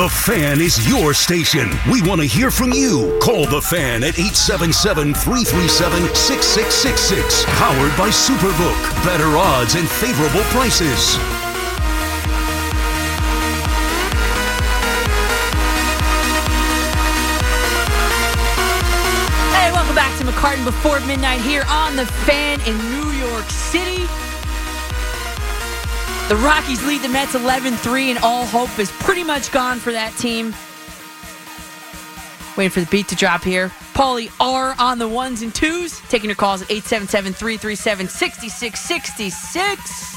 The 0.00 0.08
Fan 0.08 0.62
is 0.62 0.88
your 0.88 1.12
station. 1.12 1.68
We 1.92 2.00
want 2.00 2.22
to 2.22 2.26
hear 2.26 2.50
from 2.50 2.72
you. 2.72 3.18
Call 3.20 3.44
The 3.44 3.60
Fan 3.60 4.02
at 4.02 4.18
877 4.18 5.12
337 5.12 6.14
6666. 6.14 7.44
Powered 7.60 7.92
by 8.00 8.08
Superbook. 8.08 8.80
Better 9.04 9.28
odds 9.36 9.74
and 9.74 9.86
favorable 9.86 10.40
prices. 10.56 11.16
Hey, 19.52 19.70
welcome 19.70 19.94
back 19.94 20.16
to 20.16 20.24
McCartan 20.24 20.64
Before 20.64 21.00
Midnight 21.00 21.42
here 21.42 21.64
on 21.68 21.96
The 21.96 22.06
Fan 22.24 22.58
in 22.62 22.78
New 22.88 23.10
York 23.20 23.44
City. 23.50 24.08
The 26.30 26.36
Rockies 26.36 26.86
lead 26.86 27.02
the 27.02 27.08
Mets 27.08 27.34
11 27.34 27.74
3, 27.74 28.10
and 28.10 28.18
all 28.20 28.46
hope 28.46 28.78
is 28.78 28.88
pretty 29.00 29.24
much 29.24 29.50
gone 29.50 29.80
for 29.80 29.90
that 29.90 30.16
team. 30.16 30.54
Waiting 32.56 32.70
for 32.70 32.78
the 32.78 32.86
beat 32.86 33.08
to 33.08 33.16
drop 33.16 33.42
here. 33.42 33.70
Paulie 33.94 34.30
R 34.38 34.76
on 34.78 35.00
the 35.00 35.08
ones 35.08 35.42
and 35.42 35.52
twos. 35.52 35.98
Taking 36.02 36.30
your 36.30 36.36
calls 36.36 36.62
at 36.62 36.70
877 36.70 37.32
337 37.32 38.06
6666. 38.06 40.14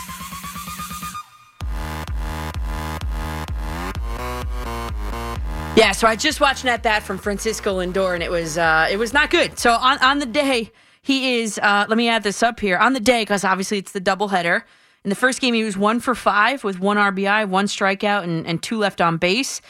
Yeah, 5.75 5.93
so 5.93 6.07
I 6.07 6.16
just 6.16 6.39
watched 6.39 6.61
that 6.61 6.83
bat 6.83 7.02
from 7.02 7.17
Francisco 7.17 7.80
Lindor, 7.80 8.13
and 8.13 8.21
it 8.21 8.30
was 8.30 8.59
uh, 8.59 8.88
it 8.88 8.97
was 8.97 9.13
not 9.13 9.31
good. 9.31 9.57
So 9.57 9.71
on 9.71 9.97
on 9.97 10.19
the 10.19 10.27
day 10.27 10.71
he 11.02 11.39
is, 11.39 11.57
uh, 11.57 11.88
let 11.89 11.97
me 11.97 12.07
add 12.07 12.21
this 12.21 12.43
up 12.43 12.59
here. 12.59 12.77
On 12.77 12.93
the 12.93 12.99
day, 12.99 13.23
because 13.23 13.43
obviously 13.43 13.80
it's 13.80 13.93
the 13.93 14.02
doubleheader. 14.02 14.61
In 15.03 15.09
the 15.09 15.16
first 15.16 15.41
game, 15.41 15.53
he 15.53 15.63
was 15.63 15.77
one 15.77 15.99
for 15.99 16.16
five 16.16 16.63
with 16.63 16.80
one 16.80 16.98
RBI, 16.98 17.48
one 17.49 17.66
strikeout, 17.66 18.23
and, 18.23 18.48
and 18.48 18.63
two 18.63 18.77
left 18.77 19.02
on 19.02 19.17
base. 19.17 19.61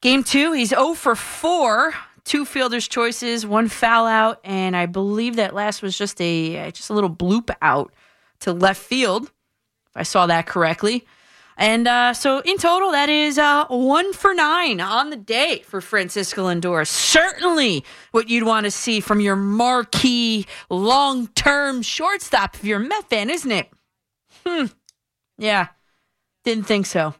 Game 0.00 0.24
two, 0.24 0.52
he's 0.52 0.70
0 0.70 0.94
for 0.94 1.14
four, 1.14 1.94
two 2.24 2.44
fielders' 2.44 2.88
choices, 2.88 3.46
one 3.46 3.68
foul 3.68 4.06
out, 4.06 4.40
and 4.42 4.76
I 4.76 4.86
believe 4.86 5.36
that 5.36 5.54
last 5.54 5.80
was 5.80 5.96
just 5.96 6.20
a 6.20 6.72
just 6.72 6.90
a 6.90 6.92
little 6.92 7.10
bloop 7.10 7.54
out 7.62 7.92
to 8.40 8.52
left 8.52 8.82
field, 8.82 9.24
if 9.24 9.96
I 9.96 10.02
saw 10.02 10.26
that 10.26 10.46
correctly. 10.46 11.06
And 11.56 11.86
uh, 11.86 12.14
so 12.14 12.40
in 12.40 12.56
total, 12.58 12.90
that 12.90 13.08
is 13.08 13.38
uh, 13.38 13.66
one 13.68 14.12
for 14.12 14.34
nine 14.34 14.80
on 14.80 15.10
the 15.10 15.16
day 15.16 15.62
for 15.66 15.80
Francisco 15.80 16.48
Lindor. 16.48 16.84
Certainly 16.84 17.84
what 18.10 18.28
you'd 18.28 18.44
want 18.44 18.64
to 18.64 18.70
see 18.72 18.98
from 18.98 19.20
your 19.20 19.36
marquee 19.36 20.46
long 20.68 21.28
term 21.28 21.82
shortstop 21.82 22.56
if 22.56 22.64
you're 22.64 22.80
a 22.80 22.84
Met 22.84 23.08
fan, 23.08 23.30
isn't 23.30 23.52
it? 23.52 23.70
Hmm. 24.44 24.66
Yeah. 25.38 25.68
Didn't 26.44 26.64
think 26.64 26.86
so. 26.86 27.14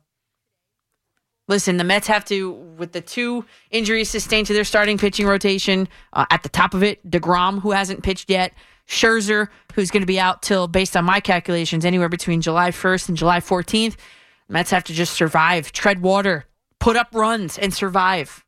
Listen, 1.48 1.76
the 1.76 1.84
Mets 1.84 2.06
have 2.06 2.24
to, 2.26 2.52
with 2.52 2.92
the 2.92 3.00
two 3.00 3.44
injuries 3.70 4.08
sustained 4.08 4.46
to 4.46 4.52
their 4.52 4.64
starting 4.64 4.96
pitching 4.96 5.26
rotation, 5.26 5.88
uh, 6.12 6.24
at 6.30 6.42
the 6.42 6.48
top 6.48 6.72
of 6.72 6.82
it, 6.82 7.08
DeGrom, 7.08 7.60
who 7.60 7.72
hasn't 7.72 8.02
pitched 8.02 8.30
yet, 8.30 8.54
Scherzer, 8.88 9.48
who's 9.74 9.90
going 9.90 10.02
to 10.02 10.06
be 10.06 10.20
out 10.20 10.42
till, 10.42 10.68
based 10.68 10.96
on 10.96 11.04
my 11.04 11.20
calculations, 11.20 11.84
anywhere 11.84 12.08
between 12.08 12.40
July 12.40 12.70
1st 12.70 13.08
and 13.08 13.18
July 13.18 13.40
14th. 13.40 13.96
Mets 14.48 14.70
have 14.70 14.84
to 14.84 14.92
just 14.92 15.14
survive, 15.14 15.72
tread 15.72 16.00
water, 16.00 16.46
put 16.78 16.96
up 16.96 17.08
runs, 17.12 17.58
and 17.58 17.74
survive. 17.74 18.44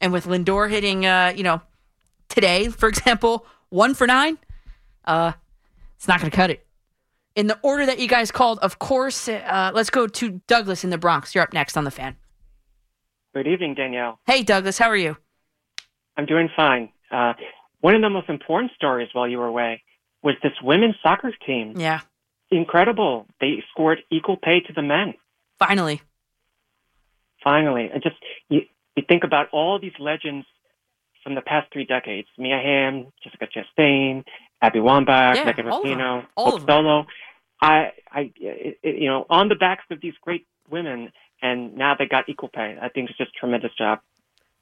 And 0.00 0.12
with 0.12 0.26
Lindor 0.26 0.70
hitting, 0.70 1.04
uh, 1.04 1.32
you 1.34 1.42
know, 1.42 1.60
today, 2.28 2.68
for 2.68 2.88
example, 2.88 3.44
one 3.70 3.94
for 3.94 4.06
nine, 4.06 4.38
uh, 5.04 5.32
it's 5.96 6.06
not 6.06 6.20
going 6.20 6.30
to 6.30 6.36
cut 6.36 6.50
it. 6.50 6.67
In 7.38 7.46
the 7.46 7.56
order 7.62 7.86
that 7.86 8.00
you 8.00 8.08
guys 8.08 8.32
called, 8.32 8.58
of 8.62 8.80
course, 8.80 9.28
uh, 9.28 9.70
let's 9.72 9.90
go 9.90 10.08
to 10.08 10.40
Douglas 10.48 10.82
in 10.82 10.90
the 10.90 10.98
Bronx. 10.98 11.36
You're 11.36 11.44
up 11.44 11.52
next 11.52 11.76
on 11.76 11.84
the 11.84 11.90
fan. 11.92 12.16
Good 13.32 13.46
evening, 13.46 13.74
Danielle. 13.74 14.18
Hey, 14.26 14.42
Douglas, 14.42 14.76
how 14.76 14.88
are 14.88 14.96
you? 14.96 15.16
I'm 16.16 16.26
doing 16.26 16.48
fine. 16.56 16.88
Uh, 17.12 17.34
one 17.80 17.94
of 17.94 18.02
the 18.02 18.10
most 18.10 18.28
important 18.28 18.72
stories 18.74 19.08
while 19.12 19.28
you 19.28 19.38
were 19.38 19.46
away 19.46 19.84
was 20.20 20.34
this 20.42 20.50
women's 20.64 20.96
soccer 21.00 21.30
team. 21.46 21.74
Yeah, 21.76 22.00
Incredible. 22.50 23.28
They 23.40 23.62
scored 23.70 24.00
equal 24.10 24.36
pay 24.36 24.58
to 24.58 24.72
the 24.72 24.82
men. 24.82 25.14
finally. 25.60 26.02
Finally. 27.44 27.88
And 27.94 28.02
just, 28.02 28.16
you, 28.48 28.62
you 28.96 29.04
think 29.08 29.22
about 29.22 29.46
all 29.52 29.78
these 29.78 29.92
legends 30.00 30.44
from 31.22 31.36
the 31.36 31.40
past 31.40 31.72
three 31.72 31.84
decades. 31.84 32.26
Mia 32.36 32.58
Hamm, 32.58 33.12
Jessica 33.22 33.46
Chastain, 33.46 34.24
Abby 34.60 34.80
Wambach, 34.80 35.36
Yeah, 35.36 35.44
Megan. 35.44 35.66
Rapinoe, 35.66 36.26
Hope. 36.36 36.68
Solo. 36.68 37.06
I, 37.60 37.92
I, 38.10 38.32
it, 38.36 38.78
you 38.82 39.08
know, 39.08 39.26
on 39.28 39.48
the 39.48 39.54
backs 39.54 39.84
of 39.90 40.00
these 40.00 40.14
great 40.20 40.46
women, 40.70 41.12
and 41.42 41.76
now 41.76 41.94
they 41.98 42.06
got 42.06 42.28
equal 42.28 42.48
pay. 42.48 42.78
I 42.80 42.88
think 42.88 43.10
it's 43.10 43.18
just 43.18 43.30
a 43.36 43.38
tremendous 43.38 43.72
job. 43.76 44.00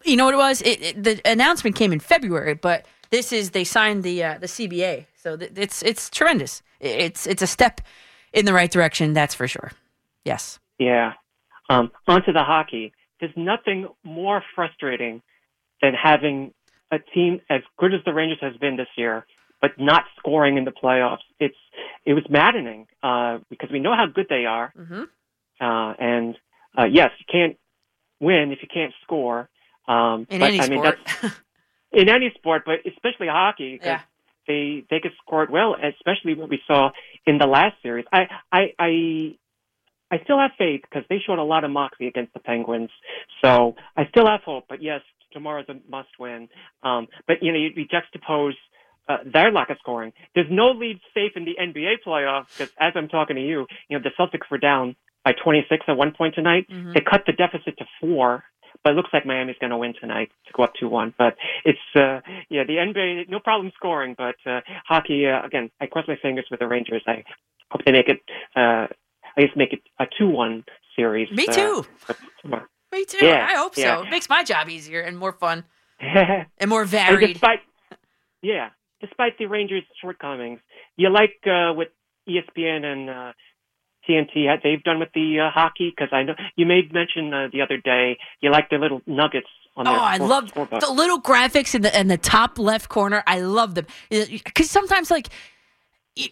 You 0.05 0.17
know 0.17 0.27
what 0.27 0.34
it 0.34 0.39
was? 0.39 0.62
It, 0.62 0.83
it, 0.83 1.03
the 1.03 1.21
announcement 1.25 1.77
came 1.77 1.93
in 1.93 2.01
February, 2.01 2.55
but 2.55 2.87
this 3.11 3.33
is 3.33 3.51
they 3.51 3.65
signed 3.65 4.03
the 4.03 4.23
uh, 4.23 4.39
the 4.39 4.47
CBA, 4.47 5.06
so 5.15 5.37
th- 5.37 5.53
it's 5.56 5.83
it's 5.83 6.11
tremendous. 6.11 6.62
It's 6.81 7.27
it's 7.27 7.43
a 7.43 7.47
step 7.47 7.81
in 8.33 8.45
the 8.45 8.53
right 8.53 8.71
direction, 8.71 9.15
that's 9.15 9.35
for 9.35 9.49
sure. 9.49 9.73
Yes. 10.25 10.59
Yeah. 10.79 11.15
Um, 11.71 11.91
onto 12.06 12.33
the 12.33 12.45
hockey. 12.45 12.93
There's 13.21 13.33
nothing 13.37 13.89
more 14.05 14.43
frustrating 14.55 15.23
than 15.81 15.95
having 15.95 16.53
a 16.91 16.99
team 16.99 17.41
as 17.49 17.62
good 17.79 17.95
as 17.95 18.01
the 18.05 18.12
Rangers 18.12 18.39
has 18.43 18.56
been 18.59 18.77
this 18.77 18.89
year, 18.97 19.27
but 19.61 19.72
not 19.78 20.05
scoring 20.19 20.56
in 20.59 20.65
the 20.65 20.72
playoffs. 20.72 21.25
It's 21.41 21.56
it 22.05 22.15
was 22.15 22.25
maddening 22.28 22.87
uh, 23.03 23.39
because 23.50 23.71
we 23.71 23.78
know 23.81 23.94
how 23.97 24.06
good 24.06 24.27
they 24.28 24.44
are, 24.47 24.72
Mm-hmm. 24.78 25.03
uh, 25.61 25.93
and 25.99 26.37
uh, 26.78 26.84
yes, 26.84 27.11
you 27.19 27.25
can't 27.31 27.56
win 28.21 28.53
if 28.53 28.59
you 28.62 28.69
can't 28.72 28.93
score. 29.03 29.49
Um, 29.89 30.27
In 30.31 30.41
but, 30.41 30.49
any 30.50 30.61
I 30.61 30.69
mean, 30.69 30.81
sport. 30.83 30.99
that's 31.22 31.34
in 31.93 32.09
any 32.09 32.31
sport, 32.37 32.62
but 32.67 32.81
especially 32.87 33.28
hockey. 33.28 33.81
Yeah. 33.83 34.00
They 34.49 34.84
they 34.91 35.00
could 35.00 35.12
score 35.25 35.43
it 35.43 35.50
well, 35.50 35.75
especially 35.75 36.34
what 36.34 36.49
we 36.49 36.61
saw 36.69 36.91
in 37.27 37.38
the 37.38 37.47
last 37.47 37.75
series. 37.83 38.05
I 38.12 38.28
I 38.53 38.73
I, 38.78 39.37
I 40.11 40.19
still 40.23 40.38
have 40.38 40.53
faith 40.56 40.83
because 40.83 41.03
they 41.09 41.19
showed 41.19 41.41
a 41.41 41.43
lot 41.43 41.65
of 41.65 41.73
moxie 41.73 42.06
against 42.06 42.33
the 42.33 42.38
Penguins. 42.38 42.91
So 43.43 43.75
I 43.97 44.06
still 44.06 44.27
have 44.28 44.43
hope. 44.44 44.67
But 44.69 44.81
yes, 44.83 45.00
tomorrow's 45.33 45.67
a 45.69 45.75
must 45.91 46.11
win. 46.21 46.49
Um, 46.84 47.09
but 47.27 47.43
you 47.43 47.50
know, 47.53 47.59
you, 47.59 47.71
you 47.75 47.87
juxtapose 47.88 48.55
uh, 49.09 49.19
their 49.25 49.50
lack 49.53 49.71
of 49.71 49.78
scoring. 49.78 50.12
There's 50.34 50.50
no 50.50 50.71
lead 50.71 51.00
safe 51.15 51.33
in 51.37 51.44
the 51.44 51.56
NBA 51.61 51.97
playoffs 52.06 52.47
because 52.56 52.72
as 52.78 52.93
I'm 52.97 53.09
talking 53.09 53.37
to 53.37 53.43
you, 53.43 53.67
you 53.89 53.99
know, 53.99 54.03
the 54.03 54.11
Celtics 54.19 54.50
were 54.50 54.59
down 54.59 54.97
by 55.25 55.33
26 55.33 55.84
at 55.89 55.97
one 55.97 56.12
point 56.12 56.34
tonight. 56.34 56.67
Mhm. 56.71 56.94
They 56.94 57.00
cut 57.00 57.25
the 57.27 57.33
deficit 57.33 57.77
to 57.78 57.87
four. 58.00 58.44
But 58.84 58.93
it 58.93 58.97
looks 58.97 59.09
like 59.12 59.25
Miami's 59.25 59.56
going 59.59 59.71
to 59.71 59.78
win 59.78 59.94
tonight 59.99 60.31
to 60.47 60.53
go 60.53 60.62
up 60.62 60.75
2-1. 60.81 61.15
But 61.17 61.37
it's, 61.65 61.78
uh, 61.97 62.21
yeah, 62.50 62.62
the 62.62 62.78
NBA, 62.78 63.28
no 63.28 63.41
problem 63.41 63.72
scoring, 63.75 64.15
but, 64.17 64.37
uh, 64.44 64.61
hockey, 64.87 65.27
uh, 65.27 65.44
again, 65.44 65.71
I 65.81 65.87
cross 65.87 66.05
my 66.06 66.17
fingers 66.17 66.47
with 66.50 66.61
the 66.61 66.69
Rangers. 66.69 67.03
I 67.06 67.25
hope 67.71 67.84
they 67.87 67.91
make 67.93 68.09
it, 68.09 68.21
uh, 68.55 68.87
I 69.37 69.41
guess 69.41 69.50
make 69.56 69.73
it 69.73 69.81
a 69.99 70.06
2-1 70.21 70.62
series. 70.94 71.31
Me 71.31 71.47
uh, 71.49 71.53
too. 71.53 71.87
tomorrow. 72.43 72.67
Me 72.93 73.05
too. 73.06 73.25
Yeah, 73.25 73.47
I 73.50 73.56
hope 73.56 73.75
so. 73.75 74.03
It 74.03 74.11
makes 74.11 74.28
my 74.28 74.44
job 74.44 74.69
easier 74.69 75.00
and 75.00 75.19
more 75.19 75.33
fun 75.33 75.65
and 75.99 76.47
and 76.59 76.71
more 76.71 76.84
varied. 76.84 77.33
despite, 77.34 77.61
yeah, 78.43 78.71
despite 79.01 79.39
the 79.39 79.47
Rangers' 79.47 79.84
shortcomings, 80.01 80.61
you 80.97 81.11
like, 81.11 81.37
uh, 81.47 81.73
what 81.73 81.89
ESPN 82.29 82.84
and, 82.84 83.11
uh, 83.11 83.33
TNT 84.09 84.47
they've 84.62 84.83
done 84.83 84.99
with 84.99 85.09
the 85.15 85.41
uh, 85.41 85.51
hockey 85.51 85.93
because 85.97 86.12
I 86.12 86.23
know 86.23 86.34
you 86.57 86.67
made 86.67 86.93
mention 86.93 87.33
uh, 87.33 87.49
the 87.53 87.61
other 87.62 87.79
day 87.79 88.19
you 88.41 88.51
like 88.51 88.71
the 88.71 88.77
little 88.77 89.03
nuggets 89.06 89.49
on 89.77 89.87
Oh, 89.87 89.93
their 89.93 90.01
I 90.01 90.17
love 90.19 90.53
the 90.53 90.91
little 90.91 91.21
graphics 91.21 91.75
in 91.75 91.83
the 91.83 91.99
in 91.99 92.09
the 92.09 92.17
top 92.17 92.59
left 92.59 92.89
corner. 92.89 93.23
I 93.27 93.41
love 93.41 93.75
them 93.75 93.87
because 94.11 94.71
sometimes 94.71 95.11
like. 95.11 95.29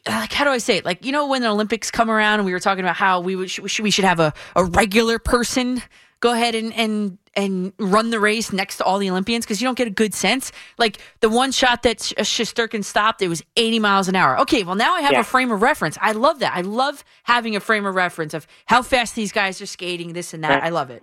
Like 0.06 0.32
how 0.32 0.44
do 0.44 0.50
I 0.50 0.56
say 0.56 0.78
it? 0.78 0.86
Like 0.86 1.04
you 1.04 1.12
know 1.12 1.28
when 1.28 1.42
the 1.42 1.48
Olympics 1.48 1.90
come 1.90 2.10
around 2.10 2.38
and 2.38 2.46
we 2.46 2.54
were 2.54 2.58
talking 2.58 2.82
about 2.82 2.96
how 2.96 3.20
we 3.20 3.36
would 3.36 3.58
we 3.58 3.68
should, 3.68 3.82
we 3.82 3.90
should 3.90 4.06
have 4.06 4.18
a, 4.18 4.32
a 4.56 4.64
regular 4.64 5.18
person 5.18 5.82
go 6.20 6.32
ahead 6.32 6.54
and 6.54 6.72
and 6.74 7.18
and 7.36 7.72
run 7.78 8.10
the 8.10 8.20
race 8.20 8.52
next 8.52 8.76
to 8.76 8.84
all 8.84 8.98
the 8.98 9.10
Olympians 9.10 9.44
because 9.44 9.60
you 9.60 9.66
don't 9.66 9.76
get 9.76 9.88
a 9.88 9.90
good 9.90 10.14
sense. 10.14 10.52
Like 10.78 10.98
the 11.20 11.28
one 11.28 11.50
shot 11.50 11.82
that 11.82 12.00
Sh- 12.00 12.12
Shesterkin 12.18 12.84
stopped, 12.84 13.20
it 13.22 13.28
was 13.28 13.42
80 13.56 13.80
miles 13.80 14.06
an 14.08 14.14
hour. 14.14 14.38
Okay, 14.40 14.62
well 14.62 14.76
now 14.76 14.94
I 14.94 15.00
have 15.00 15.12
Yeah. 15.12 15.20
a 15.20 15.24
frame 15.24 15.50
of 15.50 15.60
reference. 15.60 15.98
I 16.00 16.12
love 16.12 16.38
that. 16.38 16.54
I 16.56 16.60
love 16.60 17.02
having 17.24 17.56
a 17.56 17.60
frame 17.60 17.86
of 17.86 17.94
reference 17.96 18.34
of 18.34 18.46
how 18.66 18.82
fast 18.82 19.16
these 19.16 19.32
guys 19.32 19.60
are 19.60 19.66
skating, 19.66 20.12
this 20.12 20.32
and 20.32 20.44
that. 20.44 20.50
Right. 20.50 20.62
I 20.64 20.68
love 20.68 20.90
it. 20.90 21.02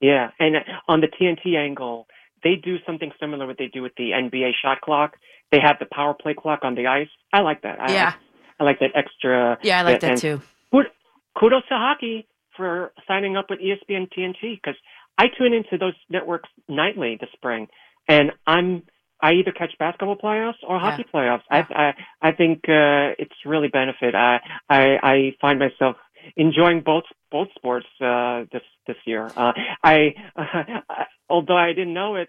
Yeah, 0.00 0.30
and 0.38 0.56
uh, 0.56 0.60
on 0.88 1.00
the 1.00 1.06
TNT 1.08 1.56
angle, 1.56 2.06
they 2.42 2.56
do 2.56 2.76
something 2.86 3.12
similar 3.20 3.46
what 3.46 3.58
they 3.58 3.68
do 3.68 3.82
with 3.82 3.92
the 3.96 4.10
NBA 4.10 4.52
shot 4.62 4.80
clock. 4.80 5.14
They 5.52 5.60
have 5.60 5.76
the 5.78 5.86
power 5.92 6.14
play 6.14 6.34
clock 6.34 6.60
on 6.62 6.74
the 6.74 6.86
ice. 6.86 7.08
I 7.32 7.40
like 7.40 7.62
that. 7.62 7.80
I, 7.80 7.92
Yeah. 7.92 8.12
I 8.58 8.64
like 8.64 8.78
that 8.80 8.90
extra. 8.94 9.58
Yeah, 9.62 9.80
I 9.80 9.82
like 9.82 10.00
that 10.00 10.10
and 10.12 10.20
too. 10.20 10.42
kud- 10.72 10.90
Kudos 11.38 11.62
to 11.68 11.74
hockey 11.74 12.26
for 12.56 12.92
signing 13.08 13.36
up 13.36 13.46
with 13.50 13.60
ESPN 13.60 14.08
TNT 14.16 14.60
because 14.62 14.76
I 15.18 15.26
tune 15.38 15.52
into 15.52 15.78
those 15.78 15.94
networks 16.08 16.48
nightly 16.68 17.16
this 17.20 17.30
spring, 17.34 17.68
and 18.08 18.32
I'm 18.46 18.82
I 19.20 19.34
either 19.34 19.52
catch 19.52 19.72
basketball 19.78 20.16
playoffs 20.16 20.62
or 20.66 20.76
Yeah. 20.76 20.90
hockey 20.90 21.04
playoffs. 21.12 21.42
I 21.50 21.60
I 21.60 21.94
I 22.20 22.32
think 22.32 22.60
uh, 22.68 23.14
it's 23.18 23.34
really 23.46 23.68
benefit. 23.68 24.14
I 24.14 24.40
I 24.68 24.98
I 25.02 25.36
find 25.40 25.58
myself 25.58 25.96
enjoying 26.36 26.80
both 26.80 27.04
both 27.30 27.48
sports 27.56 27.86
uh, 28.00 28.44
this 28.52 28.62
this 28.86 28.96
year. 29.06 29.32
Uh, 29.36 29.52
I, 29.82 30.14
uh, 30.36 31.04
although 31.28 31.56
I 31.56 31.68
didn't 31.72 31.94
know 31.94 32.16
it 32.16 32.28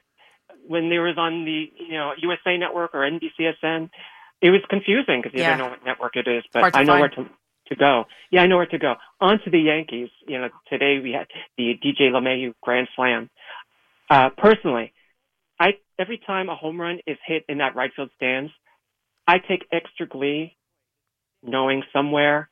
when 0.67 0.89
they 0.89 0.99
was 0.99 1.15
on 1.17 1.45
the 1.45 1.71
you 1.89 1.93
know 1.93 2.13
USA 2.17 2.57
Network 2.57 2.91
or 2.93 2.99
NBCSN, 3.09 3.89
it 4.41 4.49
was 4.51 4.61
confusing 4.69 5.21
because 5.21 5.33
you 5.33 5.41
Yeah. 5.41 5.55
didn't 5.55 5.59
know 5.59 5.69
what 5.69 5.85
network 5.85 6.15
it 6.15 6.27
is. 6.27 6.43
But 6.53 6.75
I 6.75 6.83
know 6.83 6.93
find. 6.93 6.99
where 7.01 7.09
to 7.09 7.29
to 7.73 7.79
go. 7.79 8.05
Yeah, 8.31 8.41
I 8.43 8.47
know 8.47 8.57
where 8.57 8.65
to 8.67 8.77
go. 8.77 8.95
On 9.21 9.39
to 9.43 9.49
the 9.49 9.59
Yankees. 9.59 10.09
You 10.27 10.39
know, 10.39 10.49
today 10.69 10.99
we 11.01 11.11
had 11.11 11.27
the 11.57 11.73
DJ 11.83 12.11
LeMahieu 12.11 12.53
Grand 12.61 12.87
Slam. 12.95 13.29
Uh, 14.09 14.29
personally, 14.37 14.93
I 15.59 15.73
every 15.99 16.17
time 16.25 16.49
a 16.49 16.55
home 16.55 16.79
run 16.79 16.99
is 17.07 17.17
hit 17.25 17.45
in 17.47 17.59
that 17.59 17.75
right 17.75 17.91
field 17.95 18.09
stands, 18.15 18.51
I 19.27 19.37
take 19.39 19.65
extra 19.71 20.07
glee 20.07 20.55
knowing 21.41 21.83
somewhere 21.93 22.49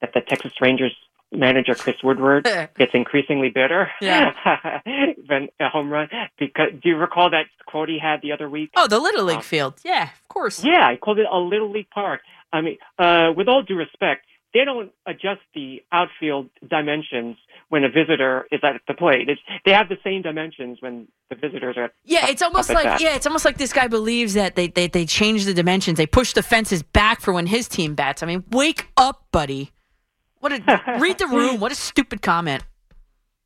that 0.00 0.10
the 0.14 0.20
Texas 0.20 0.52
Rangers 0.60 0.94
manager 1.32 1.74
Chris 1.74 1.96
Woodward 2.02 2.44
gets 2.78 2.90
increasingly 2.94 3.50
bitter 3.50 3.90
Yeah. 4.00 4.32
when 5.28 5.48
a 5.60 5.68
home 5.68 5.90
run. 5.90 6.08
Because 6.38 6.70
do 6.82 6.88
you 6.88 6.96
recall 6.96 7.30
that 7.30 7.46
quote 7.66 7.88
he 7.88 7.98
had 8.02 8.20
the 8.22 8.32
other 8.32 8.48
week? 8.48 8.70
Oh, 8.76 8.88
the 8.88 8.98
Little 8.98 9.24
League 9.24 9.38
Oh. 9.38 9.42
field. 9.42 9.74
Yeah, 9.84 10.04
of 10.04 10.28
course. 10.28 10.64
Yeah, 10.64 10.84
I 10.86 10.96
called 10.96 11.18
it 11.18 11.26
a 11.30 11.38
little 11.38 11.70
league 11.70 11.90
park. 11.90 12.20
I 12.52 12.60
mean, 12.62 12.78
uh, 12.98 13.32
with 13.36 13.46
all 13.48 13.62
due 13.62 13.76
respect, 13.76 14.26
they 14.52 14.64
don't 14.64 14.90
adjust 15.06 15.40
the 15.54 15.82
outfield 15.92 16.50
dimensions 16.68 17.36
when 17.68 17.84
a 17.84 17.88
visitor 17.88 18.46
is 18.50 18.60
at 18.62 18.80
the 18.88 18.94
plate. 18.94 19.28
It's, 19.28 19.40
they 19.64 19.72
have 19.72 19.88
the 19.88 19.98
same 20.02 20.22
dimensions 20.22 20.78
when 20.80 21.06
the 21.28 21.36
visitors 21.36 21.76
are. 21.76 21.90
Yeah, 22.04 22.24
up- 22.24 22.30
it's 22.30 22.42
almost 22.42 22.70
like 22.70 23.00
yeah, 23.00 23.14
it's 23.14 23.26
almost 23.26 23.44
like 23.44 23.58
this 23.58 23.72
guy 23.72 23.88
believes 23.88 24.34
that 24.34 24.56
they 24.56 24.68
they 24.68 24.88
they 24.88 25.06
change 25.06 25.44
the 25.44 25.54
dimensions. 25.54 25.96
They 25.96 26.06
push 26.06 26.32
the 26.32 26.42
fences 26.42 26.82
back 26.82 27.20
for 27.20 27.32
when 27.32 27.46
his 27.46 27.68
team 27.68 27.94
bats. 27.94 28.22
I 28.22 28.26
mean, 28.26 28.44
wake 28.50 28.88
up, 28.96 29.24
buddy. 29.32 29.72
What 30.40 30.52
a 30.52 30.96
read 31.00 31.18
the 31.18 31.26
room. 31.26 31.60
What 31.60 31.72
a 31.72 31.76
stupid 31.76 32.22
comment. 32.22 32.64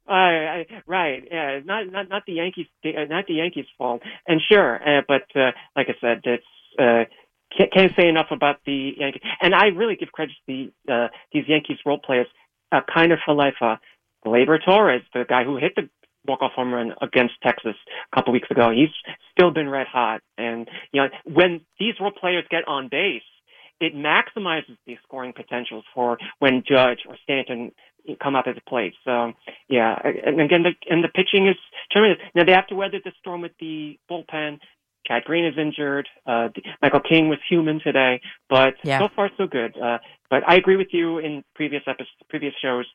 I, 0.06 0.67
right, 0.87 1.23
yeah, 1.31 1.61
not 1.65 1.91
not 1.91 2.09
not 2.09 2.23
the 2.27 2.35
Yankees, 2.35 2.67
uh, 2.85 3.05
not 3.09 3.27
the 3.27 3.35
Yankees' 3.35 3.67
fault. 3.79 4.03
And 4.29 4.41
sure, 4.51 4.77
uh, 4.77 5.03
but 5.09 5.23
uh, 5.35 5.53
like 5.75 5.89
I 5.89 5.95
said, 6.01 6.21
it's 6.25 6.45
uh, 6.79 7.05
can't, 7.56 7.73
can't 7.73 7.93
say 7.97 8.09
enough 8.09 8.29
about 8.31 8.56
the 8.67 8.95
Yankees. 8.97 9.23
And 9.41 9.55
I 9.55 9.67
really 9.67 9.97
give 9.97 10.12
credit 10.12 10.35
to 10.49 10.71
the 10.87 10.93
uh, 10.93 11.09
these 11.33 11.45
Yankees 11.49 11.79
role 11.85 11.99
players. 11.99 12.27
Uh, 12.73 12.81
kind 12.93 13.12
of 13.12 13.19
for 13.25 13.35
life, 13.35 13.55
uh, 13.61 13.77
Gleyber 14.27 14.59
Torres, 14.65 15.03
the 15.12 15.25
guy 15.29 15.45
who 15.45 15.56
hit 15.56 15.75
the 15.77 15.89
walk-off 16.27 16.53
home 16.53 16.73
run 16.73 16.93
against 17.03 17.35
Texas 17.43 17.77
a 18.12 18.17
couple 18.17 18.33
weeks 18.33 18.51
ago, 18.51 18.71
he's 18.71 18.89
still 19.31 19.51
been 19.51 19.69
red 19.69 19.87
hot. 19.87 20.23
And 20.39 20.69
you 20.93 21.03
know, 21.03 21.09
when 21.25 21.61
these 21.79 21.95
role 22.01 22.11
players 22.11 22.45
get 22.51 22.67
on 22.67 22.89
base, 22.89 23.23
it 23.81 23.95
maximizes 23.95 24.77
the 24.87 24.97
scoring 25.03 25.33
potentials 25.35 25.85
for 25.95 26.19
when 26.39 26.62
Judge 26.67 27.01
or 27.09 27.17
Stanton 27.23 27.73
come 28.23 28.37
up 28.37 28.47
at 28.47 28.55
the 28.55 28.61
plate. 28.62 28.95
So 29.05 29.33
yeah, 29.69 29.97
and 30.05 30.41
again, 30.41 30.62
the, 30.62 30.73
and 30.91 31.03
the 31.03 31.09
pitching 31.09 31.49
is 31.49 31.56
tremendous. 31.91 32.19
Now 32.35 32.45
they 32.45 32.53
have 32.53 32.67
to 32.69 32.75
weather 32.75 33.01
the 33.05 33.12
storm 33.19 33.41
with 33.41 33.53
the 33.61 33.99
bullpen. 34.11 34.59
Chad 35.06 35.25
Green 35.25 35.45
is 35.45 35.55
injured. 35.59 36.09
Uh, 36.27 36.49
Michael 36.83 37.01
King 37.01 37.29
was 37.29 37.39
human 37.49 37.81
today, 37.81 38.21
but 38.49 38.75
Yeah. 38.83 38.99
so 38.99 39.09
far 39.15 39.31
so 39.37 39.47
good. 39.47 39.77
Uh, 39.79 39.99
but 40.31 40.43
I 40.49 40.56
agree 40.56 40.77
with 40.77 40.89
you 40.93 41.19
in 41.19 41.45
previous 41.55 41.83
episodes, 41.87 42.11
previous 42.29 42.55
shows. 42.61 42.87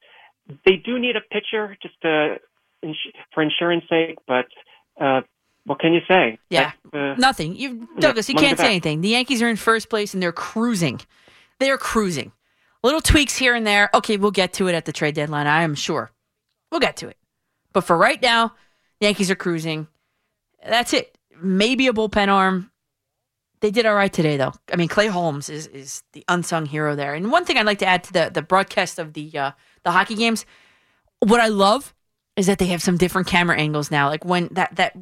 They 0.65 0.75
do 0.77 0.97
need 0.99 1.15
a 1.15 1.21
pitcher 1.21 1.77
just 1.81 1.95
to, 2.01 2.37
ins- 2.81 2.97
for 3.33 3.43
insurance 3.43 3.83
sake, 3.89 4.17
but 4.27 4.47
uh, 4.99 5.21
what 5.65 5.79
can 5.79 5.93
you 5.93 6.01
say? 6.07 6.39
Yeah. 6.49 6.71
Uh, 6.91 7.13
Nothing. 7.17 7.55
You 7.55 7.87
Douglas, 7.99 8.27
you 8.29 8.35
can't 8.35 8.57
say 8.57 8.63
best. 8.63 8.69
anything. 8.71 9.01
The 9.01 9.09
Yankees 9.09 9.41
are 9.41 9.49
in 9.49 9.55
first 9.55 9.89
place 9.89 10.13
and 10.13 10.23
they're 10.23 10.31
cruising. 10.31 10.99
They're 11.59 11.77
cruising. 11.77 12.31
Little 12.81 13.01
tweaks 13.01 13.35
here 13.37 13.53
and 13.55 13.67
there. 13.67 13.89
Okay, 13.93 14.17
we'll 14.17 14.31
get 14.31 14.53
to 14.53 14.67
it 14.67 14.73
at 14.73 14.85
the 14.85 14.93
trade 14.93 15.13
deadline. 15.13 15.45
I 15.47 15.63
am 15.63 15.75
sure. 15.75 16.11
We'll 16.71 16.79
get 16.79 16.97
to 16.97 17.07
it. 17.09 17.17
But 17.73 17.81
for 17.81 17.97
right 17.97 18.21
now, 18.21 18.53
Yankees 19.01 19.29
are 19.29 19.35
cruising. 19.35 19.87
That's 20.65 20.93
it. 20.93 21.15
Maybe 21.41 21.87
a 21.87 21.93
bullpen 21.93 22.27
arm. 22.27 22.71
They 23.61 23.71
did 23.71 23.85
all 23.85 23.95
right 23.95 24.11
today, 24.11 24.37
though. 24.37 24.53
I 24.71 24.77
mean, 24.77 24.87
Clay 24.87 25.07
Holmes 25.07 25.49
is 25.49 25.67
is 25.67 26.03
the 26.13 26.23
unsung 26.27 26.65
hero 26.65 26.95
there. 26.95 27.13
And 27.13 27.31
one 27.31 27.43
thing 27.43 27.57
I'd 27.57 27.65
like 27.65 27.79
to 27.79 27.85
add 27.85 28.03
to 28.05 28.13
the 28.13 28.31
the 28.33 28.41
broadcast 28.41 28.99
of 28.99 29.13
the 29.13 29.37
uh, 29.37 29.51
the 29.83 29.91
hockey 29.91 30.15
games, 30.15 30.45
what 31.19 31.41
I 31.41 31.47
love 31.47 31.93
is 32.35 32.47
that 32.47 32.57
they 32.57 32.67
have 32.67 32.81
some 32.81 32.95
different 32.95 33.27
camera 33.27 33.57
angles 33.57 33.91
now. 33.91 34.07
Like 34.07 34.23
when 34.23 34.47
that 34.51 34.75
that 34.77 34.95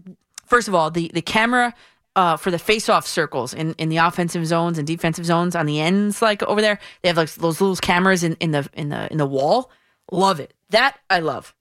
first 0.45 0.67
of 0.67 0.73
all, 0.73 0.89
the 0.89 1.11
the 1.13 1.21
camera 1.21 1.73
uh, 2.15 2.35
for 2.35 2.49
the 2.49 2.57
face-off 2.57 3.05
circles 3.05 3.53
in, 3.53 3.73
in 3.73 3.89
the 3.89 3.97
offensive 3.97 4.47
zones 4.47 4.79
and 4.79 4.87
defensive 4.87 5.23
zones 5.23 5.55
on 5.55 5.67
the 5.67 5.79
ends, 5.79 6.19
like 6.19 6.41
over 6.43 6.63
there, 6.63 6.79
they 7.03 7.09
have 7.09 7.17
like 7.17 7.31
those 7.35 7.61
little 7.61 7.75
cameras 7.75 8.23
in, 8.23 8.33
in 8.39 8.51
the 8.51 8.67
in 8.73 8.89
the 8.89 9.11
in 9.11 9.19
the 9.19 9.27
wall. 9.27 9.69
Love 10.11 10.39
it. 10.39 10.53
That 10.71 10.97
I 11.11 11.19
love. 11.19 11.53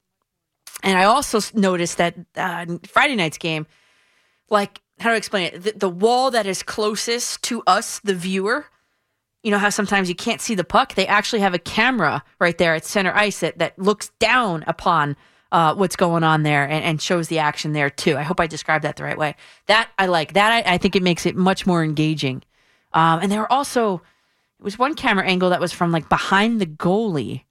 And 0.83 0.97
I 0.99 1.05
also 1.05 1.41
noticed 1.53 1.99
that 1.99 2.15
uh, 2.37 2.65
Friday 2.87 3.17
night's 3.17 3.39
game, 3.39 3.67
like 4.51 4.81
how 4.99 5.11
do 5.11 5.15
I 5.15 5.19
explain 5.19 5.47
it? 5.53 5.63
The, 5.63 5.73
the 5.73 5.89
wall 5.91 6.31
that 6.31 6.47
is 6.47 6.63
closest 6.63 7.43
to 7.45 7.63
us, 7.67 7.99
the 8.01 8.15
viewer, 8.15 8.67
you 9.43 9.53
know 9.53 9.59
how 9.59 9.71
sometimes 9.71 10.09
you 10.09 10.15
can't 10.15 10.41
see 10.41 10.57
the 10.57 10.65
puck. 10.65 10.95
They 10.95 11.07
actually 11.07 11.39
have 11.39 11.55
a 11.55 11.59
camera 11.59 12.25
right 12.41 12.59
there 12.59 12.75
at 12.75 12.85
center 12.85 13.13
ice 13.15 13.41
that 13.41 13.59
that 13.59 13.79
looks 13.79 14.11
down 14.19 14.65
upon 14.67 15.17
uh, 15.53 15.75
what's 15.75 15.95
going 15.95 16.25
on 16.25 16.43
there 16.43 16.65
and, 16.65 16.85
and 16.85 17.01
shows 17.01 17.29
the 17.29 17.39
action 17.39 17.73
there 17.73 17.89
too. 17.89 18.17
I 18.17 18.23
hope 18.23 18.41
I 18.41 18.49
described 18.49 18.83
that 18.83 18.97
the 18.97 19.05
right 19.05 19.17
way. 19.17 19.37
That 19.67 19.89
I 19.99 20.07
like. 20.07 20.33
That 20.33 20.51
I, 20.67 20.75
I 20.75 20.79
think 20.79 20.97
it 20.97 21.03
makes 21.03 21.27
it 21.27 21.37
much 21.37 21.65
more 21.65 21.85
engaging. 21.85 22.43
Um, 22.93 23.21
and 23.21 23.31
there 23.31 23.39
were 23.39 23.53
also 23.53 24.03
it 24.59 24.65
was 24.65 24.79
one 24.79 24.95
camera 24.95 25.25
angle 25.25 25.51
that 25.51 25.61
was 25.61 25.73
from 25.73 25.93
like 25.93 26.09
behind 26.09 26.61
the 26.61 26.67
goalie, 26.67 27.45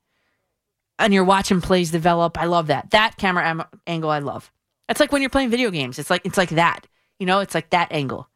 and 1.00 1.14
you're 1.14 1.24
watching 1.24 1.62
plays 1.62 1.92
develop. 1.92 2.38
I 2.38 2.46
love 2.46 2.68
that. 2.68 2.92
That 2.92 3.16
camera 3.18 3.48
am- 3.48 3.64
angle 3.88 4.10
I 4.10 4.20
love. 4.20 4.52
That's 4.88 5.00
like 5.00 5.12
when 5.12 5.22
you're 5.22 5.30
playing 5.30 5.50
video 5.50 5.72
games. 5.72 5.98
It's 6.00 6.10
like 6.10 6.26
it's 6.26 6.38
like 6.38 6.50
that. 6.52 6.88
You 7.20 7.26
know, 7.26 7.40
it's 7.40 7.56
like 7.56 7.70
that 7.72 7.92
angle. 7.92 8.30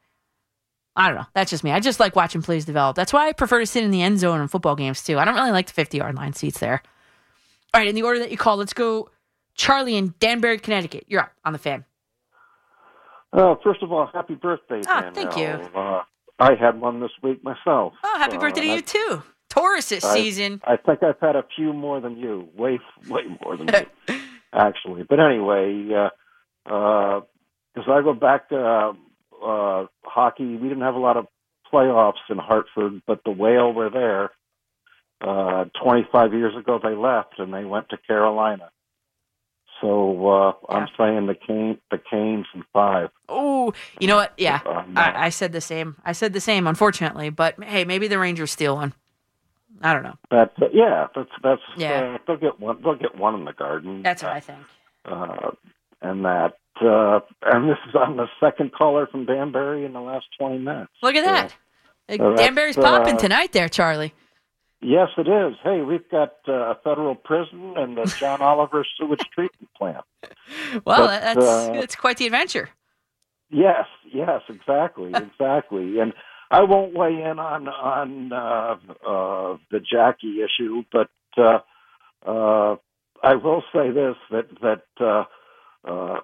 I 0.96 1.08
don't 1.08 1.18
know. 1.18 1.26
That's 1.34 1.50
just 1.52 1.64
me. 1.64 1.72
I 1.72 1.80
just 1.80 2.00
like 2.00 2.16
watching 2.16 2.42
plays 2.42 2.66
develop. 2.66 2.96
That's 2.96 3.14
why 3.14 3.28
I 3.30 3.34
prefer 3.34 3.60
to 3.60 3.66
sit 3.66 3.84
in 3.84 3.92
the 3.92 4.02
end 4.02 4.20
zone 4.20 4.42
in 4.42 4.48
football 4.48 4.76
games 4.76 5.04
too. 5.04 5.18
I 5.20 5.26
don't 5.26 5.36
really 5.36 5.52
like 5.52 5.68
the 5.68 5.74
50 5.74 5.98
yard 5.98 6.16
line 6.16 6.34
seats 6.34 6.60
there. 6.60 6.82
All 7.74 7.80
right, 7.80 7.88
in 7.88 7.96
the 7.96 8.02
order 8.04 8.20
that 8.20 8.32
you 8.32 8.38
call, 8.38 8.58
let's 8.58 8.74
go 8.74 9.10
Charlie 9.56 9.96
in 9.96 10.14
Danbury, 10.20 10.58
Connecticut. 10.58 11.06
You're 11.08 11.22
up 11.22 11.32
on 11.46 11.54
the 11.54 11.60
fan. 11.60 11.86
Uh, 13.32 13.56
first 13.64 13.84
of 13.84 13.92
all, 13.92 14.10
happy 14.12 14.34
birthday, 14.36 14.82
Danielle. 14.82 15.14
thank 15.14 15.38
you. 15.38 15.46
Uh, 15.80 16.02
I 16.40 16.56
had 16.56 16.82
one 16.82 17.00
this 17.00 17.12
week 17.22 17.44
myself. 17.44 17.94
Oh, 18.04 18.18
happy 18.18 18.38
Uh, 18.38 18.40
birthday 18.40 18.62
to 18.62 18.68
and 18.70 18.76
you 18.78 18.82
too. 18.82 19.24
Taurus 19.50 19.90
this 19.90 20.04
I- 20.04 20.16
season. 20.16 20.62
I, 20.66 20.74
I 20.74 20.78
think 20.78 21.04
I've 21.04 21.20
had 21.22 21.36
a 21.36 21.44
few 21.56 21.72
more 21.74 22.00
than 22.02 22.18
you, 22.18 22.50
way, 22.58 22.80
way 23.08 23.22
more 23.46 23.56
than 23.56 23.68
you, 24.08 24.20
actually. 24.54 25.04
But 25.04 25.20
anyway, 25.20 26.10
because 26.70 27.88
uh, 27.88 27.92
I 27.92 28.02
go 28.04 28.14
back 28.14 28.50
to 28.50 28.58
uh, 28.58 28.94
uh, 29.44 29.88
hockey, 30.04 30.56
we 30.56 30.70
didn't 30.70 30.84
have 30.84 30.94
a 30.96 31.00
lot 31.00 31.18
of 31.18 31.26
playoffs 31.74 32.14
in 32.30 32.38
Hartford, 32.38 33.02
but 33.08 33.24
the 33.26 33.32
Whale 33.32 33.74
were 33.74 33.90
there. 33.90 34.32
Uh, 35.22 35.66
25 35.84 36.34
years 36.34 36.56
ago, 36.56 36.80
they 36.82 36.96
left 36.96 37.40
and 37.40 37.54
they 37.54 37.66
went 37.66 37.90
to 37.90 37.98
Carolina. 37.98 38.70
So 39.82 40.28
uh, 40.28 40.54
I'm 40.70 40.88
saying 40.98 41.28
the 41.28 41.36
Cane, 41.36 41.80
the 41.90 41.98
Canes 41.98 42.46
in 42.54 42.64
five. 42.72 43.10
Oh, 43.28 43.74
you 44.00 44.08
know 44.08 44.18
what? 44.18 44.34
Yeah, 44.38 44.60
Um, 44.66 44.94
I, 44.96 45.26
I 45.26 45.30
said 45.30 45.52
the 45.52 45.62
same. 45.62 45.96
I 46.06 46.12
said 46.12 46.34
the 46.34 46.42
same, 46.42 46.68
unfortunately. 46.68 47.30
But 47.30 47.62
hey, 47.64 47.84
maybe 47.86 48.08
the 48.08 48.20
Rangers 48.20 48.52
steal 48.52 48.76
one. 48.76 48.94
I 49.82 49.94
don't 49.94 50.04
know. 50.04 50.16
That 50.32 50.52
uh, 50.62 50.66
yeah, 50.74 51.08
that's 51.16 51.30
that's 51.42 51.62
Yeah. 51.78 52.16
uh, 52.16 52.18
they'll 52.28 52.38
get 52.38 52.60
one. 52.60 52.82
They'll 52.82 52.96
get 52.96 53.18
one 53.18 53.36
in 53.36 53.46
the 53.46 53.54
garden. 53.54 54.04
That's 54.04 54.22
what 54.22 54.34
I 54.34 54.40
think. 54.42 54.60
Uh, 56.02 56.08
and 56.08 56.26
that 56.26 56.54
uh, 56.82 57.20
and 57.44 57.70
this 57.70 57.78
is 57.88 57.96
I'm 57.96 58.18
the 58.18 58.28
second 58.40 58.72
caller 58.74 59.08
from 59.08 59.26
Danbury 59.26 59.86
in 59.86 59.94
the 59.94 60.02
last 60.02 60.26
twenty 60.38 60.60
minutes. 60.60 60.92
Look 61.04 61.16
at 61.16 61.26
that. 61.26 61.52
so 61.52 61.56
that's, 62.18 62.42
Danbury's 62.42 62.76
popping 62.76 63.16
uh, 63.16 63.20
tonight, 63.20 63.52
there, 63.52 63.70
Charlie. 63.70 64.14
Yes, 64.82 65.10
it 65.18 65.28
is. 65.28 65.58
Hey, 65.62 65.82
we've 65.82 66.10
got 66.10 66.36
uh, 66.48 66.54
a 66.54 66.78
federal 66.84 67.14
prison 67.14 67.74
and 67.76 67.98
the 67.98 68.06
John 68.18 68.42
Oliver 68.42 68.86
sewage 68.98 69.20
treatment 69.34 69.70
plant. 69.78 70.06
Well, 70.86 71.08
but, 71.08 71.22
that's 71.22 71.46
uh, 71.46 71.72
that's 71.74 71.96
quite 71.96 72.18
the 72.18 72.26
adventure. 72.26 72.70
Yes, 73.50 73.86
yes, 74.14 74.42
exactly, 74.48 75.12
exactly. 75.16 76.00
And 76.00 76.14
I 76.50 76.64
won't 76.64 76.96
weigh 76.96 77.22
in 77.22 77.40
on 77.40 77.68
on 77.68 78.32
uh, 78.32 78.78
uh, 79.06 79.58
the 79.70 79.80
Jackie 79.80 80.40
issue, 80.42 80.84
but 80.92 81.10
uh, 81.38 81.60
uh, 82.26 82.76
I 83.22 83.36
will 83.36 83.64
say 83.74 83.92
this: 83.92 84.16
that 84.32 84.48
that 84.62 85.28
uh, 85.88 86.20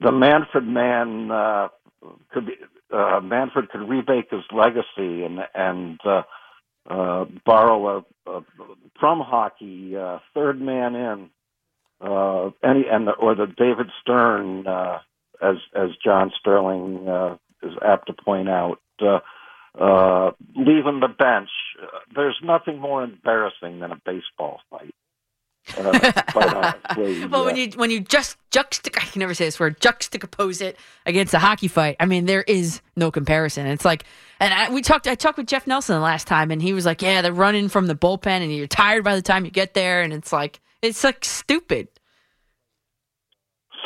the 0.00 0.12
Manfred 0.12 0.66
man 0.66 1.30
uh, 1.30 1.68
could 2.32 2.46
be 2.46 2.52
uh, 2.92 3.20
Manfred 3.22 3.70
could 3.70 3.88
remake 3.88 4.30
his 4.30 4.44
legacy 4.52 5.24
and 5.24 5.40
and 5.54 6.00
uh, 6.04 6.22
uh, 6.88 7.24
borrow 7.44 7.98
a, 8.26 8.30
a 8.30 8.40
from 8.98 9.20
hockey 9.20 9.96
uh, 9.96 10.18
third 10.34 10.60
man 10.60 10.94
in 10.94 11.30
uh, 12.00 12.50
any 12.64 12.84
and 12.90 13.06
the, 13.06 13.12
or 13.12 13.34
the 13.34 13.46
David 13.46 13.88
Stern 14.00 14.66
uh, 14.66 14.98
as 15.42 15.56
as 15.74 15.90
John 16.02 16.32
Sterling 16.38 17.08
uh, 17.08 17.36
is 17.62 17.74
apt 17.84 18.06
to 18.06 18.12
point 18.12 18.48
out. 18.48 18.80
Uh, 19.00 19.20
uh, 19.78 20.32
leaving 20.56 20.98
the 20.98 21.06
bench. 21.06 21.48
There's 22.14 22.36
nothing 22.42 22.80
more 22.80 23.04
embarrassing 23.04 23.78
than 23.78 23.92
a 23.92 24.00
baseball 24.04 24.60
fight. 24.68 24.94
Uh, 25.76 26.72
well, 27.30 27.44
when 27.44 27.56
you 27.56 27.70
when 27.76 27.90
you 27.90 28.00
just 28.00 28.36
juxtap 28.50 28.96
I 28.96 29.06
can 29.06 29.20
never 29.20 29.34
say 29.34 29.44
this 29.44 29.60
word 29.60 29.78
juxtapose 29.80 30.62
it 30.62 30.76
against 31.06 31.34
a 31.34 31.38
hockey 31.38 31.68
fight. 31.68 31.96
I 32.00 32.06
mean, 32.06 32.26
there 32.26 32.42
is 32.42 32.80
no 32.96 33.10
comparison. 33.10 33.66
It's 33.66 33.84
like, 33.84 34.04
and 34.40 34.52
I, 34.52 34.70
we 34.70 34.82
talked. 34.82 35.06
I 35.06 35.14
talked 35.14 35.38
with 35.38 35.46
Jeff 35.46 35.66
Nelson 35.66 35.94
the 35.94 36.00
last 36.00 36.26
time, 36.26 36.50
and 36.50 36.60
he 36.60 36.72
was 36.72 36.86
like, 36.86 37.02
"Yeah, 37.02 37.22
they're 37.22 37.32
running 37.32 37.68
from 37.68 37.86
the 37.86 37.94
bullpen, 37.94 38.26
and 38.42 38.54
you're 38.54 38.66
tired 38.66 39.04
by 39.04 39.14
the 39.14 39.22
time 39.22 39.44
you 39.44 39.50
get 39.50 39.74
there, 39.74 40.02
and 40.02 40.12
it's 40.12 40.32
like 40.32 40.60
it's 40.82 41.04
like 41.04 41.24
stupid." 41.24 41.88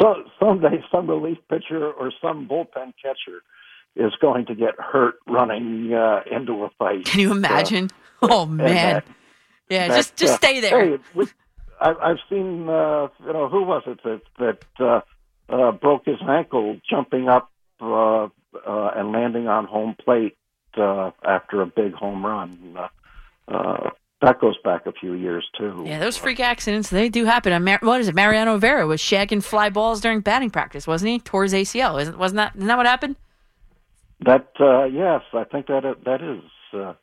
so 0.01 0.25
someday 0.41 0.83
some 0.91 1.09
relief 1.09 1.39
pitcher 1.49 1.91
or 1.93 2.13
some 2.21 2.49
bullpen 2.49 2.93
catcher 3.03 3.43
is 3.97 4.13
going 4.21 4.45
to 4.47 4.55
get 4.55 4.75
hurt 4.79 5.17
running 5.29 5.93
uh, 5.95 6.21
into 6.31 6.65
a 6.65 6.71
fight. 6.79 7.05
Can 7.05 7.21
you 7.21 7.31
imagine? 7.31 7.91
oh 8.23 8.47
man, 8.47 8.67
that- 8.95 9.05
yeah, 9.71 9.89
that, 9.89 9.97
just 9.97 10.17
just 10.17 10.35
uh, 10.35 10.37
stay 10.37 10.61
there. 10.61 10.97
Hey, 10.97 11.03
we, 11.15 11.27
I, 11.85 11.91
I've 12.11 12.19
seen, 12.31 12.69
uh, 12.69 13.09
you 13.27 13.33
know, 13.33 13.49
who 13.49 13.63
was 13.63 13.83
it 13.87 14.01
that 14.05 14.23
that 14.39 14.65
uh, 14.81 15.01
uh, 15.53 15.73
broke 15.73 16.07
his 16.07 16.19
ankle 16.27 16.81
jumping 16.89 17.29
up 17.29 17.51
uh, 17.81 18.25
uh, 18.25 18.29
and 18.97 19.13
landing 19.13 19.47
on 19.49 19.67
home 19.67 19.95
plate 20.03 20.37
uh, 20.77 21.11
after 21.25 21.61
a 21.61 21.67
big 21.67 21.93
home 21.93 22.25
run? 22.25 22.77
Uh, 22.77 22.89
uh, 23.55 23.91
that 24.23 24.41
goes 24.41 24.57
back 24.65 24.87
a 24.87 24.93
few 24.93 25.13
years 25.13 25.47
too. 25.59 25.85
Yeah, 25.87 25.99
those 25.99 26.17
freak 26.17 26.41
accidents, 26.41 26.89
they 26.89 27.11
do 27.11 27.27
happen. 27.27 27.63
Mar- 27.63 27.81
what 27.83 28.01
is 28.01 28.09
it? 28.09 28.15
Mariano 28.15 28.55
Rivera 28.55 28.87
was 28.87 29.01
shagging 29.03 29.43
fly 29.43 29.69
balls 29.69 30.01
during 30.01 30.21
batting 30.21 30.49
practice, 30.49 30.87
wasn't 30.87 31.11
he? 31.11 31.19
Tore 31.19 31.43
his 31.43 31.53
ACL. 31.53 32.01
Isn't, 32.01 32.17
wasn't 32.17 32.39
that, 32.39 32.57
isn't 32.57 32.67
that 32.69 32.77
what 32.79 32.87
happened? 32.87 33.17
That 34.21 34.49
uh, 34.59 34.85
yes, 34.85 35.21
I 35.35 35.45
think 35.45 35.67
that 35.67 35.83
that 36.07 36.23
is 36.23 36.43
uh, 36.73 36.95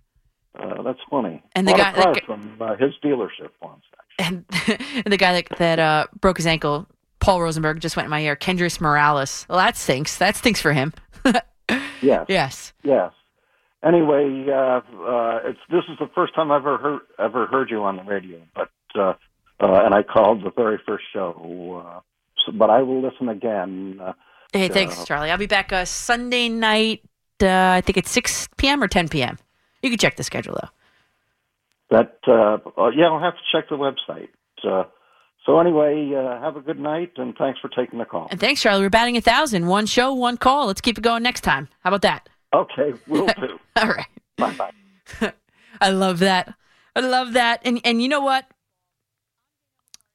uh, 0.57 0.81
that's 0.81 0.99
funny. 1.11 1.43
And 1.53 1.67
the 1.67 1.73
Bought 1.73 1.79
a 1.79 1.83
guy- 1.83 2.13
the 2.13 2.19
guy- 2.19 2.25
from 2.25 2.57
uh, 2.59 2.75
his 2.77 2.93
dealership 3.03 3.51
once. 3.61 3.83
And, 4.19 4.45
the 5.05 5.17
guy 5.17 5.41
that, 5.41 5.57
that 5.57 5.79
uh, 5.79 6.07
broke 6.19 6.37
his 6.37 6.47
ankle, 6.47 6.87
Paul 7.19 7.41
Rosenberg, 7.41 7.79
just 7.79 7.95
went 7.95 8.05
in 8.05 8.09
my 8.09 8.21
ear. 8.21 8.35
Kendrys 8.35 8.79
Morales. 8.79 9.45
Well, 9.49 9.57
that 9.57 9.77
stinks. 9.77 10.17
That 10.17 10.35
stinks 10.35 10.61
for 10.61 10.73
him. 10.73 10.93
Yes, 12.01 12.25
yes. 12.27 12.73
yes. 12.83 13.13
Anyway, 13.83 14.47
uh, 14.49 14.81
uh, 15.07 15.39
it's 15.45 15.59
this 15.69 15.83
is 15.87 15.99
the 15.99 16.09
first 16.13 16.35
time 16.35 16.51
I've 16.51 16.61
ever 16.61 16.77
heard 16.77 16.99
ever 17.19 17.45
heard 17.45 17.69
you 17.69 17.83
on 17.83 17.95
the 17.95 18.03
radio, 18.03 18.39
but 18.55 18.71
uh, 18.95 19.13
uh, 19.59 19.85
and 19.85 19.93
I 19.93 20.01
called 20.01 20.43
the 20.43 20.51
very 20.51 20.79
first 20.85 21.05
show. 21.13 21.83
Uh, 21.85 21.99
so, 22.43 22.51
but 22.51 22.71
I 22.71 22.81
will 22.81 23.01
listen 23.01 23.29
again. 23.29 23.99
Uh, 24.01 24.13
Hey, 24.53 24.67
thanks, 24.67 25.05
Charlie. 25.05 25.31
I'll 25.31 25.37
be 25.37 25.45
back 25.45 25.71
uh, 25.71 25.85
Sunday 25.85 26.49
night. 26.49 27.01
Uh, 27.41 27.47
I 27.47 27.81
think 27.81 27.97
it's 27.97 28.11
6 28.11 28.49
p.m. 28.57 28.83
or 28.83 28.89
10 28.89 29.07
p.m. 29.07 29.37
You 29.81 29.89
can 29.89 29.97
check 29.97 30.17
the 30.17 30.23
schedule, 30.23 30.57
though. 30.61 30.67
That 31.91 32.17
uh, 32.27 32.57
uh, 32.81 32.89
yeah, 32.89 33.05
I'll 33.05 33.19
have 33.19 33.33
to 33.35 33.39
check 33.51 33.69
the 33.69 33.75
website. 33.77 34.29
Uh, 34.63 34.85
so 35.45 35.59
anyway, 35.59 36.11
uh, 36.15 36.39
have 36.41 36.55
a 36.55 36.61
good 36.61 36.79
night 36.79 37.11
and 37.17 37.35
thanks 37.37 37.59
for 37.59 37.69
taking 37.69 37.99
the 37.99 38.05
call. 38.05 38.27
And 38.31 38.39
thanks, 38.39 38.61
Charlie. 38.61 38.81
We're 38.81 38.89
batting 38.89 39.15
a 39.15 39.17
1,000. 39.17 39.67
One 39.67 39.85
show, 39.85 40.13
one 40.13 40.37
call. 40.37 40.67
Let's 40.67 40.81
keep 40.81 40.97
it 40.97 41.01
going 41.01 41.23
next 41.23 41.41
time. 41.41 41.67
How 41.83 41.89
about 41.89 42.01
that? 42.03 42.29
Okay, 42.53 42.93
we'll 43.07 43.25
do. 43.39 43.59
All 43.75 43.87
right. 43.89 44.07
bye 44.37 44.53
bye. 44.53 45.33
I 45.81 45.89
love 45.89 46.19
that. 46.19 46.53
I 46.95 46.99
love 46.99 47.33
that. 47.33 47.61
And 47.63 47.81
and 47.83 48.01
you 48.01 48.09
know 48.09 48.21
what? 48.21 48.45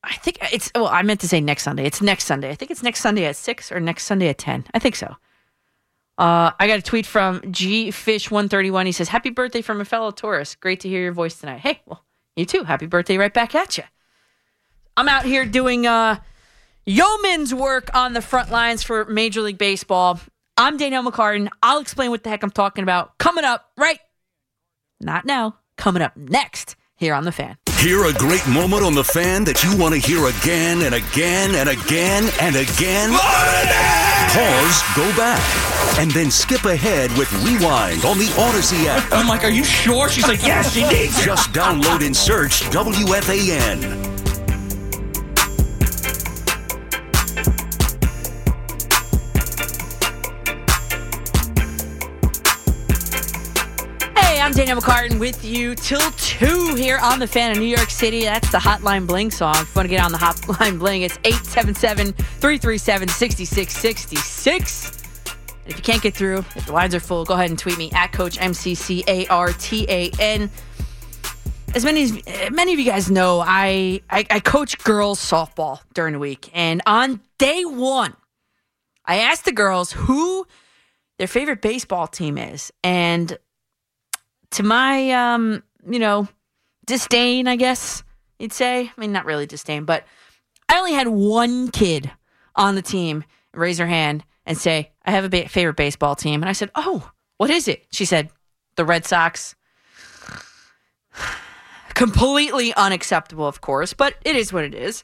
I 0.04 0.14
think 0.16 0.38
it's 0.52 0.71
well, 0.75 0.87
I 0.87 1.02
meant 1.02 1.21
to 1.21 1.28
say 1.28 1.40
next 1.40 1.64
Sunday. 1.64 1.85
It's 1.85 2.00
next 2.00 2.25
Sunday. 2.25 2.50
I 2.50 2.54
think 2.54 2.71
it's 2.71 2.83
next 2.83 3.00
Sunday 3.00 3.25
at 3.25 3.35
six 3.37 3.73
or 3.73 3.80
next 3.80 4.04
Sunday 4.04 4.28
at 4.28 4.38
ten. 4.38 4.64
I 4.75 4.78
think 4.78 4.95
so. 4.95 5.16
Uh, 6.19 6.51
I 6.59 6.67
got 6.67 6.79
a 6.79 6.83
tweet 6.83 7.05
from 7.07 7.43
G 7.53 7.91
Fish 7.91 8.31
one 8.31 8.49
thirty 8.49 8.71
one. 8.71 8.87
He 8.87 8.93
says, 8.93 9.09
"Happy 9.09 9.31
birthday 9.31 9.61
from 9.61 9.81
a 9.81 9.85
fellow 9.85 10.11
tourist. 10.11 10.61
Great 10.61 10.81
to 10.81 10.89
hear 10.89 11.03
your 11.03 11.13
voice 11.13 11.39
tonight. 11.39 11.61
Hey, 11.61 11.83
well, 11.87 12.05
you 12.37 12.47
too. 12.47 12.65
Happy 12.65 12.87
birthday 12.87 13.19
right 13.19 13.33
back 13.33 13.55
at 13.55 13.77
you. 13.77 13.85
I'm 14.97 15.09
out 15.09 15.27
here 15.27 15.45
doing 15.45 15.87
uh, 15.87 16.21
yeoman's 16.87 17.53
work 17.53 17.91
on 17.95 18.15
the 18.15 18.23
front 18.23 18.51
lines 18.51 18.83
for 18.83 19.05
Major 19.05 19.43
League 19.43 19.59
Baseball. 19.59 20.19
I'm 20.57 20.79
Danielle 20.79 21.05
McCartan. 21.05 21.51
I'll 21.63 21.81
explain 21.81 22.11
what 22.11 22.25
the 22.25 22.31
heck 22.31 22.43
I'm 22.43 22.51
talking 22.51 22.83
about 22.83 23.19
coming 23.19 23.45
up 23.45 23.71
right 23.77 24.01
not 25.01 25.25
now. 25.27 25.59
Coming 25.77 26.03
up 26.03 26.17
next 26.17 26.77
here 26.97 27.13
on 27.13 27.25
The 27.25 27.33
Fan. 27.33 27.59
Hear 27.78 28.06
a 28.06 28.12
great 28.14 28.47
moment 28.49 28.83
on 28.83 28.95
the 28.95 29.04
fan 29.04 29.45
that 29.45 29.62
you 29.62 29.76
want 29.76 29.95
to 29.95 30.00
hear 30.00 30.26
again 30.26 30.83
and 30.83 30.95
again 30.95 31.54
and 31.54 31.68
again 31.68 32.25
and 32.40 32.56
again? 32.56 33.11
Pause, 34.33 34.83
go 34.97 35.06
back, 35.16 35.40
and 35.99 36.11
then 36.11 36.30
skip 36.30 36.64
ahead 36.64 37.12
with 37.18 37.30
Rewind 37.45 38.04
on 38.04 38.18
the 38.18 38.35
Odyssey 38.38 38.88
app. 38.88 39.06
I'm 39.12 39.28
like, 39.28 39.45
are 39.45 39.50
you 39.50 39.62
sure? 39.62 40.09
She's 40.09 40.26
like, 40.26 40.42
yes, 40.42 40.73
she 40.73 40.83
needs 40.83 41.18
it. 41.18 41.25
Just 41.25 41.52
download 41.52 42.04
and 42.04 42.16
search 42.16 42.62
WFAN. 42.71 44.06
I'm 54.47 54.53
Danielle 54.53 54.81
McCartan 54.81 55.19
with 55.19 55.45
you 55.45 55.75
till 55.75 56.12
2 56.12 56.76
here 56.76 56.99
on 56.99 57.19
The 57.19 57.26
Fan 57.26 57.50
in 57.50 57.59
New 57.59 57.67
York 57.67 57.91
City. 57.91 58.23
That's 58.23 58.49
the 58.53 58.59
Hotline 58.59 59.05
Bling 59.05 59.33
song. 59.33 59.57
If 59.57 59.62
you 59.62 59.73
want 59.75 59.87
to 59.87 59.88
get 59.88 60.05
on 60.05 60.12
the 60.12 60.19
Hotline 60.19 60.79
Bling, 60.79 61.03
it's 61.03 61.19
877 61.25 62.12
337 62.12 63.09
6666. 63.09 65.03
If 65.67 65.76
you 65.76 65.83
can't 65.83 66.00
get 66.00 66.15
through, 66.15 66.45
if 66.55 66.65
the 66.65 66.73
lines 66.73 66.95
are 66.95 67.00
full, 67.00 67.25
go 67.25 67.35
ahead 67.35 67.50
and 67.50 67.59
tweet 67.59 67.76
me 67.76 67.91
at 67.91 68.12
Coach 68.12 68.38
MCCARTAN. 68.38 70.50
As 71.75 71.85
many 71.85 72.03
as 72.05 72.12
many 72.53 72.73
of 72.73 72.79
you 72.79 72.85
guys 72.85 73.11
know, 73.11 73.43
I, 73.45 74.00
I 74.09 74.26
I 74.31 74.38
coach 74.38 74.79
girls 74.85 75.19
softball 75.19 75.81
during 75.93 76.12
the 76.12 76.21
week, 76.21 76.50
and 76.55 76.83
on 76.87 77.19
day 77.38 77.65
one, 77.65 78.15
I 79.05 79.19
asked 79.19 79.45
the 79.45 79.50
girls 79.50 79.91
who 79.91 80.47
their 81.19 81.26
favorite 81.26 81.62
baseball 81.62 82.07
team 82.07 82.38
is, 82.38 82.73
and 82.85 83.37
to 84.53 84.62
my 84.62 85.11
um, 85.11 85.62
you 85.88 85.99
know, 85.99 86.29
disdain, 86.87 87.49
I 87.49 87.57
guess 87.57 88.03
you'd 88.38 88.53
say. 88.53 88.91
I 88.97 89.00
mean, 89.00 89.12
not 89.12 89.25
really 89.25 89.47
disdain, 89.47 89.85
but 89.85 90.05
I 90.69 90.79
only 90.79 90.93
had 90.93 91.09
one 91.09 91.71
kid 91.71 92.11
on 92.55 92.75
the 92.75 92.83
team 92.83 93.25
raise 93.53 93.79
her 93.79 93.87
hand 93.87 94.25
and 94.45 94.57
say, 94.59 94.93
"I 95.05 95.11
have 95.11 95.25
a 95.25 95.29
ba- 95.29 95.49
favorite 95.49 95.76
baseball 95.76 96.15
team," 96.17 96.43
and 96.43 96.49
I 96.49 96.53
said, 96.53 96.71
"Oh, 96.75 97.11
what 97.38 97.50
is 97.50 97.69
it?" 97.69 97.87
She 97.91 98.05
said, 98.05 98.31
"The 98.76 98.85
Red 98.85 99.05
Sox." 99.05 99.55
Completely 101.95 102.75
unacceptable, 102.75 103.47
of 103.47 103.61
course, 103.62 103.95
but 103.95 104.15
it 104.25 104.37
is 104.37 104.53
what 104.53 104.65
it 104.65 104.75
is. 104.75 105.03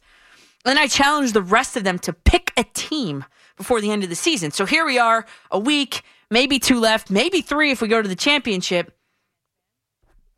And 0.64 0.78
I 0.78 0.86
challenged 0.86 1.34
the 1.34 1.42
rest 1.42 1.76
of 1.76 1.84
them 1.84 1.98
to 2.00 2.12
pick 2.12 2.52
a 2.56 2.64
team 2.64 3.24
before 3.56 3.80
the 3.80 3.90
end 3.90 4.04
of 4.04 4.10
the 4.10 4.16
season. 4.16 4.50
So 4.50 4.66
here 4.66 4.84
we 4.84 4.98
are, 4.98 5.26
a 5.50 5.58
week, 5.58 6.02
maybe 6.30 6.58
two 6.58 6.78
left, 6.78 7.10
maybe 7.10 7.40
three 7.40 7.70
if 7.70 7.80
we 7.80 7.88
go 7.88 8.02
to 8.02 8.08
the 8.08 8.16
championship. 8.16 8.96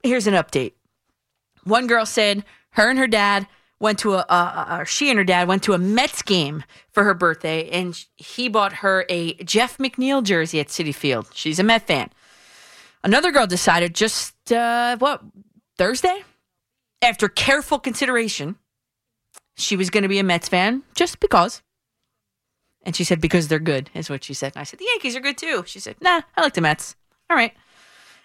Here's 0.05 0.27
an 0.27 0.35
update. 0.35 0.75
One 1.65 1.87
girl 1.87 2.05
said 2.05 2.45
her 2.73 2.91
and 2.91 2.99
her 2.99 3.07
dad 3.07 3.49
went 3.81 3.99
to 4.01 4.15
a, 4.15 4.19
uh, 4.29 4.85
she 4.85 5.11
and 5.11 5.19
her 5.19 5.25
dad 5.25 5.49
went 5.49 5.63
to 5.65 5.73
a 5.73 5.79
Mets 5.79 6.23
game 6.23 6.63
for 6.93 7.05
her 7.05 7.15
birthday, 7.15 7.69
and 7.71 8.05
he 8.17 8.49
bought 8.49 8.75
her 8.75 9.05
a 9.09 9.35
Jeff 9.43 9.79
McNeil 9.79 10.23
jersey 10.23 10.61
at 10.61 10.69
Citi 10.69 10.95
Field. 10.95 11.29
She's 11.33 11.59
a 11.59 11.63
Met 11.63 11.87
fan. 11.87 12.11
Another 13.03 13.33
girl 13.33 13.47
decided 13.47 13.95
just 13.95 14.53
uh, 14.53 14.97
what 14.99 15.23
Thursday, 15.77 16.23
after 17.03 17.29
careful 17.29 17.79
consideration, 17.79 18.57
she 19.57 19.77
was 19.77 19.91
going 19.91 20.03
to 20.03 20.09
be 20.09 20.19
a 20.19 20.25
Mets 20.25 20.49
fan 20.49 20.83
just 20.95 21.19
because. 21.19 21.63
And 22.83 22.95
she 22.95 23.05
said, 23.05 23.21
because 23.21 23.49
they're 23.49 23.59
good, 23.59 23.89
is 23.95 24.11
what 24.11 24.25
she 24.25 24.35
said. 24.35 24.53
And 24.55 24.61
I 24.61 24.65
said, 24.65 24.79
the 24.79 24.85
Yankees 24.85 25.17
are 25.17 25.21
good 25.21 25.39
too. 25.39 25.65
She 25.67 25.81
said, 25.81 25.97
nah, 26.03 26.21
I 26.37 26.43
like 26.43 26.53
the 26.53 26.61
Mets. 26.61 26.97
All 27.31 27.37
right. 27.37 27.55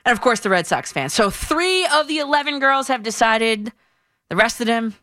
And 0.06 0.12
of 0.12 0.22
course, 0.22 0.40
the 0.40 0.50
Red 0.50 0.68
Sox 0.68 0.92
fans. 0.92 1.14
So 1.14 1.30
three 1.30 1.86
of 1.86 2.08
the 2.08 2.20
11 2.20 2.60
girls 2.60 2.88
have 2.88 3.04
decided, 3.04 3.72
the 4.30 4.36
rest 4.36 4.62
of 4.62 4.68
them 4.68 4.96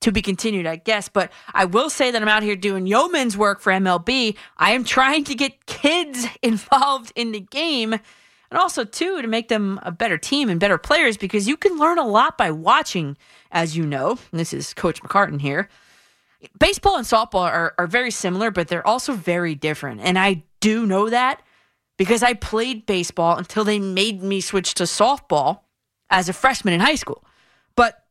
to 0.00 0.12
be 0.12 0.22
continued, 0.22 0.66
I 0.66 0.76
guess. 0.76 1.08
But 1.08 1.32
I 1.54 1.64
will 1.64 1.90
say 1.90 2.10
that 2.10 2.20
I'm 2.20 2.28
out 2.28 2.42
here 2.42 2.56
doing 2.56 2.86
yeoman's 2.86 3.36
work 3.36 3.60
for 3.60 3.72
MLB. 3.72 4.36
I 4.56 4.72
am 4.72 4.84
trying 4.84 5.24
to 5.24 5.34
get 5.34 5.66
kids 5.66 6.26
involved 6.42 7.12
in 7.16 7.32
the 7.32 7.40
game 7.40 7.98
and 8.50 8.58
also 8.58 8.84
too 8.84 9.20
to 9.22 9.28
make 9.28 9.48
them 9.48 9.80
a 9.82 9.90
better 9.90 10.18
team 10.18 10.48
and 10.48 10.60
better 10.60 10.78
players 10.78 11.16
because 11.16 11.48
you 11.48 11.56
can 11.56 11.78
learn 11.78 11.98
a 11.98 12.06
lot 12.06 12.38
by 12.38 12.50
watching 12.50 13.16
as 13.50 13.76
you 13.76 13.84
know 13.84 14.18
and 14.30 14.40
this 14.40 14.52
is 14.52 14.72
coach 14.74 15.02
mccartan 15.02 15.40
here 15.40 15.68
baseball 16.58 16.96
and 16.96 17.06
softball 17.06 17.40
are, 17.40 17.74
are 17.78 17.86
very 17.86 18.10
similar 18.10 18.50
but 18.50 18.68
they're 18.68 18.86
also 18.86 19.12
very 19.12 19.54
different 19.54 20.00
and 20.00 20.18
i 20.18 20.42
do 20.60 20.86
know 20.86 21.10
that 21.10 21.42
because 21.96 22.22
i 22.22 22.32
played 22.32 22.86
baseball 22.86 23.36
until 23.36 23.64
they 23.64 23.78
made 23.78 24.22
me 24.22 24.40
switch 24.40 24.74
to 24.74 24.84
softball 24.84 25.60
as 26.10 26.28
a 26.28 26.32
freshman 26.32 26.74
in 26.74 26.80
high 26.80 26.94
school 26.94 27.24
but 27.74 28.04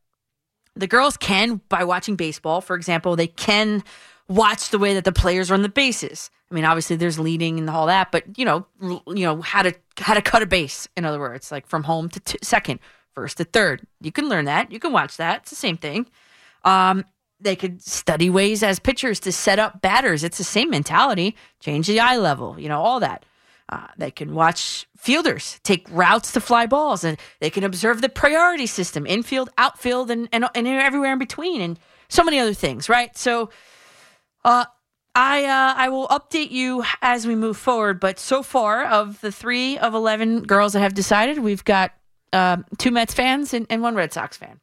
the 0.74 0.86
girls 0.86 1.16
can 1.16 1.60
by 1.68 1.84
watching 1.84 2.16
baseball 2.16 2.60
for 2.60 2.76
example 2.76 3.16
they 3.16 3.26
can 3.26 3.82
watch 4.28 4.70
the 4.70 4.78
way 4.78 4.94
that 4.94 5.04
the 5.04 5.12
players 5.12 5.50
run 5.50 5.62
the 5.62 5.68
bases. 5.68 6.30
I 6.50 6.54
mean, 6.54 6.64
obviously 6.64 6.96
there's 6.96 7.18
leading 7.18 7.58
and 7.58 7.68
all 7.68 7.86
that, 7.86 8.12
but 8.12 8.38
you 8.38 8.44
know, 8.44 8.66
you 8.80 9.02
know 9.24 9.40
how 9.40 9.62
to 9.62 9.74
how 9.98 10.14
to 10.14 10.22
cut 10.22 10.42
a 10.42 10.46
base. 10.46 10.88
In 10.96 11.04
other 11.04 11.18
words, 11.18 11.50
like 11.50 11.66
from 11.66 11.84
home 11.84 12.08
to 12.10 12.20
t- 12.20 12.38
second, 12.42 12.80
first 13.12 13.38
to 13.38 13.44
third. 13.44 13.86
You 14.00 14.12
can 14.12 14.28
learn 14.28 14.44
that. 14.44 14.70
You 14.70 14.78
can 14.78 14.92
watch 14.92 15.16
that. 15.16 15.42
It's 15.42 15.50
the 15.50 15.56
same 15.56 15.76
thing. 15.76 16.06
Um, 16.64 17.04
they 17.40 17.56
could 17.56 17.82
study 17.82 18.30
ways 18.30 18.62
as 18.62 18.78
pitchers 18.78 19.20
to 19.20 19.32
set 19.32 19.58
up 19.58 19.82
batters. 19.82 20.24
It's 20.24 20.38
the 20.38 20.44
same 20.44 20.70
mentality. 20.70 21.36
Change 21.60 21.86
the 21.86 22.00
eye 22.00 22.16
level. 22.16 22.58
You 22.58 22.68
know 22.68 22.80
all 22.80 23.00
that. 23.00 23.24
Uh, 23.68 23.88
they 23.98 24.10
can 24.12 24.32
watch 24.32 24.86
fielders 24.96 25.58
take 25.64 25.86
routes 25.90 26.30
to 26.32 26.40
fly 26.40 26.66
balls, 26.66 27.02
and 27.02 27.18
they 27.40 27.50
can 27.50 27.64
observe 27.64 28.00
the 28.00 28.08
priority 28.08 28.66
system, 28.66 29.06
infield, 29.06 29.50
outfield, 29.58 30.10
and 30.10 30.28
and, 30.32 30.46
and 30.54 30.66
everywhere 30.68 31.12
in 31.12 31.18
between, 31.18 31.60
and 31.60 31.78
so 32.08 32.22
many 32.22 32.38
other 32.38 32.54
things. 32.54 32.88
Right. 32.88 33.16
So, 33.16 33.50
uh, 34.44 34.66
I 35.16 35.44
uh, 35.44 35.74
I 35.76 35.88
will 35.88 36.06
update 36.08 36.52
you 36.52 36.84
as 37.02 37.26
we 37.26 37.34
move 37.34 37.56
forward. 37.56 37.98
But 37.98 38.20
so 38.20 38.44
far, 38.44 38.84
of 38.84 39.20
the 39.20 39.32
three 39.32 39.78
of 39.78 39.94
eleven 39.94 40.42
girls 40.42 40.74
that 40.74 40.80
have 40.80 40.94
decided, 40.94 41.40
we've 41.40 41.64
got 41.64 41.92
um, 42.32 42.64
two 42.78 42.92
Mets 42.92 43.14
fans 43.14 43.52
and, 43.52 43.66
and 43.68 43.82
one 43.82 43.96
Red 43.96 44.12
Sox 44.12 44.36
fan. 44.36 44.60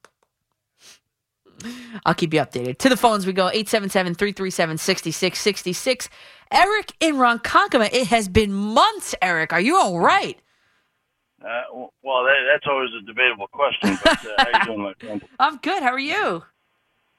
I'll 2.05 2.13
keep 2.13 2.33
you 2.33 2.39
updated. 2.39 2.77
To 2.79 2.89
the 2.89 2.97
phones 2.97 3.25
we 3.25 3.33
go 3.33 3.47
877 3.47 4.15
337 4.15 4.77
6666. 4.77 6.09
Eric 6.53 6.93
in 6.99 7.15
Ronkonkoma. 7.15 7.89
It 7.93 8.07
has 8.07 8.27
been 8.27 8.53
months, 8.53 9.15
Eric. 9.21 9.51
Are 9.53 9.61
you 9.61 9.77
all 9.77 9.99
right? 9.99 10.37
Uh, 11.43 11.61
well, 12.03 12.23
that, 12.23 12.35
that's 12.51 12.65
always 12.69 12.89
a 13.01 13.05
debatable 13.05 13.47
question. 13.51 13.97
But 14.03 14.25
uh, 14.25 14.29
how 14.53 14.59
you 14.59 14.65
doing, 14.65 14.81
my 14.83 14.93
friend? 14.99 15.21
I'm 15.39 15.57
good. 15.57 15.83
How 15.83 15.89
are 15.91 15.99
you? 15.99 16.43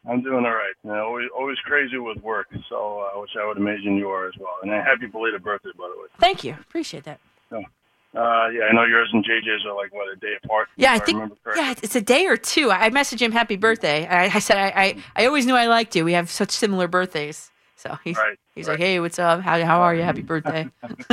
I'm 0.09 0.23
doing 0.23 0.45
all 0.45 0.53
right. 0.53 0.73
You 0.83 0.91
know, 0.91 1.05
always, 1.07 1.29
always 1.37 1.59
crazy 1.65 1.99
with 1.99 2.19
work, 2.23 2.47
so 2.69 3.01
uh, 3.15 3.21
which 3.21 3.31
I 3.41 3.47
would 3.47 3.57
imagine 3.57 3.97
you 3.97 4.09
are 4.09 4.27
as 4.29 4.35
well. 4.39 4.53
And 4.63 4.71
happy 4.71 5.07
belated 5.07 5.43
birthday, 5.43 5.71
by 5.77 5.91
the 5.95 6.01
way. 6.01 6.09
Thank 6.21 6.45
you. 6.45 6.57
Appreciate 6.61 7.05
that. 7.05 7.21
Uh, 7.53 8.47
yeah, 8.51 8.67
I 8.71 8.73
know 8.73 8.85
yours 8.85 9.09
and 9.13 9.25
JJ's 9.25 9.67
are 9.67 9.75
like 9.75 9.93
what 9.93 10.07
a 10.13 10.15
day 10.17 10.35
apart. 10.45 10.69
Yeah, 10.77 10.93
I 10.93 11.01
think 11.01 11.19
correctly. 11.43 11.53
yeah, 11.57 11.71
it's- 11.73 11.83
it's 11.83 11.97
a 11.97 12.01
day 12.01 12.27
or 12.27 12.37
two. 12.37 12.71
I 12.71 12.89
messaged 12.91 13.19
him 13.21 13.33
happy 13.33 13.57
birthday. 13.57 14.07
I, 14.07 14.27
I 14.27 14.39
said 14.39 14.57
I, 14.57 14.69
I 14.85 14.97
I 15.17 15.27
always 15.27 15.47
knew 15.47 15.57
I 15.57 15.67
liked 15.67 15.97
you. 15.97 16.05
We 16.05 16.13
have 16.13 16.31
such 16.31 16.53
similar 16.53 16.87
birthdays. 16.87 17.51
So 17.85 17.99
he's 18.05 18.17
Right, 18.17 18.39
he's 18.55 18.67
right. 18.67 18.73
like, 18.75 18.81
hey, 18.81 19.01
what's 19.01 19.19
up? 19.19 19.41
How 19.43 19.63
how 19.65 19.81
are 19.83 19.95
you? 19.95 20.03
Happy 20.03 20.23
birthday. 20.23 20.69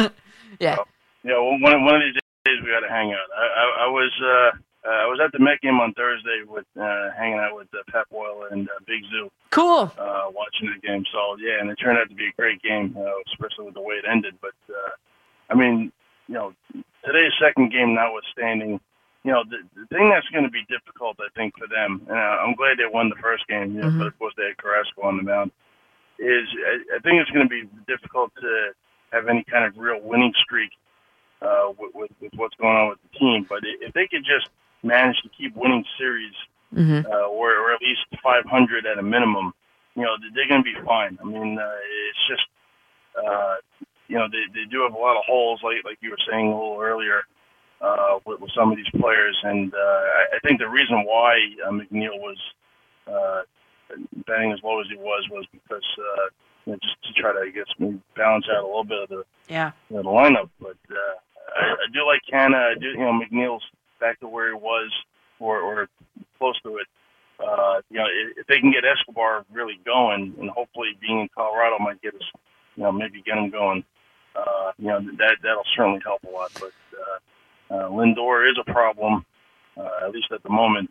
yeah. 0.59 0.77
Yeah, 1.23 1.37
well, 1.37 1.59
one 1.59 1.73
of, 1.73 1.81
one 1.81 1.95
of 1.95 2.01
these 2.01 2.15
days 2.45 2.57
we 2.63 2.71
got 2.71 2.79
to 2.79 2.89
hang 2.89 3.11
out. 3.13 3.27
I, 3.37 3.43
I, 3.45 3.85
I 3.85 3.87
was 3.89 4.11
uh, 4.23 4.87
uh, 4.87 4.89
I 4.89 5.05
was 5.05 5.19
at 5.23 5.31
the 5.31 5.39
Met 5.39 5.61
game 5.61 5.79
on 5.79 5.93
Thursday 5.93 6.41
with 6.47 6.65
uh, 6.79 7.11
hanging 7.15 7.37
out 7.37 7.55
with 7.55 7.67
uh, 7.75 7.83
Pep 7.91 8.09
Boyle 8.09 8.47
and 8.49 8.67
uh, 8.69 8.79
Big 8.87 9.03
Zoo, 9.11 9.29
Cool. 9.51 9.91
uh, 9.99 10.23
watching 10.33 10.73
the 10.73 10.79
game. 10.87 11.03
So 11.11 11.37
yeah, 11.39 11.59
and 11.59 11.69
it 11.69 11.75
turned 11.75 11.99
out 11.99 12.09
to 12.09 12.15
be 12.15 12.27
a 12.27 12.33
great 12.41 12.61
game, 12.63 12.95
uh, 12.97 13.03
especially 13.31 13.65
with 13.65 13.75
the 13.75 13.81
way 13.81 13.95
it 13.95 14.05
ended. 14.09 14.35
But 14.41 14.55
uh, 14.69 14.91
I 15.51 15.55
mean, 15.55 15.91
you 16.27 16.33
know, 16.33 16.53
today's 17.05 17.33
second 17.39 17.71
game 17.71 17.93
notwithstanding, 17.93 18.79
you 19.23 19.31
know, 19.31 19.43
the, 19.47 19.57
the 19.79 19.85
thing 19.95 20.09
that's 20.09 20.27
going 20.29 20.45
to 20.45 20.49
be 20.49 20.65
difficult, 20.69 21.17
I 21.19 21.27
think, 21.37 21.53
for 21.59 21.67
them, 21.67 22.01
and 22.09 22.17
uh, 22.17 22.41
I'm 22.41 22.55
glad 22.55 22.77
they 22.79 22.89
won 22.91 23.09
the 23.09 23.21
first 23.21 23.45
game, 23.47 23.75
you 23.75 23.81
know, 23.81 23.89
Mhm. 23.89 23.99
but 23.99 24.07
of 24.07 24.17
course 24.17 24.33
they 24.37 24.45
had 24.47 24.57
Carrasco 24.57 25.03
on 25.03 25.17
the 25.17 25.23
mound, 25.23 25.51
is 26.21 26.47
I, 26.53 26.97
I 26.97 26.99
think 26.99 27.19
it's 27.19 27.31
going 27.31 27.47
to 27.47 27.49
be 27.49 27.67
difficult 27.87 28.31
to 28.39 28.71
have 29.11 29.27
any 29.27 29.43
kind 29.49 29.65
of 29.65 29.75
real 29.77 29.99
winning 30.01 30.33
streak 30.43 30.71
uh, 31.41 31.73
with, 31.77 31.91
with, 31.93 32.11
with 32.21 32.31
what's 32.35 32.55
going 32.55 32.77
on 32.77 32.89
with 32.89 32.99
the 33.01 33.19
team. 33.19 33.45
But 33.49 33.59
if 33.63 33.93
they 33.93 34.07
could 34.07 34.23
just 34.23 34.49
manage 34.83 35.17
to 35.23 35.29
keep 35.29 35.55
winning 35.55 35.83
series, 35.97 36.33
hmm 36.73 37.01
uh, 37.03 37.27
or, 37.27 37.51
or 37.51 37.73
at 37.73 37.81
least 37.81 38.05
500 38.23 38.85
at 38.85 38.97
a 38.97 39.03
minimum, 39.03 39.51
you 39.95 40.03
know, 40.03 40.15
they're 40.33 40.47
going 40.47 40.63
to 40.63 40.71
be 40.71 40.77
fine. 40.85 41.17
I 41.19 41.25
mean, 41.25 41.59
uh, 41.59 41.67
it's 42.09 42.23
just, 42.29 42.47
uh, 43.19 43.55
you 44.07 44.15
know, 44.17 44.27
they, 44.31 44.47
they 44.53 44.65
do 44.71 44.83
have 44.83 44.93
a 44.93 44.97
lot 44.97 45.17
of 45.17 45.23
holes, 45.25 45.59
like 45.63 45.83
like 45.83 45.97
you 45.99 46.11
were 46.11 46.23
saying 46.29 46.47
a 46.47 46.55
little 46.55 46.79
earlier, 46.79 47.23
uh, 47.81 48.19
with, 48.25 48.39
with 48.39 48.51
some 48.55 48.71
of 48.71 48.77
these 48.77 48.89
players. 49.01 49.37
And 49.43 49.73
uh, 49.73 49.77
I, 49.77 50.35
I 50.35 50.39
think 50.47 50.59
the 50.59 50.69
reason 50.69 51.03
why 51.03 51.35
uh, 51.67 51.71
McNeil 51.71 52.15
was 52.19 52.37
uh, 53.07 53.41
batting 54.27 54.51
as 54.51 54.59
low 54.63 54.79
as 54.79 54.87
he 54.89 54.95
was 54.95 55.27
was 55.29 55.45
because 55.71 55.87
uh, 55.97 56.29
you 56.65 56.73
know, 56.73 56.79
just 56.81 57.01
to 57.03 57.21
try 57.21 57.33
to, 57.33 57.39
I 57.39 57.49
guess, 57.51 57.65
maybe 57.79 57.99
balance 58.15 58.45
out 58.51 58.63
a 58.63 58.67
little 58.67 58.83
bit 58.83 59.03
of 59.03 59.09
the 59.09 59.23
Yeah. 59.47 59.71
you 59.89 59.97
know, 59.97 60.03
the 60.03 60.09
lineup. 60.09 60.49
But 60.59 60.77
uh, 60.89 61.15
I, 61.57 61.65
I 61.71 61.85
do 61.93 62.05
like 62.05 62.21
Canha. 62.31 62.71
I 62.71 62.79
do, 62.79 62.87
you 62.87 62.97
know, 62.99 63.19
McNeil's 63.19 63.63
back 63.99 64.19
to 64.19 64.27
where 64.27 64.49
he 64.49 64.55
was, 64.55 64.91
or 65.39 65.59
or 65.59 65.87
close 66.37 66.59
to 66.61 66.77
it. 66.77 66.87
Uh, 67.39 67.81
you 67.89 67.97
know, 67.97 68.05
if, 68.05 68.37
if 68.39 68.47
they 68.47 68.59
can 68.59 68.71
get 68.71 68.83
Escobar 68.85 69.45
really 69.51 69.79
going, 69.85 70.35
and 70.39 70.49
hopefully 70.51 70.89
being 71.01 71.21
in 71.21 71.29
Colorado 71.33 71.79
might 71.79 72.01
get 72.01 72.13
us, 72.13 72.21
you 72.75 72.83
know, 72.83 72.91
maybe 72.91 73.21
get 73.21 73.37
him 73.37 73.49
going. 73.49 73.83
Uh, 74.35 74.71
you 74.77 74.87
know, 74.87 74.99
that 75.17 75.37
that'll 75.43 75.63
certainly 75.75 75.99
help 76.03 76.21
a 76.23 76.29
lot. 76.29 76.51
But 76.59 76.71
uh, 76.95 77.73
uh, 77.73 77.89
Lindor 77.89 78.49
is 78.49 78.57
a 78.59 78.71
problem, 78.71 79.25
uh, 79.75 80.05
at 80.05 80.11
least 80.11 80.31
at 80.31 80.43
the 80.43 80.49
moment. 80.49 80.89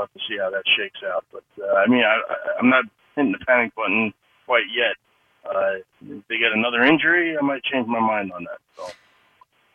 Uh, 0.00 0.06
we'll 0.06 0.06
have 0.06 0.12
to 0.12 0.20
see 0.28 0.38
how 0.38 0.50
that 0.50 0.64
shakes 0.76 1.00
out. 1.04 1.24
But 1.32 1.44
uh, 1.62 1.74
I 1.74 1.86
mean, 1.86 2.02
I, 2.02 2.14
I, 2.14 2.58
I'm 2.58 2.68
not 2.68 2.84
hitting 3.16 3.32
the 3.32 3.44
panic 3.46 3.74
button 3.74 4.12
quite 4.46 4.64
yet. 4.74 4.96
Uh, 5.44 5.80
if 6.02 6.26
they 6.28 6.38
get 6.38 6.52
another 6.52 6.82
injury, 6.82 7.36
I 7.36 7.40
might 7.42 7.62
change 7.64 7.86
my 7.86 8.00
mind 8.00 8.32
on 8.32 8.44
that. 8.44 8.58
So. 8.76 8.92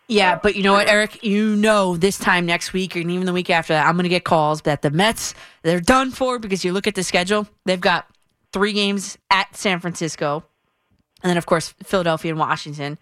Yeah, 0.08 0.38
but 0.42 0.56
you 0.56 0.62
know 0.62 0.74
what, 0.74 0.88
Eric? 0.88 1.24
You 1.24 1.56
know 1.56 1.98
this 1.98 2.20
time 2.20 2.46
next 2.46 2.74
week 2.74 2.96
and 2.96 3.10
even 3.10 3.26
the 3.26 3.34
week 3.34 3.50
after 3.50 3.74
that, 3.74 3.88
I'm 3.88 3.96
going 3.96 4.04
to 4.04 4.10
get 4.10 4.24
calls 4.24 4.62
that 4.62 4.84
the 4.84 4.92
Mets, 4.92 5.34
they're 5.64 5.82
done 5.82 6.12
for 6.12 6.38
because 6.38 6.64
you 6.64 6.74
look 6.74 6.86
at 6.86 6.94
the 6.94 7.04
schedule. 7.04 7.48
They've 7.66 7.82
got 7.82 8.08
three 8.54 8.72
games 8.74 9.18
at 9.32 9.56
San 9.56 9.80
Francisco, 9.80 10.44
and 11.24 11.30
then, 11.32 11.38
of 11.38 11.48
course, 11.48 11.74
Philadelphia 11.84 12.32
and 12.32 12.40
Washington. 12.40 13.00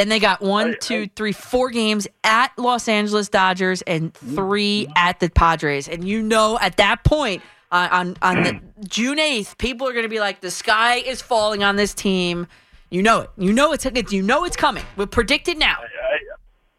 Then 0.00 0.08
they 0.08 0.18
got 0.18 0.40
one, 0.40 0.70
I- 0.70 0.74
two, 0.80 1.08
three, 1.14 1.32
four 1.32 1.68
games 1.68 2.08
at 2.24 2.52
Los 2.56 2.88
Angeles 2.88 3.28
Dodgers 3.28 3.82
and 3.82 4.14
three 4.14 4.88
at 4.96 5.20
the 5.20 5.28
Padres. 5.28 5.88
And 5.90 6.08
you 6.08 6.22
know, 6.22 6.58
at 6.58 6.78
that 6.78 7.04
point, 7.04 7.42
uh, 7.70 7.86
on 7.92 8.16
on 8.22 8.42
the 8.42 8.60
June 8.88 9.18
eighth, 9.18 9.58
people 9.58 9.86
are 9.86 9.92
going 9.92 10.04
to 10.04 10.08
be 10.08 10.18
like, 10.18 10.40
"The 10.40 10.50
sky 10.50 10.94
is 10.96 11.20
falling 11.20 11.62
on 11.62 11.76
this 11.76 11.92
team." 11.92 12.46
You 12.88 13.02
know 13.02 13.20
it. 13.20 13.30
You 13.36 13.52
know 13.52 13.74
it's 13.74 13.84
you 14.10 14.22
know 14.22 14.44
it's 14.46 14.56
coming. 14.56 14.84
We 14.96 15.04
predict 15.04 15.48
it 15.48 15.58
now. 15.58 15.76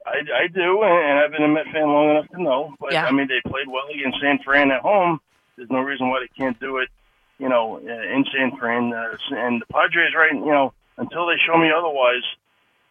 I, 0.07 0.09
I, 0.09 0.43
I 0.45 0.47
do, 0.47 0.81
and 0.81 1.19
I've 1.19 1.31
been 1.31 1.43
a 1.43 1.47
Met 1.47 1.65
fan 1.71 1.83
long 1.89 2.09
enough 2.09 2.27
to 2.29 2.41
know. 2.41 2.73
But 2.79 2.91
Yeah. 2.93 3.05
I 3.05 3.11
mean, 3.11 3.27
they 3.27 3.39
played 3.47 3.67
well 3.67 3.83
against 3.93 4.19
San 4.19 4.39
Fran 4.43 4.71
at 4.71 4.81
home. 4.81 5.21
There's 5.57 5.69
no 5.69 5.81
reason 5.81 6.09
why 6.09 6.21
they 6.21 6.43
can't 6.43 6.59
do 6.59 6.79
it, 6.79 6.89
you 7.37 7.49
know, 7.49 7.77
in 7.77 8.25
San 8.35 8.57
Fran. 8.57 8.91
Uh, 8.91 9.15
and 9.29 9.61
the 9.61 9.67
Padres, 9.71 10.15
right? 10.17 10.33
You 10.33 10.51
know, 10.51 10.73
until 10.97 11.27
they 11.27 11.35
show 11.45 11.55
me 11.59 11.69
otherwise, 11.71 12.23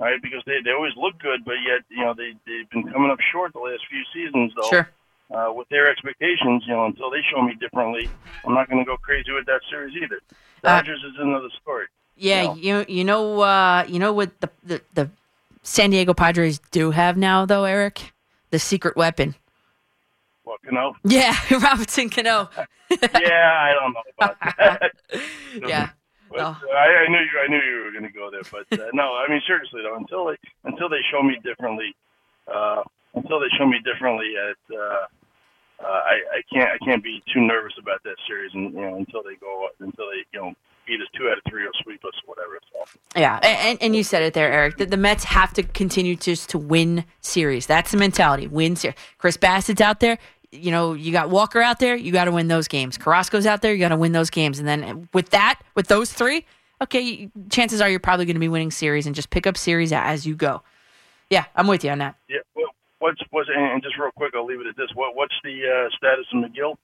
right? 0.00 0.20
Because 0.22 0.42
they 0.46 0.60
they 0.64 0.72
always 0.72 0.96
look 0.96 1.18
good, 1.20 1.44
but 1.44 1.56
yet 1.66 1.82
you 1.90 2.02
know 2.04 2.14
they 2.14 2.32
they've 2.46 2.68
been 2.70 2.90
coming 2.92 3.10
up 3.10 3.18
short 3.32 3.52
the 3.52 3.60
last 3.60 3.82
few 3.88 4.02
seasons, 4.12 4.52
though. 4.56 4.68
Sure. 4.70 4.88
Uh, 5.32 5.52
with 5.52 5.68
their 5.68 5.88
expectations, 5.88 6.64
you 6.66 6.74
know, 6.74 6.86
until 6.86 7.08
they 7.08 7.20
show 7.32 7.40
me 7.40 7.54
differently, 7.60 8.10
I'm 8.44 8.52
not 8.52 8.68
going 8.68 8.84
to 8.84 8.84
go 8.84 8.96
crazy 8.96 9.30
with 9.30 9.46
that 9.46 9.60
series 9.70 9.94
either. 9.94 10.18
Uh, 10.64 10.80
Dodgers 10.80 10.98
is 11.06 11.14
another 11.20 11.46
story. 11.62 11.86
Yeah, 12.16 12.46
No. 12.46 12.54
you 12.56 12.84
you 12.88 13.04
know 13.04 13.40
uh, 13.40 13.84
you 13.86 14.00
know 14.00 14.12
what 14.12 14.40
the, 14.40 14.50
the 14.64 14.82
the 14.94 15.10
San 15.62 15.90
Diego 15.90 16.14
Padres 16.14 16.58
do 16.72 16.90
have 16.90 17.16
now 17.16 17.46
though, 17.46 17.62
Eric? 17.64 18.12
The 18.50 18.58
secret 18.58 18.96
weapon. 18.96 19.36
Well, 20.44 20.56
Cano. 20.64 20.96
Yeah, 21.04 21.36
Robinson 21.52 22.10
Cano. 22.10 22.50
yeah, 22.90 22.98
I 23.00 23.72
don't 23.78 23.92
know 23.92 24.02
about 24.18 24.36
that. 24.58 24.92
yeah. 25.68 25.90
But, 26.30 26.40
Oh. 26.40 26.44
uh, 26.44 26.72
I, 26.74 27.04
I 27.04 27.08
knew 27.08 27.18
you. 27.18 27.36
I 27.42 27.48
knew 27.48 27.58
you 27.60 27.84
were 27.84 27.90
going 27.92 28.06
to 28.10 28.16
go 28.16 28.30
there, 28.30 28.42
but 28.50 28.64
uh, 28.78 28.86
no. 28.94 29.14
I 29.16 29.28
mean, 29.28 29.42
seriously 29.46 29.82
though, 29.82 29.96
until 29.96 30.26
they 30.26 30.36
until 30.64 30.88
they 30.88 31.02
show 31.10 31.22
me 31.22 31.36
differently, 31.44 31.94
uh, 32.46 32.82
until 33.14 33.40
they 33.40 33.48
show 33.58 33.66
me 33.66 33.78
differently, 33.84 34.34
at 34.38 34.56
uh, 34.74 35.06
uh, 35.82 35.86
I, 35.86 36.14
I 36.38 36.42
can't 36.52 36.70
I 36.70 36.78
can't 36.84 37.02
be 37.02 37.22
too 37.34 37.40
nervous 37.40 37.72
about 37.80 38.02
that 38.04 38.16
series, 38.28 38.52
and 38.54 38.72
you 38.72 38.80
know, 38.80 38.94
until 38.96 39.22
they 39.22 39.34
go 39.40 39.68
until 39.80 40.06
they 40.10 40.22
you 40.32 40.40
know 40.40 40.54
beat 40.86 41.00
us 41.00 41.08
two 41.16 41.28
out 41.28 41.36
of 41.38 41.42
three 41.48 41.64
or 41.64 41.70
sweep 41.82 42.04
us, 42.04 42.12
or 42.26 42.34
whatever. 42.34 42.58
So 42.72 42.98
Yeah, 43.20 43.38
and, 43.42 43.80
and 43.82 43.94
you 43.96 44.02
said 44.04 44.22
it 44.22 44.32
there, 44.34 44.52
Eric. 44.52 44.76
That 44.78 44.90
the 44.90 44.96
Mets 44.96 45.24
have 45.24 45.52
to 45.54 45.62
continue 45.62 46.16
just 46.16 46.48
to 46.50 46.58
win 46.58 47.04
series. 47.20 47.66
That's 47.66 47.90
the 47.90 47.96
mentality. 47.98 48.46
Win 48.46 48.76
series. 48.76 48.96
Chris 49.18 49.36
Bassitt's 49.36 49.80
out 49.80 50.00
there. 50.00 50.18
You 50.52 50.70
know, 50.70 50.94
you 50.94 51.12
got 51.12 51.30
Walker 51.30 51.60
out 51.60 51.78
there. 51.78 51.94
You 51.94 52.12
got 52.12 52.24
to 52.24 52.32
win 52.32 52.48
those 52.48 52.66
games. 52.68 52.98
Carrasco's 52.98 53.46
out 53.46 53.62
there. 53.62 53.72
You 53.72 53.78
got 53.78 53.90
to 53.90 53.96
win 53.96 54.12
those 54.12 54.30
games. 54.30 54.58
And 54.58 54.66
then 54.66 55.08
with 55.12 55.30
that, 55.30 55.60
with 55.74 55.86
those 55.86 56.12
three, 56.12 56.44
okay, 56.82 57.30
chances 57.50 57.80
are 57.80 57.88
you're 57.88 58.00
probably 58.00 58.24
going 58.24 58.34
to 58.34 58.40
be 58.40 58.48
winning 58.48 58.70
series 58.70 59.06
and 59.06 59.14
just 59.14 59.30
pick 59.30 59.46
up 59.46 59.56
series 59.56 59.92
as 59.92 60.26
you 60.26 60.34
go. 60.34 60.62
Yeah, 61.28 61.44
I'm 61.54 61.68
with 61.68 61.84
you 61.84 61.90
on 61.90 61.98
that. 61.98 62.16
yeah. 62.28 62.38
Well, 62.56 62.74
what's 62.98 63.20
what's 63.30 63.48
and 63.54 63.82
just 63.82 63.96
real 63.98 64.10
quick, 64.16 64.34
I'll 64.34 64.44
leave 64.46 64.60
it 64.60 64.66
at 64.66 64.76
this. 64.76 64.88
What 64.94 65.14
what's 65.14 65.34
the 65.44 65.62
uh, 65.64 65.88
status 65.96 66.26
of 66.32 66.44
Megill? 66.44 66.76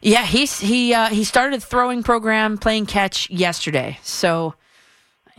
Yeah, 0.00 0.24
he's 0.24 0.60
he 0.60 0.92
uh, 0.94 1.08
he 1.08 1.24
started 1.24 1.62
throwing 1.62 2.02
program 2.02 2.58
playing 2.58 2.86
catch 2.86 3.30
yesterday. 3.30 3.98
So, 4.02 4.54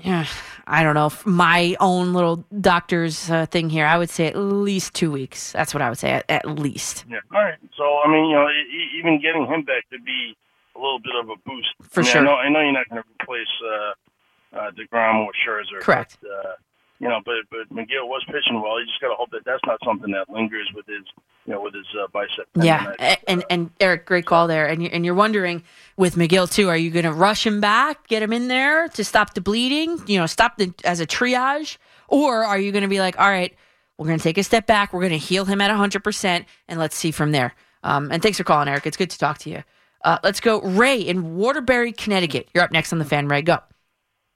yeah, 0.03 0.25
I 0.67 0.83
don't 0.83 0.95
know. 0.95 1.11
My 1.25 1.75
own 1.79 2.13
little 2.13 2.45
doctor's 2.59 3.29
uh, 3.29 3.45
thing 3.45 3.69
here. 3.69 3.85
I 3.85 3.97
would 3.97 4.09
say 4.09 4.27
at 4.27 4.35
least 4.35 4.93
two 4.93 5.11
weeks. 5.11 5.51
That's 5.51 5.73
what 5.73 5.81
I 5.81 5.89
would 5.89 5.97
say 5.99 6.11
at, 6.11 6.25
at 6.29 6.47
least. 6.47 7.05
Yeah. 7.09 7.19
All 7.33 7.43
right. 7.43 7.57
So 7.77 7.99
I 8.03 8.11
mean, 8.11 8.25
you 8.29 8.35
know, 8.35 8.47
e- 8.49 8.97
even 8.99 9.21
getting 9.21 9.45
him 9.45 9.63
back 9.63 9.87
to 9.91 9.99
be 9.99 10.35
a 10.75 10.79
little 10.79 10.99
bit 10.99 11.13
of 11.21 11.29
a 11.29 11.35
boost. 11.45 11.67
For 11.89 12.01
I 12.01 12.03
mean, 12.03 12.11
sure. 12.11 12.21
I 12.21 12.25
know, 12.25 12.35
I 12.35 12.49
know 12.49 12.61
you're 12.61 12.73
not 12.73 12.89
going 12.89 13.01
to 13.01 13.07
replace 13.21 13.53
uh, 13.63 14.57
uh, 14.57 14.71
Degrom 14.71 15.25
or 15.25 15.31
Scherzer. 15.45 15.81
Correct. 15.81 16.17
But, 16.21 16.29
uh, 16.29 16.53
you 16.99 17.09
know, 17.09 17.19
but 17.25 17.35
but 17.51 17.69
Megill 17.75 18.07
was 18.07 18.23
pitching 18.27 18.61
well. 18.61 18.79
You 18.79 18.85
just 18.87 19.01
got 19.01 19.09
to 19.09 19.15
hope 19.15 19.29
that 19.31 19.45
that's 19.45 19.63
not 19.67 19.79
something 19.85 20.11
that 20.11 20.29
lingers 20.29 20.69
with 20.73 20.85
his, 20.87 21.03
you 21.45 21.53
know, 21.53 21.61
with 21.61 21.73
his 21.73 21.85
uh, 22.01 22.07
bicep. 22.11 22.47
Yeah, 22.55 22.85
tendonitis. 22.85 22.95
a- 22.99 23.29
and 23.29 23.45
and 23.49 23.69
Eric, 23.79 24.05
great 24.05 24.25
call 24.25 24.47
there. 24.47 24.67
And 24.67 24.81
you're, 24.81 24.91
and 24.91 25.05
you're 25.05 25.15
wondering 25.15 25.63
with 25.97 26.15
Megill 26.15 26.51
too, 26.51 26.69
are 26.69 26.77
you 26.77 26.91
going 26.91 27.05
to 27.05 27.13
rush 27.13 27.45
him 27.45 27.61
back, 27.61 28.07
get 28.07 28.21
him 28.23 28.33
in 28.33 28.47
there 28.47 28.87
to 28.89 29.03
stop 29.03 29.33
the 29.33 29.41
bleeding? 29.41 29.99
You 30.07 30.19
know, 30.19 30.25
stop 30.25 30.57
the 30.57 30.73
as 30.83 30.99
a 30.99 31.05
triage, 31.07 31.77
or 32.07 32.43
are 32.43 32.57
you 32.59 32.71
going 32.71 32.81
to 32.83 32.87
be 32.87 32.99
like, 32.99 33.19
all 33.19 33.29
right, 33.29 33.53
we're 33.97 34.07
going 34.07 34.19
to 34.19 34.23
take 34.23 34.37
a 34.37 34.43
step 34.43 34.67
back, 34.67 34.91
we're 34.93 35.01
going 35.01 35.11
to 35.11 35.17
heal 35.17 35.45
him 35.45 35.61
at 35.61 35.69
100, 35.69 36.03
percent 36.03 36.45
and 36.67 36.79
let's 36.79 36.95
see 36.95 37.11
from 37.11 37.31
there. 37.31 37.53
Um, 37.83 38.11
and 38.11 38.21
thanks 38.21 38.37
for 38.37 38.43
calling, 38.43 38.67
Eric. 38.67 38.87
It's 38.87 38.97
good 38.97 39.11
to 39.11 39.17
talk 39.17 39.37
to 39.39 39.49
you. 39.49 39.63
Uh, 40.03 40.17
let's 40.23 40.39
go, 40.39 40.61
Ray 40.61 40.99
in 41.01 41.35
Waterbury, 41.35 41.91
Connecticut. 41.91 42.47
You're 42.53 42.63
up 42.63 42.71
next 42.71 42.91
on 42.93 42.99
the 42.99 43.05
Fan 43.05 43.27
Ray. 43.27 43.41
Go. 43.41 43.59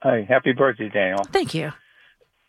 Hey, 0.02 0.24
happy 0.28 0.52
birthday, 0.52 0.88
Daniel. 0.88 1.22
Thank 1.24 1.54
you. 1.54 1.72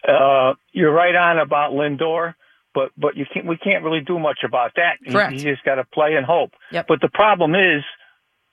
Uh, 0.08 0.54
you're 0.72 0.92
right 0.92 1.16
on 1.16 1.38
about 1.38 1.74
Lindor, 1.74 2.34
but 2.74 2.92
but 2.98 3.16
you 3.18 3.26
can't 3.34 3.46
we 3.46 3.58
can't 3.58 3.84
really 3.84 4.02
do 4.02 4.18
much 4.20 4.40
about 4.46 4.72
that. 4.76 4.94
You- 5.02 5.12
Correct. 5.14 5.34
You, 5.34 5.40
just 5.52 5.64
got 5.64 5.76
to 5.76 5.84
play 5.86 6.16
and 6.16 6.26
hope. 6.26 6.52
Yep. 6.72 6.88
But 6.88 7.02
the 7.02 7.10
problem 7.10 7.56
is 7.56 7.84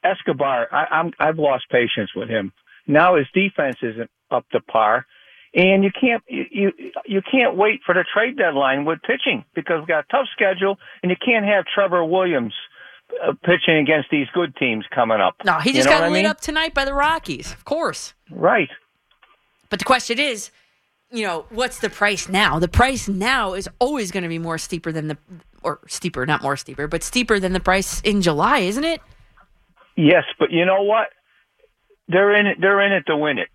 Escobar. 0.05 0.69
I, 0.73 0.85
I'm 0.99 1.13
I've 1.19 1.39
lost 1.39 1.65
patience 1.71 2.11
with 2.15 2.29
him. 2.29 2.53
Now 2.87 3.17
his 3.17 3.27
defense 3.35 3.77
isn't 3.83 4.11
up 4.31 4.49
to 4.51 4.61
par, 4.61 5.07
and 5.55 5.83
you 5.85 5.91
can't 5.99 6.23
you 6.29 6.45
you, 6.51 6.73
you 7.07 7.23
can't 7.31 7.57
wait 7.57 7.81
for 7.85 7.95
the 7.95 8.05
trade 8.15 8.37
deadline 8.37 8.85
with 8.85 9.01
pitching 9.03 9.45
because 9.55 9.81
we've 9.81 9.89
got 9.89 10.05
a 10.05 10.09
tough 10.11 10.27
schedule, 10.33 10.79
and 11.03 11.11
you 11.11 11.17
can't 11.25 11.45
have 11.45 11.65
Trevor 11.75 12.05
Williams. 12.05 12.55
Uh, 13.27 13.33
pitching 13.43 13.79
against 13.79 14.11
these 14.11 14.27
good 14.35 14.55
teams 14.57 14.85
coming 14.95 15.19
up. 15.19 15.35
No, 15.43 15.55
he 15.61 15.71
You 15.71 15.77
just 15.77 15.87
know 15.87 15.93
got 15.93 16.01
what 16.03 16.09
I 16.09 16.13
lit 16.13 16.17
mean? 16.25 16.27
up 16.27 16.43
tonight 16.43 16.75
by 16.75 16.85
the 16.85 16.93
Rockies, 16.93 17.51
of 17.55 17.65
course. 17.65 18.13
Right. 18.31 18.69
But 19.71 19.79
the 19.79 19.87
question 19.87 20.19
is, 20.19 20.51
you 21.11 21.25
know, 21.25 21.47
what's 21.51 21.79
the 21.79 21.91
price 21.91 22.29
now? 22.29 22.59
The 22.59 22.69
price 22.69 23.09
now 23.09 23.55
is 23.55 23.69
always 23.79 24.11
going 24.11 24.23
to 24.23 24.29
be 24.29 24.39
more 24.39 24.59
steeper 24.59 24.93
than 24.93 25.09
the, 25.09 25.19
or 25.63 25.81
steeper, 25.87 26.27
not 26.27 26.43
more 26.43 26.57
steeper, 26.57 26.87
but 26.87 27.03
steeper 27.03 27.41
than 27.41 27.53
the 27.53 27.61
price 27.61 28.01
in 28.03 28.23
July, 28.23 28.61
isn't 28.61 28.85
it? 28.85 29.01
Yes, 29.97 30.25
but 30.39 30.51
you 30.51 30.65
know 30.65 30.83
what? 30.83 31.09
They're 32.09 32.35
in 32.35 32.47
it. 32.47 32.59
They're 32.61 32.81
in 32.81 32.93
it 32.93 33.05
to 33.07 33.17
win 33.17 33.39
it. 33.39 33.49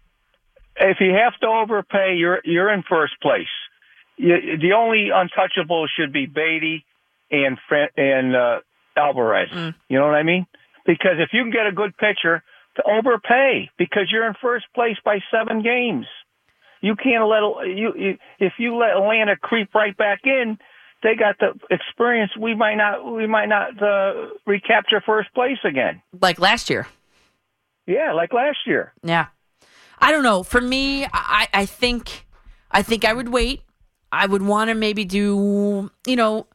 If 0.76 0.98
you 1.00 1.14
have 1.14 1.40
to 1.42 1.48
overpay, 1.48 2.16
you're 2.18 2.42
you're 2.44 2.72
in 2.72 2.84
first 2.88 3.14
place. 3.22 3.48
You, 4.18 4.58
the 4.60 4.74
only 4.74 5.10
untouchable 5.14 5.88
should 5.88 6.12
be 6.12 6.26
Baty 6.26 6.86
and 7.32 7.58
and 7.98 8.36
uh, 8.36 8.60
Alvarez. 8.98 9.50
You 9.88 10.00
know 10.00 10.06
what 10.06 10.16
I 10.16 10.24
mean? 10.24 10.46
Because 10.86 11.18
if 11.20 11.30
you 11.32 11.44
can 11.44 11.52
get 11.52 11.66
a 11.66 11.72
good 11.72 11.96
pitcher, 11.98 12.44
to 12.76 12.84
overpay 12.84 13.70
because 13.78 14.10
you're 14.12 14.28
in 14.28 14.34
first 14.42 14.66
place 14.74 14.98
by 15.06 15.20
seven 15.32 15.62
games. 15.62 16.06
You 16.84 16.98
can't 16.98 17.26
let 17.30 17.40
you, 17.66 17.94
you 17.96 18.18
if 18.40 18.54
you 18.60 18.76
let 18.76 18.98
Atlanta 18.98 19.38
creep 19.38 19.74
right 19.74 19.96
back 19.96 20.20
in. 20.26 20.58
They 21.02 21.16
got 21.16 21.40
the 21.40 21.54
experience. 21.74 22.32
We 22.38 22.56
might 22.56 22.76
not. 22.76 23.10
We 23.10 23.26
might 23.26 23.48
not 23.48 23.82
uh, 23.82 24.30
recapture 24.46 25.02
first 25.06 25.34
place 25.34 25.58
again. 25.64 26.02
Like 26.22 26.40
last 26.40 26.70
year. 26.70 26.86
Yeah, 27.88 28.12
like 28.12 28.34
last 28.34 28.60
year. 28.66 28.94
Yeah. 29.02 29.28
I 30.00 30.12
don't 30.12 30.24
know. 30.24 30.44
For 30.44 30.60
me, 30.60 31.06
I, 31.06 31.48
I 31.54 31.66
think, 31.66 32.26
I 32.70 32.82
think 32.82 33.06
I 33.06 33.14
would 33.14 33.30
wait. 33.30 33.62
I 34.12 34.26
would 34.26 34.42
want 34.42 34.70
to 34.70 34.76
maybe 34.76 35.06
do, 35.06 35.90
you 36.06 36.16
know, 36.18 36.48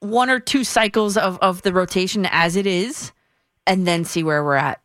one 0.00 0.28
or 0.28 0.38
two 0.38 0.64
cycles 0.64 1.16
of, 1.16 1.38
of 1.40 1.62
the 1.62 1.72
rotation 1.72 2.26
as 2.30 2.56
it 2.56 2.66
is, 2.66 3.12
and 3.66 3.86
then 3.86 4.04
see 4.04 4.22
where 4.22 4.44
we're 4.44 4.54
at. 4.54 4.82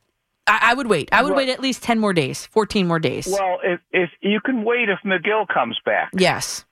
I, 0.47 0.71
I 0.71 0.73
would 0.73 0.88
wait. 0.88 1.10
I 1.12 1.21
would 1.23 1.34
wait 1.36 1.49
at 1.49 1.60
least 1.60 1.84
ten 1.84 1.99
more 1.99 2.13
days, 2.13 2.45
fourteen 2.47 2.88
more 2.88 2.99
days. 2.99 3.27
Well, 3.27 3.60
if 3.63 3.80
if 3.91 4.10
you 4.21 4.39
can 4.41 4.63
wait 4.63 4.89
if 4.89 4.99
Megill 5.06 5.47
comes 5.47 5.80
back. 5.86 6.10
yes. 6.13 6.65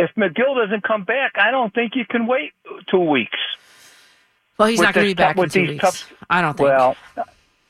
If 0.00 0.10
Megill 0.16 0.54
doesn't 0.64 0.84
come 0.84 1.02
back, 1.04 1.32
I 1.34 1.50
don't 1.50 1.74
think 1.74 1.96
you 1.96 2.04
can 2.08 2.28
wait 2.28 2.52
two 2.88 3.00
weeks. 3.00 3.36
Well, 4.56 4.68
he's 4.68 4.80
not 4.80 4.94
going 4.94 5.06
to 5.06 5.10
be 5.10 5.14
back 5.14 5.34
tough- 5.36 5.44
in 5.46 5.50
two 5.50 5.60
these 5.62 5.68
weeks. 5.70 5.82
tough- 5.84 6.12
I 6.30 6.40
don't 6.40 6.56
think. 6.56 6.68
Well, 6.68 6.96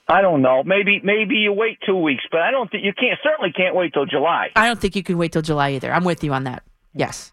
I 0.08 0.20
don't 0.20 0.42
know. 0.42 0.62
Maybe 0.62 1.00
maybe 1.02 1.36
you 1.36 1.52
wait 1.54 1.78
two 1.86 1.96
weeks, 1.96 2.24
but 2.30 2.40
I 2.42 2.50
don't 2.50 2.70
think 2.70 2.84
you 2.84 2.92
can't. 2.92 3.18
Certainly 3.22 3.52
can't 3.52 3.74
wait 3.74 3.94
till 3.94 4.04
July. 4.06 4.50
I 4.56 4.66
don't 4.66 4.78
think 4.80 4.94
you 4.96 5.02
can 5.02 5.16
wait 5.16 5.32
till 5.32 5.42
July 5.42 5.70
either. 5.72 5.90
I'm 5.92 6.04
with 6.04 6.22
you 6.22 6.32
on 6.34 6.44
that. 6.44 6.62
Yes. 6.94 7.32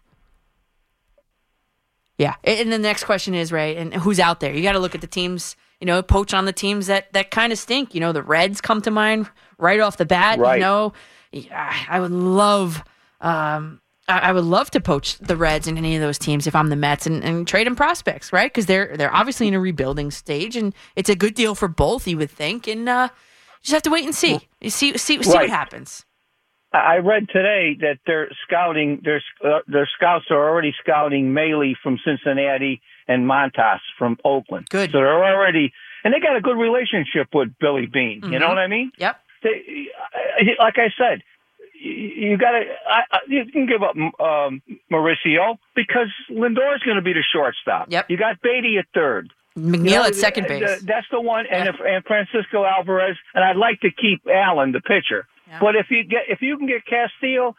Yeah. 2.18 2.34
And 2.44 2.72
the 2.72 2.78
next 2.78 3.04
question 3.04 3.34
is, 3.34 3.52
right, 3.52 3.76
and 3.76 3.92
who's 3.94 4.18
out 4.20 4.40
there? 4.40 4.54
You 4.54 4.62
got 4.62 4.72
to 4.72 4.78
look 4.78 4.94
at 4.94 5.00
the 5.02 5.06
teams, 5.06 5.56
you 5.80 5.86
know, 5.86 6.02
poach 6.02 6.32
on 6.34 6.44
the 6.44 6.52
teams 6.52 6.86
that, 6.86 7.12
that 7.12 7.30
kind 7.30 7.52
of 7.52 7.58
stink. 7.58 7.94
You 7.94 8.00
know, 8.00 8.12
the 8.12 8.22
Reds 8.22 8.60
come 8.60 8.80
to 8.82 8.90
mind 8.90 9.28
right 9.58 9.80
off 9.80 9.96
the 9.96 10.06
bat. 10.06 10.38
Right. 10.38 10.56
You 10.56 10.60
know, 10.60 10.92
I 11.52 12.00
would 12.00 12.12
love, 12.12 12.82
um, 13.20 13.80
I 14.08 14.32
would 14.32 14.44
love 14.44 14.70
to 14.70 14.80
poach 14.80 15.18
the 15.18 15.36
Reds 15.36 15.66
in 15.66 15.76
any 15.76 15.96
of 15.96 16.00
those 16.00 16.18
teams 16.18 16.46
if 16.46 16.54
I'm 16.54 16.68
the 16.68 16.76
Mets 16.76 17.06
and, 17.06 17.24
and 17.24 17.46
trade 17.46 17.66
them 17.66 17.74
prospects, 17.74 18.32
right? 18.32 18.52
Because 18.52 18.66
they're 18.66 18.96
they're 18.96 19.12
obviously 19.12 19.48
in 19.48 19.54
a 19.54 19.58
rebuilding 19.58 20.12
stage, 20.12 20.54
and 20.54 20.72
it's 20.94 21.10
a 21.10 21.16
good 21.16 21.34
deal 21.34 21.56
for 21.56 21.66
both, 21.66 22.06
you 22.06 22.16
would 22.18 22.30
think. 22.30 22.68
And 22.68 22.88
uh, 22.88 23.08
you 23.10 23.62
just 23.62 23.72
have 23.72 23.82
to 23.82 23.90
wait 23.90 24.04
and 24.04 24.14
see, 24.14 24.38
You 24.60 24.70
see, 24.70 24.96
see, 24.96 25.20
see 25.22 25.28
what 25.36 25.50
happens. 25.50 26.04
I 26.72 26.78
I 26.78 26.96
read 26.98 27.28
today 27.32 27.76
that 27.80 27.98
they're 28.06 28.28
scouting. 28.46 29.00
Their 29.04 29.22
uh, 29.44 29.60
their 29.66 29.88
scouts 29.96 30.26
are 30.30 30.48
already 30.48 30.72
scouting 30.80 31.32
Mahle 31.32 31.74
from 31.82 31.98
Cincinnati 32.04 32.80
and 33.08 33.24
Montas 33.28 33.80
from 33.98 34.18
Oakland. 34.24 34.68
Good. 34.68 34.90
So 34.92 34.98
they're 34.98 35.24
already, 35.34 35.72
and 36.04 36.12
they 36.14 36.20
got 36.20 36.36
a 36.36 36.40
good 36.40 36.56
relationship 36.58 37.28
with 37.34 37.50
Billy 37.60 37.86
Beane. 37.86 38.20
You 38.24 38.38
know 38.38 38.46
Mhm. 38.46 38.48
what 38.48 38.58
I 38.58 38.66
mean? 38.66 38.92
Yep. 38.98 39.20
they, 39.42 39.88
like 40.58 40.78
I 40.78 40.88
said, 40.98 41.22
you, 41.78 42.36
got 42.38 42.52
to. 42.52 42.64
You 43.28 43.44
can 43.52 43.66
give 43.66 43.82
up 43.82 43.94
um, 44.20 44.62
Mauricio 44.90 45.58
because 45.74 46.08
Lindor 46.30 46.74
is 46.74 46.82
going 46.82 46.96
to 46.96 47.02
be 47.02 47.12
the 47.12 47.22
shortstop. 47.32 47.88
Yep. 47.90 48.10
You 48.10 48.16
got 48.16 48.40
Baty 48.42 48.78
at 48.78 48.86
third. 48.94 49.30
McNeil 49.58 49.84
You 49.84 49.90
know, 49.96 50.04
at 50.04 50.14
second 50.14 50.48
base. 50.48 50.82
That's 50.82 51.06
the 51.10 51.20
one, 51.20 51.46
and 51.50 51.64
Yeah. 51.64 51.70
if, 51.72 51.76
and 51.80 52.04
Francisco 52.04 52.64
Alvarez, 52.64 53.16
and 53.34 53.42
I'd 53.44 53.56
like 53.56 53.80
to 53.80 53.90
keep 53.90 54.22
Allan, 54.26 54.72
the 54.72 54.80
pitcher. 54.80 55.26
Yeah. 55.48 55.58
But 55.60 55.76
if 55.76 55.86
you 55.90 56.02
get 56.04 56.24
if 56.28 56.42
you 56.42 56.56
can 56.58 56.66
get 56.66 56.84
Castillo, 56.86 57.56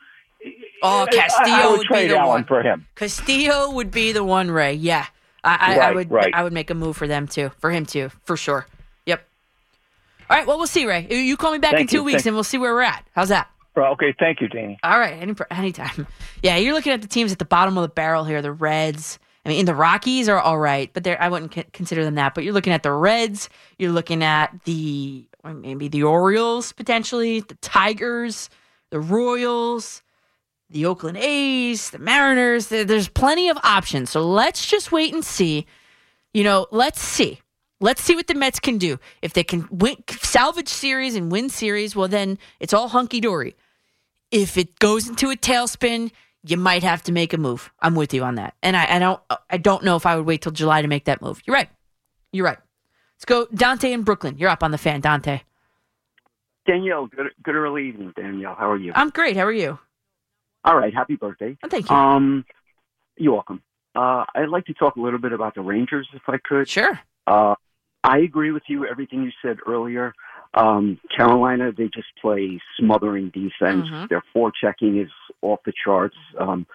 Oh, 0.84 1.08
Castillo 1.12 1.56
I, 1.56 1.68
would 1.72 1.78
would 1.80 1.88
be 1.90 2.08
the 2.08 2.16
Allen 2.18 2.28
one. 2.30 2.44
for 2.46 2.62
him. 2.62 2.86
Castillo 2.96 3.72
would 3.72 3.90
be 3.92 4.12
the 4.12 4.24
one, 4.24 4.52
Ray. 4.52 4.74
Yeah, 4.74 5.06
I, 5.43 5.76
I, 5.76 5.89
I 5.89 5.91
would. 5.93 6.12
right. 6.12 6.34
I 6.34 6.43
would 6.43 6.54
make 6.54 6.69
a 6.69 6.73
move 6.73 6.97
for 6.97 7.08
them 7.08 7.28
too, 7.28 7.52
for 7.60 7.71
him 7.71 7.86
too, 7.86 8.10
for 8.23 8.36
sure. 8.38 8.67
Yep. 9.06 9.26
All 10.30 10.38
right. 10.38 10.47
Well, 10.47 10.58
we'll 10.58 10.67
see, 10.67 10.86
Ray. 10.86 11.08
You 11.10 11.38
call 11.38 11.52
me 11.52 11.60
back 11.60 11.71
Thank 11.71 11.82
in 11.82 11.88
two 11.88 11.97
you. 11.97 12.04
weeks, 12.04 12.17
Thank- 12.17 12.28
and 12.28 12.36
we'll 12.36 12.43
see 12.43 12.58
where 12.58 12.73
we're 12.73 12.82
at. 12.82 13.06
How's 13.13 13.30
that? 13.30 13.50
Okay, 13.78 14.15
thank 14.17 14.41
you, 14.41 14.47
Danny. 14.47 14.80
All 14.84 14.97
right. 15.00 15.13
Any 15.13 15.36
anytime. 15.52 16.08
Yeah, 16.43 16.58
you're 16.58 16.73
looking 16.73 16.93
at 16.93 17.02
the 17.02 17.08
teams 17.08 17.32
at 17.32 17.39
the 17.39 17.45
bottom 17.45 17.78
of 17.78 17.82
the 17.84 17.88
barrel 17.89 18.23
here. 18.23 18.41
The 18.41 18.52
Reds. 18.52 19.19
I 19.45 19.50
mean, 19.50 19.60
in 19.62 19.65
the 19.65 19.76
Rockies 19.76 20.28
are 20.28 20.39
all 20.39 20.58
right, 20.60 20.91
but 20.93 21.08
I 21.08 21.30
wouldn't 21.30 21.71
consider 21.73 22.04
them 22.04 22.15
that. 22.15 22.34
But 22.36 22.43
you're 22.43 22.54
looking 22.54 22.73
at 22.73 22.84
the 22.84 22.91
Reds. 22.91 23.50
You're 23.78 23.91
looking 23.91 24.21
at 24.23 24.52
the 24.65 25.26
maybe 25.45 25.88
the 25.88 26.04
Orioles 26.04 26.73
potentially, 26.73 27.39
the 27.39 27.56
Tigers, 27.56 28.50
the 28.89 29.00
Royals, 29.00 30.02
the 30.69 30.86
Oakland 30.86 31.17
A's, 31.17 31.91
the 31.91 31.99
Mariners. 31.99 32.67
There's 32.67 33.08
plenty 33.08 33.49
of 33.49 33.58
options. 33.63 34.10
So 34.10 34.21
let's 34.21 34.65
just 34.65 34.91
wait 34.91 35.13
and 35.13 35.23
see. 35.23 35.65
You 36.34 36.43
know, 36.43 36.67
let's 36.71 37.01
see. 37.01 37.39
Let's 37.80 38.01
see 38.01 38.15
what 38.15 38.27
the 38.27 38.34
Mets 38.34 38.60
can 38.60 38.77
do. 38.77 38.99
If 39.21 39.34
they 39.34 39.43
can 39.43 39.67
win, 39.71 39.97
salvage 40.10 40.67
series 40.67 41.15
and 41.15 41.32
win 41.32 41.49
series, 41.49 41.95
well, 41.95 42.08
then 42.08 42.39
it's 42.60 42.73
all 42.73 42.88
hunky 42.88 43.19
dory. 43.19 43.56
If 44.32 44.58
it 44.58 44.80
goes 44.80 45.08
into 45.08 45.30
a 45.30 45.36
tailspin, 45.36 46.12
you 46.43 46.58
might 46.58 46.84
have 46.84 47.03
to 47.03 47.12
make 47.12 47.34
a 47.34 47.38
move. 47.38 47.71
I'm 47.80 47.95
with 47.95 48.13
you 48.13 48.23
on 48.23 48.36
that. 48.36 48.56
And 48.63 48.75
I, 48.75 48.95
I 48.95 48.99
don't 48.99 49.21
I 49.49 49.58
don't 49.58 49.84
know 49.84 49.95
if 49.95 50.06
I 50.06 50.15
would 50.15 50.25
wait 50.25 50.41
till 50.41 50.51
July 50.51 50.82
to 50.82 50.88
make 50.88 51.06
that 51.06 51.21
move. 51.21 51.41
You're 51.45 51.56
right. 51.56 51.69
You're 52.32 52.45
right. 52.45 52.58
Let's 53.15 53.25
go 53.25 53.47
Dante 53.53 53.91
in 53.91 54.03
Brooklyn. 54.03 54.38
You're 54.38 54.49
up 54.49 54.63
on 54.63 54.71
the 54.71 54.77
fan, 54.77 55.01
Dante. 55.01 55.41
Danielle, 56.65 57.08
good, 57.08 57.27
good 57.43 57.56
early 57.56 57.88
evening, 57.88 58.13
Danielle. 58.15 58.56
How 58.56 58.69
are 58.69 58.77
you? 58.77 58.91
I'm 58.93 59.10
great. 59.10 59.38
How 59.38 59.43
are 59.43 59.53
you? 59.53 59.80
All 60.63 60.76
right, 60.78 60.93
happy 60.93 61.15
birthday. 61.15 61.58
Oh, 61.63 61.67
thank 61.70 61.89
you. 61.89 61.96
Um, 61.96 62.46
you're 63.17 63.34
welcome. 63.34 63.62
Uh, 63.96 64.26
I'd 64.36 64.50
like 64.50 64.65
to 64.65 64.74
talk 64.74 64.96
a 64.96 65.02
little 65.02 65.20
bit 65.20 65.34
about 65.34 65.56
the 65.56 65.62
Rangers, 65.62 66.08
if 66.13 66.22
I 66.28 66.38
could. 66.43 66.67
sure. 66.70 67.00
Uh, 67.26 67.56
I 68.04 68.20
agree 68.20 68.52
with 68.52 68.63
you, 68.67 68.86
everything 68.86 69.24
you 69.24 69.32
said 69.41 69.58
earlier. 69.67 70.13
Um, 70.54 71.00
Carolina, 71.15 71.72
they 71.76 71.86
just 71.93 72.08
play 72.22 72.60
smothering 72.80 73.30
defense. 73.30 73.88
Mhm. 73.89 74.08
Their 74.10 74.24
forechecking 74.36 75.04
is 75.04 75.12
off 75.41 75.60
the 75.65 75.74
charts. 75.84 76.15
Um, 76.38 76.65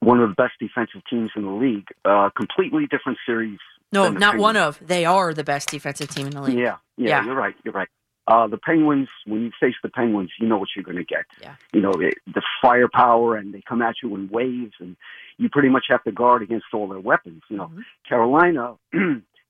one 0.00 0.20
of 0.20 0.28
the 0.28 0.34
best 0.34 0.54
defensive 0.60 1.02
teams 1.08 1.30
in 1.36 1.42
the 1.44 1.50
league. 1.50 1.86
Uh, 2.04 2.30
completely 2.36 2.86
different 2.86 3.18
series. 3.26 3.58
No, 3.92 4.08
not 4.10 4.36
one 4.36 4.56
of. 4.56 4.78
They 4.86 5.04
are 5.04 5.34
the 5.34 5.44
best 5.44 5.68
defensive 5.70 6.08
team 6.08 6.26
in 6.26 6.32
the 6.32 6.42
league. 6.42 6.58
Yeah, 6.58 6.76
yeah, 6.96 7.08
Yeah. 7.08 7.24
you're 7.24 7.34
right. 7.34 7.54
You're 7.64 7.74
right. 7.74 7.88
Uh, 8.28 8.46
the 8.46 8.56
Penguins, 8.56 9.08
when 9.26 9.42
you 9.42 9.50
face 9.58 9.74
the 9.82 9.88
Penguins, 9.88 10.30
you 10.38 10.46
know 10.46 10.56
what 10.56 10.68
you're 10.76 10.84
going 10.84 10.96
to 10.96 11.04
get. 11.04 11.24
Yeah. 11.40 11.56
You 11.72 11.80
know, 11.80 11.90
it, 11.92 12.14
the 12.32 12.42
firepower, 12.62 13.36
and 13.36 13.52
they 13.52 13.62
come 13.68 13.82
at 13.82 13.96
you 14.02 14.14
in 14.14 14.28
waves, 14.28 14.74
and 14.78 14.96
you 15.38 15.48
pretty 15.48 15.68
much 15.68 15.86
have 15.88 16.04
to 16.04 16.12
guard 16.12 16.40
against 16.42 16.66
all 16.72 16.86
their 16.88 17.00
weapons. 17.00 17.42
You 17.48 17.56
know, 17.56 17.66
Mhm. 17.74 17.82
Carolina, 18.08 18.74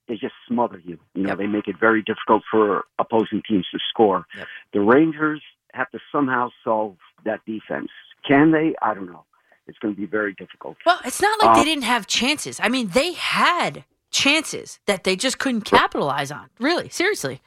they 0.08 0.16
just 0.16 0.34
smother 0.48 0.78
you. 0.84 0.98
You 1.14 1.22
know, 1.24 1.28
Yep. 1.30 1.38
they 1.38 1.46
make 1.46 1.68
it 1.68 1.76
very 1.78 2.02
difficult 2.02 2.42
for 2.50 2.84
opposing 2.98 3.42
teams 3.46 3.66
to 3.72 3.78
score. 3.90 4.26
Yep. 4.36 4.46
The 4.72 4.80
Rangers 4.80 5.42
have 5.74 5.90
to 5.90 5.98
somehow 6.10 6.48
solve 6.64 6.96
that 7.24 7.40
defense. 7.46 7.90
Can 8.26 8.52
they? 8.52 8.74
I 8.82 8.94
don't 8.94 9.06
know. 9.06 9.24
It's 9.66 9.78
going 9.78 9.94
to 9.94 10.00
be 10.00 10.06
very 10.06 10.32
difficult. 10.32 10.76
Well, 10.86 10.98
it's 11.04 11.20
not 11.20 11.38
like 11.40 11.50
Uh, 11.50 11.54
they 11.56 11.64
didn't 11.64 11.84
have 11.84 12.06
chances. 12.06 12.58
I 12.60 12.68
mean, 12.68 12.88
they 12.88 13.12
had 13.12 13.84
chances 14.10 14.80
that 14.86 15.04
they 15.04 15.14
just 15.16 15.38
couldn't 15.38 15.62
capitalize 15.62 16.30
on. 16.32 16.48
Really, 16.58 16.88
seriously. 16.88 17.40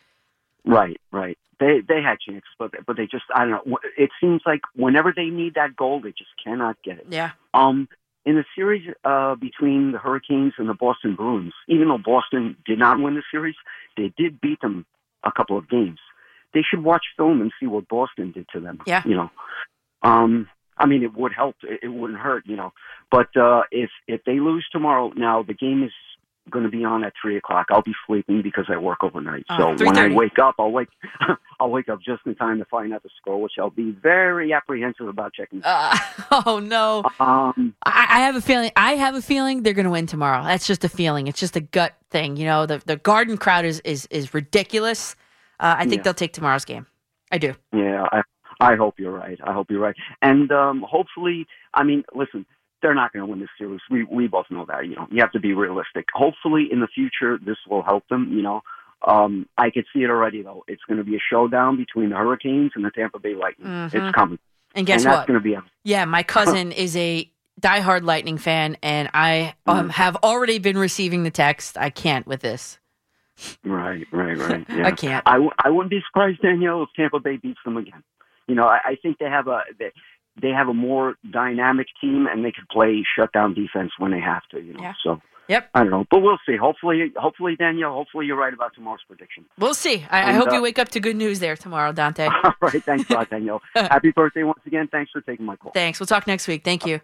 Right, 0.65 0.99
right. 1.11 1.37
They 1.59 1.81
they 1.87 2.01
had 2.01 2.19
chances, 2.19 2.43
but 2.59 2.71
but 2.85 2.97
they 2.97 3.05
just 3.05 3.23
I 3.33 3.45
don't 3.45 3.67
know. 3.67 3.77
It 3.97 4.09
seems 4.19 4.41
like 4.45 4.61
whenever 4.75 5.13
they 5.15 5.27
need 5.27 5.55
that 5.55 5.75
goal, 5.75 6.01
they 6.01 6.09
just 6.11 6.31
cannot 6.43 6.75
get 6.83 6.97
it. 6.97 7.07
Yeah. 7.09 7.31
Um, 7.53 7.87
in 8.25 8.35
the 8.35 8.45
series 8.55 8.83
uh, 9.05 9.35
between 9.35 9.91
the 9.91 9.99
Hurricanes 9.99 10.53
and 10.57 10.67
the 10.67 10.73
Boston 10.73 11.15
Bruins, 11.15 11.53
even 11.67 11.87
though 11.87 11.99
Boston 11.99 12.57
did 12.65 12.79
not 12.79 12.99
win 12.99 13.15
the 13.15 13.23
series, 13.31 13.55
they 13.95 14.11
did 14.17 14.41
beat 14.41 14.59
them 14.61 14.85
a 15.23 15.31
couple 15.31 15.57
of 15.57 15.69
games. 15.69 15.99
They 16.53 16.61
should 16.61 16.83
watch 16.83 17.03
film 17.15 17.41
and 17.41 17.51
see 17.59 17.67
what 17.67 17.87
Boston 17.87 18.31
did 18.31 18.47
to 18.53 18.59
them. 18.59 18.79
Yeah. 18.87 19.03
You 19.05 19.15
know, 19.15 19.31
um, 20.01 20.49
I 20.77 20.87
mean, 20.87 21.03
it 21.03 21.13
would 21.13 21.33
help. 21.33 21.55
It, 21.63 21.81
it 21.83 21.89
wouldn't 21.89 22.19
hurt. 22.19 22.45
You 22.47 22.55
know, 22.55 22.73
but 23.11 23.35
uh, 23.37 23.63
if 23.71 23.91
if 24.07 24.23
they 24.25 24.39
lose 24.39 24.65
tomorrow, 24.71 25.13
now 25.15 25.43
the 25.43 25.53
game 25.53 25.83
is 25.83 25.91
going 26.51 26.63
to 26.63 26.69
be 26.69 26.83
on 26.85 27.03
at 27.03 27.13
three 27.21 27.37
o'clock. 27.37 27.67
I'll 27.71 27.81
be 27.81 27.95
sleeping 28.05 28.41
because 28.41 28.65
I 28.69 28.77
work 28.77 29.03
overnight. 29.03 29.45
Oh, 29.49 29.75
so 29.77 29.85
when 29.85 29.97
I 29.97 30.13
wake 30.13 30.37
up, 30.39 30.55
I'll 30.59 30.71
wake 30.71 30.89
I'll 31.59 31.69
wake 31.71 31.89
up 31.89 31.99
just 32.01 32.21
in 32.25 32.35
time 32.35 32.59
to 32.59 32.65
find 32.65 32.93
out 32.93 33.03
the 33.03 33.09
score, 33.19 33.41
which 33.41 33.53
I'll 33.59 33.69
be 33.69 33.91
very 33.91 34.53
apprehensive 34.53 35.07
about 35.07 35.33
checking. 35.33 35.61
Uh, 35.63 35.97
oh 36.45 36.59
no. 36.59 37.03
Um, 37.19 37.73
I, 37.85 38.07
I 38.09 38.19
have 38.21 38.35
a 38.35 38.41
feeling. 38.41 38.71
I 38.75 38.93
have 38.93 39.15
a 39.15 39.21
feeling 39.21 39.63
they're 39.63 39.73
going 39.73 39.85
to 39.85 39.91
win 39.91 40.05
tomorrow. 40.07 40.43
That's 40.43 40.67
just 40.67 40.83
a 40.83 40.89
feeling. 40.89 41.27
It's 41.27 41.39
just 41.39 41.55
a 41.55 41.61
gut 41.61 41.95
thing. 42.11 42.37
You 42.37 42.45
know, 42.45 42.65
the 42.65 42.81
the 42.85 42.97
Garden 42.97 43.37
crowd 43.37 43.65
is 43.65 43.79
is 43.81 44.05
is 44.11 44.33
ridiculous. 44.33 45.15
Uh, 45.59 45.75
I 45.79 45.83
think 45.85 45.97
Yeah. 45.97 46.01
they'll 46.03 46.13
take 46.13 46.33
tomorrow's 46.33 46.65
game. 46.65 46.85
I 47.31 47.37
do. 47.37 47.55
Yeah, 47.73 48.05
I 48.11 48.21
I 48.59 48.75
hope 48.75 48.99
you're 48.99 49.11
right. 49.11 49.39
I 49.43 49.51
hope 49.53 49.69
you're 49.71 49.79
right. 49.81 49.95
And 50.21 50.51
um 50.51 50.85
hopefully, 50.87 51.47
I 51.73 51.83
mean, 51.83 52.03
listen, 52.13 52.45
they're 52.85 52.93
not 52.93 53.11
going 53.11 53.25
to 53.25 53.31
win 53.31 53.39
this 53.39 53.49
series. 53.57 53.81
We 53.89 54.03
we 54.03 54.27
both 54.27 54.45
know 54.51 54.63
that. 54.67 54.85
You 54.85 54.95
know, 54.95 55.07
you 55.09 55.19
have 55.21 55.31
to 55.31 55.39
be 55.39 55.53
realistic. 55.53 56.05
Hopefully, 56.13 56.67
in 56.71 56.81
the 56.81 56.87
future, 56.87 57.39
this 57.43 57.57
will 57.67 57.81
help 57.81 58.07
them. 58.09 58.31
You 58.31 58.43
know, 58.43 58.61
um, 59.07 59.47
I 59.57 59.71
could 59.71 59.85
see 59.91 60.03
it 60.03 60.09
already 60.11 60.43
though. 60.43 60.63
It's 60.67 60.83
going 60.87 60.99
to 60.99 61.03
be 61.03 61.15
a 61.15 61.19
showdown 61.31 61.77
between 61.77 62.11
the 62.11 62.15
Hurricanes 62.17 62.73
and 62.75 62.85
the 62.85 62.91
Tampa 62.91 63.17
Bay 63.17 63.33
Lightning. 63.33 63.67
Mhm. 63.67 63.93
It's 63.95 64.15
coming, 64.15 64.37
And 64.75 64.85
guess 64.85 65.01
and 65.03 65.11
that's 65.11 65.21
what? 65.21 65.27
going 65.27 65.39
to 65.39 65.43
be 65.43 65.55
a 65.55 65.63
Yeah, 65.83 66.05
my 66.05 66.21
cousin 66.21 66.71
is 66.71 66.95
a 66.95 67.27
diehard 67.59 68.03
Lightning 68.03 68.37
fan, 68.37 68.77
and 68.83 69.09
I 69.15 69.55
Mm. 69.67 69.73
um, 69.73 69.89
have 69.89 70.15
already 70.17 70.59
been 70.59 70.77
receiving 70.77 71.23
the 71.23 71.31
text. 71.31 71.77
I 71.79 71.89
can't 71.89 72.27
with 72.27 72.41
this. 72.41 72.79
right, 73.63 74.05
right, 74.11 74.37
right. 74.37 74.65
Yeah. 74.69 74.85
I 74.87 74.91
can't. 74.91 75.23
I, 75.25 75.33
w- 75.33 75.51
I 75.63 75.69
wouldn't 75.69 75.89
be 75.89 76.01
surprised, 76.07 76.41
Danielle, 76.41 76.83
if 76.83 76.89
Tampa 76.95 77.19
Bay 77.19 77.37
beats 77.37 77.59
them 77.65 77.77
again. 77.77 78.03
You 78.47 78.55
know, 78.55 78.67
I, 78.67 78.79
I 78.85 78.95
think 79.01 79.17
they 79.17 79.25
have 79.25 79.47
a 79.47 79.61
they, 79.79 79.91
they 80.41 80.49
have 80.49 80.67
a 80.67 80.73
more 80.73 81.15
dynamic 81.31 81.87
team, 82.01 82.27
and 82.27 82.43
they 82.43 82.51
could 82.51 82.67
play 82.69 83.05
shutdown 83.17 83.53
defense 83.53 83.91
when 83.97 84.11
they 84.11 84.19
have 84.19 84.43
to. 84.51 84.59
You 84.61 84.73
know, 84.73 84.81
Yeah. 84.81 84.93
so 85.03 85.21
Yep. 85.47 85.69
I 85.75 85.81
don't 85.81 85.91
know, 85.91 86.05
but 86.09 86.21
we'll 86.21 86.39
see. 86.47 86.57
Hopefully, 86.57 87.11
hopefully, 87.15 87.55
Daniel. 87.55 87.93
hopefully 87.93 88.25
you're 88.25 88.35
right 88.35 88.53
about 88.53 88.73
tomorrow's 88.73 89.01
prediction. 89.07 89.45
We'll 89.59 89.75
see. 89.75 90.03
I, 90.09 90.31
I 90.31 90.33
hope 90.33 90.49
uh, 90.49 90.55
you 90.55 90.61
wake 90.61 90.79
up 90.79 90.89
to 90.89 90.99
good 90.99 91.15
news 91.15 91.39
there 91.39 91.55
tomorrow, 91.55 91.91
Dante. 91.91 92.25
All 92.43 92.53
right, 92.61 92.83
thanks 92.83 93.07
a 93.11 93.13
lot, 93.13 93.29
Danielle. 93.29 93.61
Happy 93.75 94.09
birthday 94.11 94.41
once 94.41 94.61
again. 94.65 94.87
Thanks 94.87 95.11
for 95.11 95.21
taking 95.21 95.45
my 95.45 95.55
call. 95.55 95.71
Thanks. 95.71 95.99
We'll 95.99 96.07
talk 96.07 96.25
next 96.25 96.47
week. 96.47 96.63
Thank 96.63 96.87
you. 96.87 96.99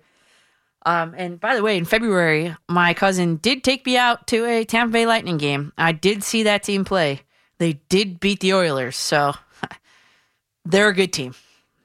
Um, 0.88 1.14
and 1.16 1.40
by 1.40 1.56
the 1.56 1.62
way, 1.62 1.78
in 1.78 1.86
February, 1.86 2.56
my 2.68 2.96
cousin 2.96 3.36
did 3.36 3.64
take 3.64 3.86
me 3.86 3.96
out 3.98 4.26
to 4.28 4.46
a 4.46 4.66
Tampa 4.66 4.92
Bay 4.94 5.06
Lightning 5.06 5.38
game. 5.38 5.72
I 5.78 5.92
did 5.92 6.24
see 6.24 6.42
that 6.44 6.64
team 6.64 6.84
play. 6.84 7.22
They 7.60 7.74
did 7.90 8.20
beat 8.20 8.40
the 8.40 8.56
Oilers, 8.56 8.96
so 8.96 9.34
they're 10.66 10.88
a 10.90 10.96
good 10.96 11.14
team. 11.14 11.36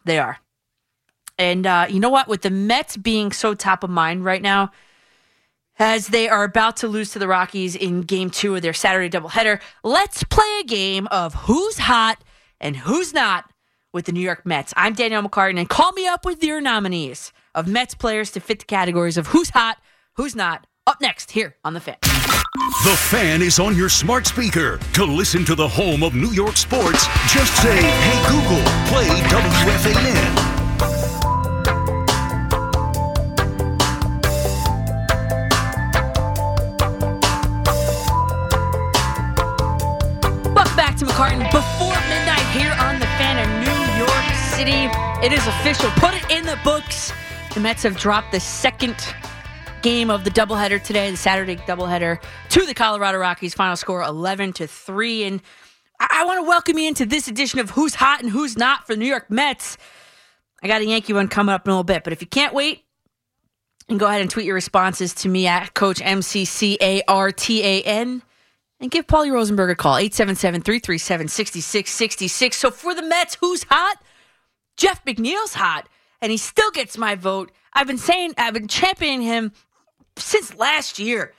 They 0.07 0.19
are. 0.19 0.39
And 1.39 1.67
uh, 1.67 1.87
you 1.89 2.01
know 2.01 2.11
what? 2.11 2.29
With 2.29 2.43
the 2.43 2.51
Mets 2.51 2.97
being 2.97 3.33
so 3.33 3.55
top 3.55 3.85
of 3.85 3.91
mind 3.91 4.25
right 4.25 4.43
now, 4.43 4.71
as 5.79 6.09
they 6.09 6.29
are 6.29 6.45
about 6.45 6.79
to 6.79 6.89
lose 6.89 7.11
to 7.13 7.19
the 7.19 7.29
Rockies 7.29 7.77
in 7.77 8.03
game 8.03 8.31
two 8.31 8.55
of 8.55 8.63
their 8.63 8.73
Saturday 8.73 9.11
doubleheader, 9.11 9.61
let's 9.85 10.25
play 10.25 10.61
a 10.61 10.65
game 10.65 11.07
of 11.09 11.35
who's 11.35 11.79
hot 11.79 12.23
and 12.61 12.77
who's 12.77 13.13
not 13.13 13.51
with 13.93 14.07
the 14.07 14.13
New 14.13 14.21
York 14.21 14.47
Mets. 14.47 14.73
I'm 14.77 14.95
Danielle 14.95 15.23
McCartan, 15.23 15.59
and 15.59 15.69
call 15.69 15.93
me 15.93 16.07
up 16.07 16.25
with 16.25 16.43
your 16.43 16.61
nominees 16.61 17.33
of 17.55 17.67
Mets 17.67 17.95
players 17.95 18.31
to 18.33 18.41
fit 18.41 18.61
the 18.61 18.65
categories 18.65 19.17
of 19.17 19.29
who's 19.29 19.51
hot, 19.51 19.79
who's 20.15 20.35
not. 20.35 20.67
Up 20.87 21.01
next, 21.01 21.33
here 21.33 21.57
on 21.65 21.75
The 21.75 21.81
Fan. 21.81 21.97
The 22.85 22.97
fan 23.11 23.43
is 23.43 23.59
on 23.59 23.77
your 23.77 23.89
smart 23.89 24.27
speaker. 24.27 24.79
To 24.95 25.05
listen 25.05 25.45
to 25.47 25.55
the 25.55 25.67
home 25.67 26.03
of 26.05 26.15
New 26.15 26.31
York 26.31 26.57
sports, 26.57 27.07
just 27.29 27.61
say, 27.61 27.83
Hey 27.83 28.29
Google, 28.29 28.63
play 28.87 29.09
WFAN. 29.29 30.66
It 45.27 45.33
is 45.33 45.45
official. 45.45 45.91
Put 45.97 46.15
it 46.15 46.31
in 46.31 46.47
the 46.47 46.57
books. 46.63 47.13
The 47.53 47.59
Mets 47.59 47.83
have 47.83 47.97
dropped 47.97 48.31
the 48.31 48.39
second 48.39 48.95
game 49.83 50.09
of 50.09 50.23
the 50.23 50.31
doubleheader 50.31 50.81
today, 50.81 51.11
the 51.11 51.17
Saturday 51.17 51.57
doubleheader, 51.57 52.23
to 52.51 52.65
the 52.65 52.75
Colorado 52.75 53.19
Rockies. 53.19 53.53
Final 53.53 53.75
score 53.75 54.05
11 54.05 54.53
to 54.53 54.69
3. 54.69 55.25
And 55.25 55.43
I, 55.99 56.19
I 56.21 56.25
want 56.27 56.45
to 56.45 56.49
welcome 56.49 56.79
you 56.79 56.87
into 56.87 57.05
this 57.05 57.27
edition 57.27 57.59
of 57.59 57.71
Who's 57.71 57.97
Hot 57.97 58.23
and 58.23 58.31
Who's 58.31 58.57
Not 58.57 58.87
for 58.87 58.95
the 58.95 59.01
New 59.01 59.09
York 59.09 59.29
Mets. 59.29 59.77
I 60.63 60.69
got 60.69 60.81
a 60.81 60.87
Yankee 60.87 61.13
one 61.13 61.27
coming 61.27 61.53
up 61.53 61.67
in 61.67 61.73
a 61.73 61.75
little 61.75 61.83
bit, 61.83 62.05
but 62.05 62.13
if 62.13 62.21
you 62.21 62.29
can't 62.29 62.55
wait, 62.55 62.85
and 63.89 63.99
go 63.99 64.07
ahead 64.07 64.21
and 64.21 64.31
tweet 64.31 64.47
your 64.47 64.55
responses 64.55 65.13
to 65.15 65.29
me 65.29 65.49
at 65.49 65.75
Coach 65.75 65.99
MCCARTAN. 65.99 68.23
And 68.79 68.91
give 68.93 69.09
Paulie 69.09 69.33
Rosenberg 69.33 69.71
a 69.71 69.75
call, 69.75 69.97
877-337-6666. 69.97 72.55
So 72.55 72.71
for 72.71 72.95
the 72.95 73.03
Mets, 73.03 73.37
who's 73.41 73.65
hot? 73.65 73.97
Jeff 74.77 75.05
McNeil's 75.05 75.55
hot, 75.55 75.89
and 76.21 76.31
he 76.31 76.39
still 76.39 76.71
gets 76.71 76.99
my 76.99 77.15
vote. 77.15 77.53
I've 77.73 77.87
been 77.87 77.99
saying, 77.99 78.35
I've 78.39 78.55
been 78.55 78.69
championing 78.69 79.23
him 79.23 79.53
since 80.17 80.55
last 80.55 80.99
year. 80.99 81.33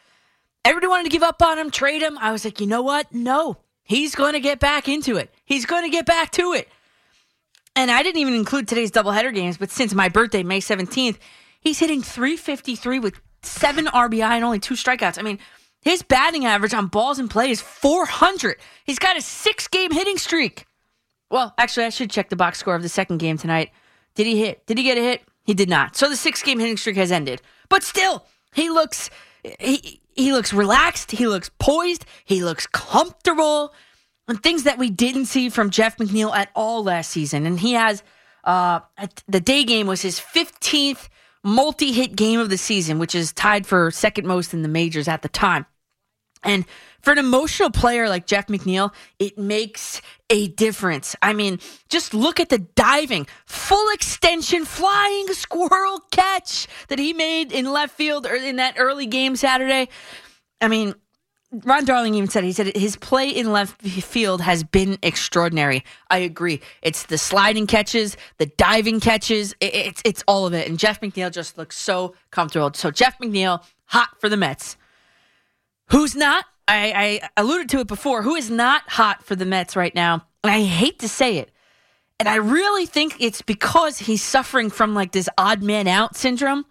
Everybody 0.63 0.87
wanted 0.87 1.03
to 1.05 1.09
give 1.09 1.23
up 1.23 1.41
on 1.41 1.57
him, 1.57 1.71
trade 1.71 2.01
him. 2.01 2.17
I 2.19 2.31
was 2.31 2.45
like, 2.45 2.59
you 2.59 2.67
know 2.67 2.81
what? 2.81 3.13
No, 3.13 3.57
he's 3.83 4.15
going 4.15 4.33
to 4.33 4.39
get 4.39 4.59
back 4.59 4.87
into 4.87 5.17
it. 5.17 5.33
He's 5.45 5.65
going 5.65 5.83
to 5.83 5.89
get 5.89 6.05
back 6.05 6.31
to 6.31 6.53
it. 6.53 6.67
And 7.75 7.91
I 7.91 8.03
didn't 8.03 8.21
even 8.21 8.33
include 8.33 8.67
today's 8.67 8.91
doubleheader 8.91 9.33
games, 9.33 9.57
but 9.57 9.69
since 9.69 9.93
my 9.93 10.09
birthday, 10.09 10.43
May 10.43 10.59
17th, 10.59 11.17
he's 11.61 11.79
hitting 11.79 12.01
353 12.01 12.99
with 12.99 13.19
seven 13.43 13.85
RBI 13.85 14.21
and 14.21 14.43
only 14.43 14.59
two 14.59 14.73
strikeouts. 14.73 15.19
I 15.19 15.21
mean, 15.21 15.39
his 15.81 16.03
batting 16.03 16.45
average 16.45 16.73
on 16.73 16.87
balls 16.87 17.19
in 17.19 17.29
play 17.29 17.49
is 17.49 17.61
400. 17.61 18.57
He's 18.83 18.99
got 18.99 19.17
a 19.17 19.21
six 19.21 19.67
game 19.67 19.91
hitting 19.91 20.17
streak. 20.17 20.66
Well, 21.29 21.53
actually, 21.57 21.85
I 21.85 21.89
should 21.89 22.09
check 22.09 22.29
the 22.29 22.35
box 22.35 22.59
score 22.59 22.75
of 22.75 22.81
the 22.81 22.89
second 22.89 23.17
game 23.17 23.37
tonight. 23.37 23.71
Did 24.15 24.27
he 24.27 24.39
hit? 24.39 24.65
Did 24.65 24.77
he 24.77 24.83
get 24.83 24.97
a 24.97 25.01
hit? 25.01 25.21
He 25.43 25.53
did 25.53 25.69
not. 25.69 25.95
So 25.95 26.09
the 26.09 26.15
six 26.15 26.41
game 26.43 26.59
hitting 26.59 26.77
streak 26.77 26.95
has 26.97 27.11
ended. 27.11 27.41
But 27.69 27.83
still, 27.83 28.25
he 28.53 28.69
looks 28.69 29.09
he 29.59 30.01
he 30.15 30.33
looks 30.33 30.53
relaxed, 30.53 31.11
he 31.11 31.27
looks 31.27 31.49
poised, 31.59 32.05
he 32.25 32.43
looks 32.43 32.67
comfortable. 32.67 33.73
And 34.27 34.41
things 34.43 34.63
that 34.63 34.77
we 34.77 34.89
didn't 34.89 35.25
see 35.25 35.49
from 35.49 35.69
Jeff 35.69 35.97
McNeil 35.97 36.35
at 36.35 36.49
all 36.53 36.83
last 36.83 37.11
season. 37.11 37.45
And 37.45 37.59
he 37.59 37.73
has 37.73 38.03
uh 38.43 38.81
the 39.27 39.39
day 39.39 39.63
game 39.63 39.87
was 39.87 40.01
his 40.01 40.19
15th 40.19 41.07
multi-hit 41.43 42.15
game 42.15 42.39
of 42.39 42.49
the 42.49 42.57
season, 42.57 42.99
which 42.99 43.15
is 43.15 43.31
tied 43.31 43.65
for 43.65 43.91
second 43.91 44.27
most 44.27 44.53
in 44.53 44.63
the 44.63 44.67
majors 44.67 45.07
at 45.07 45.21
the 45.21 45.29
time. 45.29 45.65
And 46.43 46.65
for 47.01 47.11
an 47.11 47.17
emotional 47.17 47.69
player 47.69 48.09
like 48.09 48.27
Jeff 48.27 48.47
McNeil, 48.47 48.93
it 49.19 49.37
makes 49.37 50.01
a 50.29 50.49
difference. 50.49 51.15
I 51.21 51.33
mean, 51.33 51.59
just 51.89 52.13
look 52.13 52.39
at 52.39 52.49
the 52.49 52.59
diving, 52.59 53.27
full 53.45 53.93
extension, 53.93 54.65
flying 54.65 55.27
squirrel 55.33 56.01
catch 56.11 56.67
that 56.89 56.99
he 56.99 57.13
made 57.13 57.51
in 57.51 57.71
left 57.71 57.95
field 57.95 58.25
in 58.25 58.57
that 58.57 58.75
early 58.77 59.05
game 59.05 59.35
Saturday. 59.35 59.89
I 60.59 60.67
mean, 60.67 60.95
Ron 61.51 61.85
Darling 61.85 62.13
even 62.15 62.29
said 62.29 62.43
he 62.43 62.51
said 62.51 62.75
his 62.75 62.97
play 62.97 63.29
in 63.29 63.53
left 63.53 63.81
field 63.81 64.41
has 64.41 64.63
been 64.63 64.97
extraordinary. 65.01 65.85
I 66.09 66.17
agree. 66.17 66.59
It's 66.81 67.03
the 67.03 67.17
sliding 67.17 67.67
catches, 67.67 68.17
the 68.37 68.47
diving 68.47 68.99
catches. 68.99 69.55
It's 69.61 70.01
it's 70.03 70.23
all 70.27 70.45
of 70.45 70.53
it. 70.53 70.67
And 70.67 70.77
Jeff 70.77 70.99
McNeil 70.99 71.31
just 71.31 71.57
looks 71.57 71.77
so 71.77 72.15
comfortable. 72.31 72.71
So 72.73 72.91
Jeff 72.91 73.17
McNeil, 73.19 73.63
hot 73.85 74.09
for 74.19 74.27
the 74.27 74.35
Mets. 74.35 74.75
Who's 75.89 76.15
not? 76.15 76.45
I, 76.67 77.21
I 77.25 77.41
alluded 77.41 77.69
to 77.69 77.79
it 77.79 77.87
before. 77.87 78.21
Who 78.21 78.35
is 78.35 78.49
not 78.49 78.83
hot 78.89 79.23
for 79.23 79.35
the 79.35 79.45
Mets 79.45 79.75
right 79.75 79.95
now? 79.95 80.25
And 80.43 80.51
I 80.51 80.63
hate 80.63 80.99
to 80.99 81.09
say 81.09 81.37
it. 81.37 81.51
And 82.19 82.27
I 82.27 82.35
really 82.35 82.85
think 82.85 83.15
it's 83.19 83.41
because 83.41 83.99
he's 83.99 84.23
suffering 84.23 84.69
from 84.69 84.93
like 84.93 85.11
this 85.11 85.29
odd 85.37 85.61
man 85.61 85.87
out 85.87 86.15
syndrome. 86.15 86.65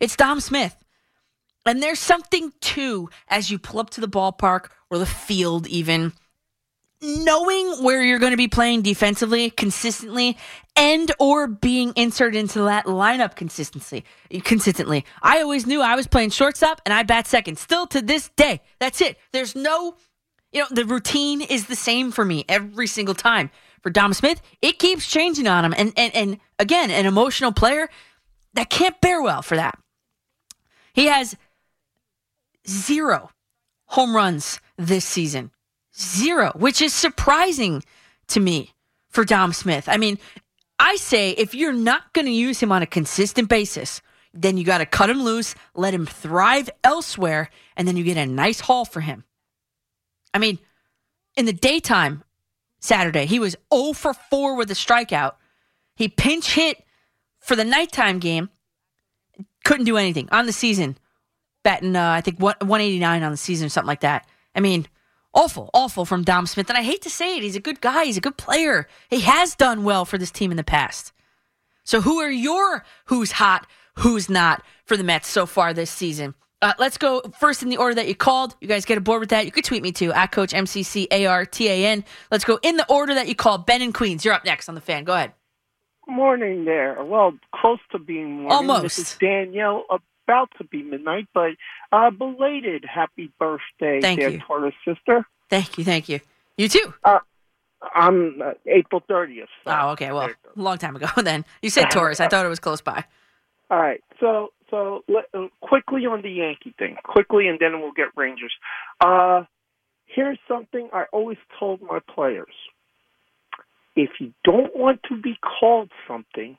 It's 0.00 0.16
Dom 0.16 0.40
Smith. 0.40 0.76
And 1.66 1.82
there's 1.82 1.98
something 1.98 2.52
too 2.60 3.10
as 3.28 3.50
you 3.50 3.58
pull 3.58 3.80
up 3.80 3.90
to 3.90 4.00
the 4.00 4.08
ballpark 4.08 4.68
or 4.90 4.98
the 4.98 5.06
field, 5.06 5.66
even 5.66 6.12
knowing 7.02 7.84
where 7.84 8.02
you're 8.02 8.18
going 8.18 8.32
to 8.32 8.36
be 8.38 8.48
playing 8.48 8.82
defensively 8.82 9.50
consistently 9.50 10.36
and 10.78 11.10
or 11.18 11.48
being 11.48 11.92
inserted 11.96 12.38
into 12.38 12.62
that 12.62 12.86
lineup 12.86 13.34
consistency 13.34 14.04
consistently. 14.44 15.04
I 15.22 15.42
always 15.42 15.66
knew 15.66 15.82
I 15.82 15.96
was 15.96 16.06
playing 16.06 16.30
shortstop 16.30 16.80
and 16.86 16.94
I 16.94 17.02
bat 17.02 17.26
second. 17.26 17.58
Still 17.58 17.86
to 17.88 18.00
this 18.00 18.30
day. 18.36 18.62
That's 18.78 19.00
it. 19.00 19.18
There's 19.32 19.56
no 19.56 19.96
you 20.52 20.60
know, 20.60 20.66
the 20.70 20.84
routine 20.84 21.42
is 21.42 21.66
the 21.66 21.76
same 21.76 22.10
for 22.10 22.24
me 22.24 22.44
every 22.48 22.86
single 22.86 23.14
time. 23.14 23.50
For 23.82 23.90
Dom 23.90 24.12
Smith, 24.14 24.40
it 24.62 24.78
keeps 24.78 25.06
changing 25.06 25.46
on 25.46 25.64
him. 25.64 25.74
And 25.76 25.92
and 25.96 26.14
and 26.14 26.38
again, 26.58 26.90
an 26.90 27.06
emotional 27.06 27.52
player 27.52 27.88
that 28.54 28.70
can't 28.70 29.00
bear 29.00 29.20
well 29.20 29.42
for 29.42 29.56
that. 29.56 29.78
He 30.94 31.06
has 31.06 31.36
zero 32.66 33.30
home 33.86 34.14
runs 34.16 34.60
this 34.76 35.04
season. 35.04 35.50
Zero, 35.96 36.52
which 36.54 36.80
is 36.80 36.94
surprising 36.94 37.82
to 38.28 38.40
me 38.40 38.72
for 39.10 39.24
Dom 39.24 39.52
Smith. 39.52 39.88
I 39.88 39.96
mean, 39.96 40.18
I 40.78 40.96
say 40.96 41.30
if 41.30 41.54
you're 41.54 41.72
not 41.72 42.12
going 42.12 42.26
to 42.26 42.32
use 42.32 42.60
him 42.60 42.72
on 42.72 42.82
a 42.82 42.86
consistent 42.86 43.48
basis, 43.48 44.00
then 44.32 44.56
you 44.56 44.64
got 44.64 44.78
to 44.78 44.86
cut 44.86 45.10
him 45.10 45.22
loose, 45.22 45.54
let 45.74 45.94
him 45.94 46.06
thrive 46.06 46.70
elsewhere, 46.84 47.50
and 47.76 47.88
then 47.88 47.96
you 47.96 48.04
get 48.04 48.16
a 48.16 48.26
nice 48.26 48.60
haul 48.60 48.84
for 48.84 49.00
him. 49.00 49.24
I 50.32 50.38
mean, 50.38 50.58
in 51.36 51.46
the 51.46 51.52
daytime 51.52 52.22
Saturday, 52.80 53.26
he 53.26 53.38
was 53.38 53.56
0 53.74 53.92
for 53.94 54.14
4 54.14 54.56
with 54.56 54.70
a 54.70 54.74
strikeout. 54.74 55.34
He 55.96 56.08
pinch 56.08 56.54
hit 56.54 56.84
for 57.40 57.56
the 57.56 57.64
nighttime 57.64 58.18
game, 58.18 58.50
couldn't 59.64 59.86
do 59.86 59.96
anything 59.96 60.28
on 60.30 60.46
the 60.46 60.52
season, 60.52 60.96
batting, 61.64 61.96
uh, 61.96 62.10
I 62.10 62.20
think, 62.20 62.38
189 62.40 63.22
on 63.22 63.30
the 63.30 63.36
season 63.36 63.66
or 63.66 63.70
something 63.70 63.88
like 63.88 64.00
that. 64.00 64.26
I 64.54 64.60
mean, 64.60 64.86
awful, 65.34 65.70
awful 65.74 66.04
from 66.04 66.24
Dom 66.24 66.46
Smith. 66.46 66.68
And 66.68 66.78
I 66.78 66.82
hate 66.82 67.02
to 67.02 67.10
say 67.10 67.36
it, 67.36 67.42
he's 67.42 67.56
a 67.56 67.60
good 67.60 67.80
guy. 67.80 68.04
He's 68.04 68.16
a 68.16 68.22
good 68.22 68.36
player. 68.36 68.88
He 69.10 69.20
has 69.20 69.54
done 69.54 69.84
well 69.84 70.04
for 70.04 70.18
this 70.18 70.30
team 70.30 70.50
in 70.50 70.56
the 70.56 70.64
past. 70.64 71.12
So, 71.84 72.00
who 72.00 72.18
are 72.18 72.30
your 72.30 72.84
who's 73.06 73.32
hot, 73.32 73.66
who's 73.96 74.28
not 74.28 74.62
for 74.84 74.96
the 74.96 75.04
Mets 75.04 75.28
so 75.28 75.46
far 75.46 75.72
this 75.72 75.90
season? 75.90 76.34
Uh, 76.60 76.72
let's 76.78 76.98
go 76.98 77.22
first 77.38 77.62
in 77.62 77.68
the 77.68 77.76
order 77.76 77.94
that 77.94 78.08
you 78.08 78.14
called. 78.14 78.56
You 78.60 78.66
guys 78.66 78.84
get 78.84 78.98
aboard 78.98 79.20
with 79.20 79.30
that. 79.30 79.46
You 79.46 79.52
could 79.52 79.64
tweet 79.64 79.82
me 79.82 79.92
too 79.92 80.12
at 80.12 80.32
Coach 80.32 80.52
MCCARTAN. 80.52 82.04
Let's 82.30 82.44
go 82.44 82.58
in 82.62 82.76
the 82.76 82.90
order 82.90 83.14
that 83.14 83.28
you 83.28 83.36
called. 83.36 83.64
Ben 83.64 83.80
and 83.80 83.94
Queens, 83.94 84.24
you're 84.24 84.34
up 84.34 84.44
next 84.44 84.68
on 84.68 84.74
the 84.74 84.80
fan. 84.80 85.04
Go 85.04 85.14
ahead. 85.14 85.32
Morning 86.08 86.64
there. 86.64 87.02
Well, 87.04 87.32
close 87.54 87.78
to 87.92 87.98
being 87.98 88.42
morning. 88.42 88.52
Almost. 88.52 88.82
This 88.82 88.98
is 88.98 89.16
Danielle, 89.20 89.84
about 90.28 90.50
to 90.58 90.64
be 90.64 90.82
midnight, 90.82 91.26
but 91.32 91.52
uh, 91.92 92.10
belated 92.10 92.84
happy 92.84 93.32
birthday, 93.38 94.00
Thank 94.00 94.20
dear 94.20 94.28
you. 94.30 94.40
Taurus 94.46 94.74
sister. 94.86 95.26
Thank 95.48 95.78
you, 95.78 95.84
thank 95.84 96.08
you. 96.08 96.20
You 96.58 96.68
too. 96.68 96.92
Uh, 97.02 97.20
I'm 97.94 98.42
uh, 98.42 98.52
April 98.66 99.02
30th. 99.08 99.44
so- 99.64 99.70
Oh, 99.72 99.88
okay. 99.90 100.12
Well, 100.12 100.28
a 100.28 100.60
long 100.60 100.76
time 100.78 100.96
ago 100.96 101.06
then. 101.22 101.44
You 101.62 101.70
said 101.70 101.86
Taurus. 101.90 102.20
I 102.20 102.28
thought 102.28 102.44
it 102.44 102.48
was 102.50 102.60
close 102.60 102.80
by. 102.82 103.04
All 103.70 103.78
right. 103.78 104.02
So, 104.20 104.52
so 104.70 105.04
let, 105.08 105.24
uh, 105.32 105.46
quickly 105.62 106.04
on 106.06 106.20
the 106.22 106.30
Yankee 106.30 106.74
thing, 106.78 106.96
quickly, 107.04 107.48
and 107.48 107.58
then 107.58 107.80
we'll 107.80 107.92
get 107.92 108.08
Rangers. 108.16 108.52
Uh, 109.00 109.44
here's 110.06 110.38
something 110.48 110.90
I 110.92 111.04
always 111.12 111.38
told 111.58 111.80
my 111.82 112.00
players: 112.14 112.52
if 113.96 114.10
you 114.20 114.32
don't 114.44 114.74
want 114.76 115.00
to 115.08 115.20
be 115.20 115.38
called 115.60 115.90
something, 116.06 116.56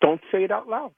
don't 0.00 0.20
say 0.32 0.44
it 0.44 0.50
out 0.50 0.68
loud. 0.68 0.92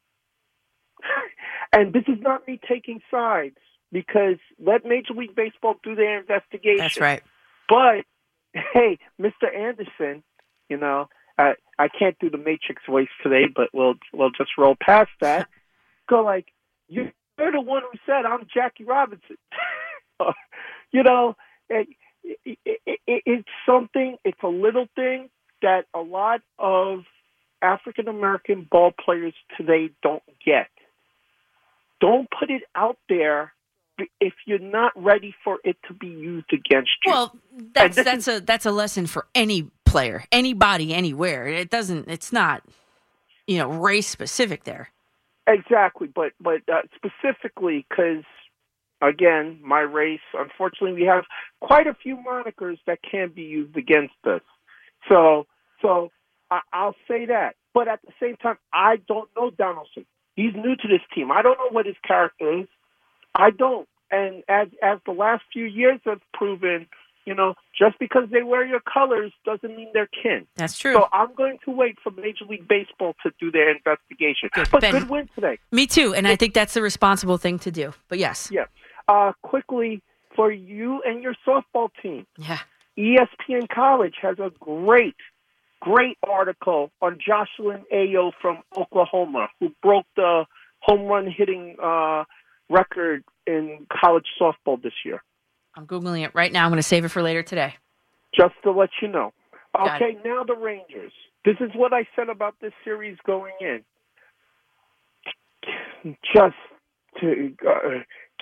and 1.73 1.93
this 1.93 2.05
is 2.09 2.21
not 2.21 2.47
me 2.47 2.61
taking 2.69 3.01
sides 3.11 3.57
because 3.93 4.37
let 4.65 4.85
Major 4.85 5.15
League 5.15 5.35
Baseball 5.35 5.75
do 5.83 5.95
their 5.95 6.21
investigation. 6.21 6.79
That's 6.79 7.01
right. 7.01 7.23
But 7.69 8.05
hey, 8.53 8.99
Mr. 9.21 9.55
Anderson, 9.55 10.23
you 10.69 10.77
know, 10.77 11.09
I 11.39 11.55
I 11.79 11.89
can't 11.89 12.19
do 12.19 12.31
the 12.31 12.39
Matrix 12.39 12.83
voice 12.89 13.09
today, 13.23 13.45
but 13.55 13.69
we'll 13.73 13.95
we'll 14.13 14.31
just 14.31 14.51
roll 14.59 14.77
past 14.81 15.11
that. 15.21 15.49
Go 16.09 16.23
like 16.23 16.47
you're 16.89 17.13
the 17.39 17.61
one 17.61 17.83
who 17.91 17.99
said 18.07 18.27
I'm 18.27 18.47
Jackie 18.53 18.85
Robinson. 18.85 19.37
you 20.93 21.03
know, 21.03 21.37
it, 21.69 21.89
it, 22.25 22.59
it, 22.65 22.81
it, 23.07 23.23
it's 23.27 23.49
something. 23.65 24.17
It's 24.25 24.43
a 24.43 24.49
little 24.49 24.87
thing 24.95 25.31
that 25.63 25.87
a 25.95 26.01
lot 26.01 26.41
of 26.59 27.01
African 27.63 28.09
American 28.09 28.67
ball 28.71 28.93
players 28.93 29.35
today 29.57 29.91
don't 30.03 30.23
get. 30.45 30.69
Don't 32.01 32.29
put 32.39 32.51
it 32.51 32.63
out 32.75 32.99
there 33.09 33.53
if 34.21 34.33
you're 34.47 34.59
not 34.59 34.93
ready 34.97 35.35
for 35.45 35.59
it 35.65 35.77
to 35.89 35.95
be 35.95 36.07
used 36.07 36.53
against 36.53 36.91
you. 37.05 37.13
Well, 37.13 37.37
that's 37.75 37.97
that's 37.97 38.29
a 38.29 38.41
that's 38.41 38.67
a 38.67 38.71
lesson 38.71 39.07
for 39.07 39.27
any 39.35 39.71
player, 39.85 40.25
anybody, 40.33 40.95
anywhere. 40.95 41.47
It 41.47 41.71
doesn't. 41.71 42.09
It's 42.09 42.33
not, 42.33 42.63
you 43.47 43.59
know, 43.59 43.69
race 43.69 44.09
specific 44.09 44.65
there. 44.65 44.91
Exactly, 45.47 46.09
but 46.09 46.33
but 46.41 46.63
uh, 46.73 46.83
specifically 46.95 47.87
because 47.89 48.25
again, 49.03 49.59
my 49.63 49.81
race. 49.81 50.21
Unfortunately, 50.35 50.93
we 50.93 51.07
have 51.07 51.25
quite 51.61 51.87
a 51.87 51.95
few 51.95 52.17
monikers 52.17 52.79
that 52.87 52.99
can 53.09 53.31
be 53.35 53.43
used 53.43 53.77
against 53.77 54.15
us. 54.25 54.43
So 55.09 55.47
so 55.83 56.11
I, 56.51 56.61
I'll 56.73 56.97
say 57.09 57.27
that. 57.27 57.57
But 57.73 57.89
at 57.89 58.01
the 58.03 58.13
same 58.21 58.37
time, 58.37 58.59
I 58.73 58.97
don't 59.09 59.29
know 59.37 59.51
Donaldson. 59.51 60.07
He's 60.41 60.55
new 60.55 60.75
to 60.77 60.89
this 60.89 61.03
team. 61.15 61.31
I 61.31 61.43
don't 61.43 61.59
know 61.59 61.71
what 61.71 61.87
his 61.87 61.97
character 62.07 62.61
is. 62.61 62.69
I 63.35 63.51
don't. 63.51 63.87
And 64.11 64.43
as 64.49 64.69
as 64.83 64.99
the 65.07 65.13
last 65.13 65.43
few 65.53 65.65
years 65.65 66.01
have 66.05 66.21
proven, 66.35 66.87
you 67.27 67.35
know, 67.35 67.55
just 67.79 67.99
because 67.99 68.25
they 68.33 68.43
wear 68.43 68.67
your 68.67 68.81
colors 68.81 69.33
doesn't 69.45 69.77
mean 69.77 69.91
they're 69.93 70.09
kin. 70.23 70.47
That's 70.57 70.79
true. 70.79 70.95
So 70.95 71.09
I'm 71.13 71.35
going 71.35 71.59
to 71.65 71.71
wait 71.71 71.97
for 72.03 72.11
Major 72.11 72.45
League 72.49 72.67
Baseball 72.67 73.15
to 73.23 73.31
do 73.39 73.51
their 73.51 73.71
investigation. 73.71 74.49
But 74.55 74.81
Ben. 74.81 74.93
good 74.93 75.11
win 75.11 75.29
today. 75.35 75.59
Me 75.71 75.87
too, 75.87 76.15
and 76.15 76.27
I 76.27 76.37
think 76.37 76.55
that's 76.55 76.75
the 76.75 76.83
responsible 76.83 77.37
thing 77.39 77.59
to 77.61 77.71
do. 77.71 77.93
But 78.09 78.19
yes, 78.19 78.49
Yeah. 78.51 78.65
Uh, 79.09 79.33
quickly 79.43 80.03
for 80.37 80.53
you 80.53 81.03
and 81.05 81.23
your 81.23 81.35
softball 81.47 81.91
team, 82.01 82.27
yeah, 82.39 82.61
ESPN 82.97 83.69
College 83.69 84.15
has 84.23 84.39
a 84.39 84.51
great, 84.61 85.17
great 85.81 86.19
article 86.29 86.91
on 87.01 87.19
Jocelyn 87.19 87.85
Alo 87.93 88.33
from 88.41 88.63
Oklahoma, 88.77 89.49
who 89.59 89.71
broke 89.83 90.07
the 90.17 90.45
home 90.81 91.03
run 91.07 91.33
hitting 91.35 91.77
uh, 91.83 92.25
record 92.69 93.25
in 93.47 93.87
college 93.93 94.27
softball 94.41 94.81
this 94.83 94.93
year. 95.05 95.23
I'm 95.75 95.87
googling 95.87 96.25
it 96.25 96.35
right 96.35 96.53
now. 96.53 96.65
I'm 96.65 96.71
going 96.71 96.79
to 96.79 96.83
save 96.83 97.05
it 97.05 97.09
for 97.09 97.23
later 97.23 97.43
today. 97.43 97.75
Just 98.35 98.55
to 98.65 98.73
let 98.73 98.91
you 99.03 99.09
know. 99.09 99.33
Got 99.75 100.03
Okay, 100.03 100.19
now 100.25 100.45
the 100.45 100.55
Rangers. 100.55 101.13
This 101.45 101.57
is 101.61 101.71
what 101.75 101.93
I 101.93 102.07
said 102.17 102.29
about 102.29 102.55
this 102.61 102.73
series 102.85 103.17
going 103.25 103.55
in. 103.61 103.85
Just 106.35 106.57
to 107.21 107.55
uh, 107.69 108.01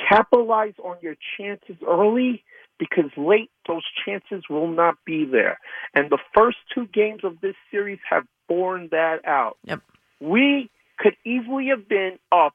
capitalize 0.08 0.74
on 0.82 0.96
your 1.00 1.16
chances 1.36 1.76
early 1.86 2.44
because 2.78 3.10
late 3.16 3.50
those 3.66 3.82
chances 4.04 4.44
will 4.48 4.68
not 4.68 4.94
be 5.04 5.24
there. 5.24 5.58
And 5.94 6.10
the 6.10 6.18
first 6.34 6.58
two 6.74 6.86
games 6.86 7.20
of 7.24 7.40
this 7.40 7.54
series 7.70 7.98
have 8.08 8.24
borne 8.48 8.88
that 8.92 9.26
out. 9.26 9.58
Yep. 9.64 9.80
We 10.20 10.70
could 10.98 11.16
easily 11.24 11.68
have 11.68 11.88
been 11.88 12.18
up 12.32 12.54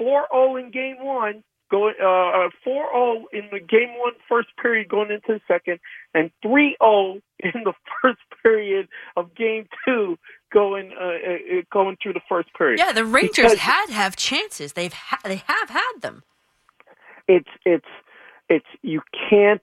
4-0 0.00 0.60
in 0.64 0.70
game 0.70 0.96
one, 1.00 1.42
going 1.70 1.94
uh, 2.02 2.48
4-0 2.66 3.24
in 3.32 3.48
the 3.52 3.60
game 3.60 3.90
one 3.98 4.12
first 4.28 4.48
period 4.60 4.88
going 4.88 5.10
into 5.10 5.34
the 5.34 5.40
second, 5.46 5.78
and 6.14 6.30
3-0 6.44 7.20
in 7.40 7.64
the 7.64 7.72
first 8.02 8.18
period 8.42 8.88
of 9.16 9.34
game 9.34 9.68
two 9.84 10.18
going 10.52 10.90
uh, 11.00 11.04
uh, 11.04 11.62
going 11.72 11.96
through 12.02 12.12
the 12.14 12.20
first 12.28 12.48
period. 12.54 12.78
Yeah, 12.80 12.92
the 12.92 13.04
Rangers 13.04 13.36
Because- 13.36 13.58
had 13.58 13.90
have 13.90 14.16
chances. 14.16 14.72
They've 14.72 14.92
ha- 14.92 15.20
they 15.24 15.42
have 15.46 15.70
had 15.70 15.92
them. 16.00 16.22
it's 17.28 17.48
it's 17.64 17.86
it's 18.50 18.66
you 18.82 19.00
can't 19.30 19.62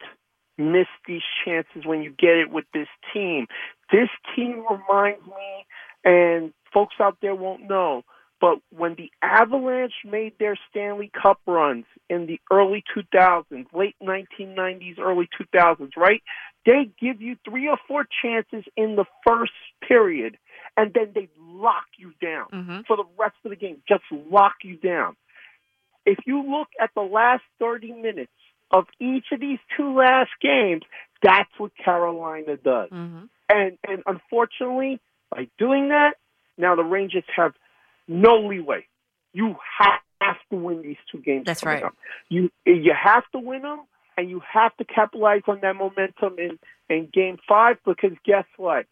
miss 0.58 0.88
these 1.08 1.21
chances 1.45 1.86
when 1.86 2.02
you 2.02 2.10
get 2.10 2.38
it 2.38 2.50
with 2.50 2.65
this 2.73 2.88
team. 3.13 3.45
This 3.91 4.10
team 4.36 4.65
reminds 4.69 5.23
me, 5.28 5.65
and 6.04 6.54
folks 6.73 6.95
out 7.00 7.17
there 7.21 7.36
won't 7.36 7.69
know, 7.69 8.04
but 8.41 8.60
when 8.71 8.95
the 8.95 9.12
Avalanche 9.21 9.93
made 10.04 10.34
their 10.39 10.58
Stanley 10.69 11.12
Cup 11.21 11.39
runs 11.45 11.86
in 12.10 12.26
the 12.26 12.39
early 12.52 12.83
2000s, 12.96 13.67
late 13.73 13.96
1990s, 14.02 14.98
early 15.00 15.29
2000s, 15.40 15.92
right? 15.96 16.23
They 16.65 16.90
give 17.00 17.21
you 17.21 17.35
three 17.48 17.67
or 17.67 17.77
four 17.88 18.08
chances 18.23 18.63
in 18.75 18.96
the 18.96 19.06
first 19.27 19.54
period, 19.88 20.38
and 20.75 20.92
then 20.94 21.12
they 21.13 21.29
lock 21.38 21.85
you 21.98 22.13
down 22.21 22.48
Mhm. 22.52 22.88
for 22.88 22.98
the 22.98 23.06
rest 23.17 23.35
of 23.44 23.52
the 23.52 23.56
game. 23.56 23.81
Just 23.88 24.04
lock 24.12 24.56
you 24.63 24.75
down 24.77 25.15
if 26.08 26.17
you 26.25 26.42
look 26.42 26.69
at 26.79 26.90
the 26.96 27.02
last 27.02 27.44
30 27.60 27.92
minutes 27.92 28.31
of 28.71 28.85
each 28.99 29.25
of 29.31 29.39
these 29.39 29.59
two 29.75 29.95
last 29.95 30.31
games, 30.41 30.83
that's 31.23 31.49
what 31.57 31.71
Carolina 31.83 32.57
does. 32.57 32.89
Mm-hmm. 32.89 33.25
And 33.49 33.77
and 33.87 34.03
unfortunately, 34.05 34.99
by 35.29 35.47
doing 35.57 35.89
that, 35.89 36.13
now 36.57 36.75
the 36.75 36.83
Rangers 36.83 37.23
have 37.35 37.53
no 38.07 38.47
leeway. 38.47 38.85
You 39.33 39.55
have 39.79 40.37
to 40.49 40.55
win 40.55 40.81
these 40.81 40.97
two 41.11 41.19
games. 41.19 41.45
That's 41.45 41.63
right. 41.63 41.83
up. 41.83 41.95
You 42.29 42.49
you 42.65 42.93
have 43.01 43.23
to 43.33 43.39
win 43.39 43.61
them, 43.61 43.81
and 44.17 44.29
you 44.29 44.41
have 44.51 44.75
to 44.77 44.85
capitalize 44.85 45.43
on 45.47 45.59
that 45.61 45.75
momentum 45.75 46.39
in 46.39 46.59
in 46.89 47.09
Game 47.13 47.37
Five. 47.47 47.77
Because 47.85 48.11
guess 48.25 48.45
what? 48.57 48.85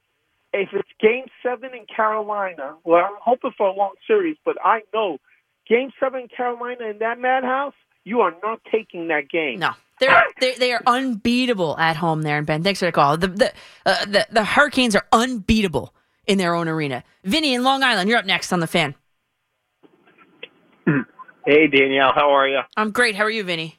If 0.53 0.69
it's 0.71 0.87
Game 1.01 1.25
Seven 1.43 1.71
in 1.73 1.85
Carolina, 1.93 2.75
well, 2.85 3.03
I'm 3.03 3.17
hoping 3.19 3.51
for 3.57 3.67
a 3.67 3.73
long 3.73 3.95
series, 4.07 4.37
but 4.45 4.55
I 4.63 4.81
know 4.93 5.17
Game 5.67 5.91
Seven 5.99 6.21
in 6.21 6.27
Carolina 6.29 6.85
in 6.89 6.99
that 6.99 7.19
madhouse, 7.19 7.73
you 8.05 8.21
are 8.21 8.33
not 8.41 8.61
taking 8.71 9.09
that 9.09 9.29
game. 9.29 9.59
No. 9.59 9.71
They're, 9.99 10.23
they 10.39 10.55
they 10.55 10.71
are 10.71 10.81
unbeatable 10.85 11.77
at 11.77 11.97
home 11.97 12.21
there 12.21 12.37
in 12.37 12.45
Ben. 12.45 12.63
Thanks 12.63 12.79
for 12.79 12.85
the 12.85 12.91
call. 12.91 13.17
The 13.17 13.27
the, 13.27 13.53
uh, 13.85 14.05
the 14.05 14.27
the 14.31 14.43
Hurricanes 14.45 14.95
are 14.95 15.05
unbeatable 15.11 15.93
in 16.27 16.37
their 16.37 16.55
own 16.55 16.67
arena. 16.67 17.03
Vinny 17.23 17.53
in 17.53 17.63
Long 17.63 17.83
Island, 17.83 18.09
you're 18.09 18.19
up 18.19 18.25
next 18.25 18.53
on 18.53 18.61
the 18.61 18.67
fan. 18.67 18.95
Hey 21.47 21.67
Danielle, 21.67 22.11
how 22.15 22.31
are 22.31 22.47
you? 22.47 22.61
I'm 22.75 22.89
great. 22.89 23.13
How 23.13 23.23
are 23.23 23.29
you, 23.29 23.43
Vinny? 23.43 23.77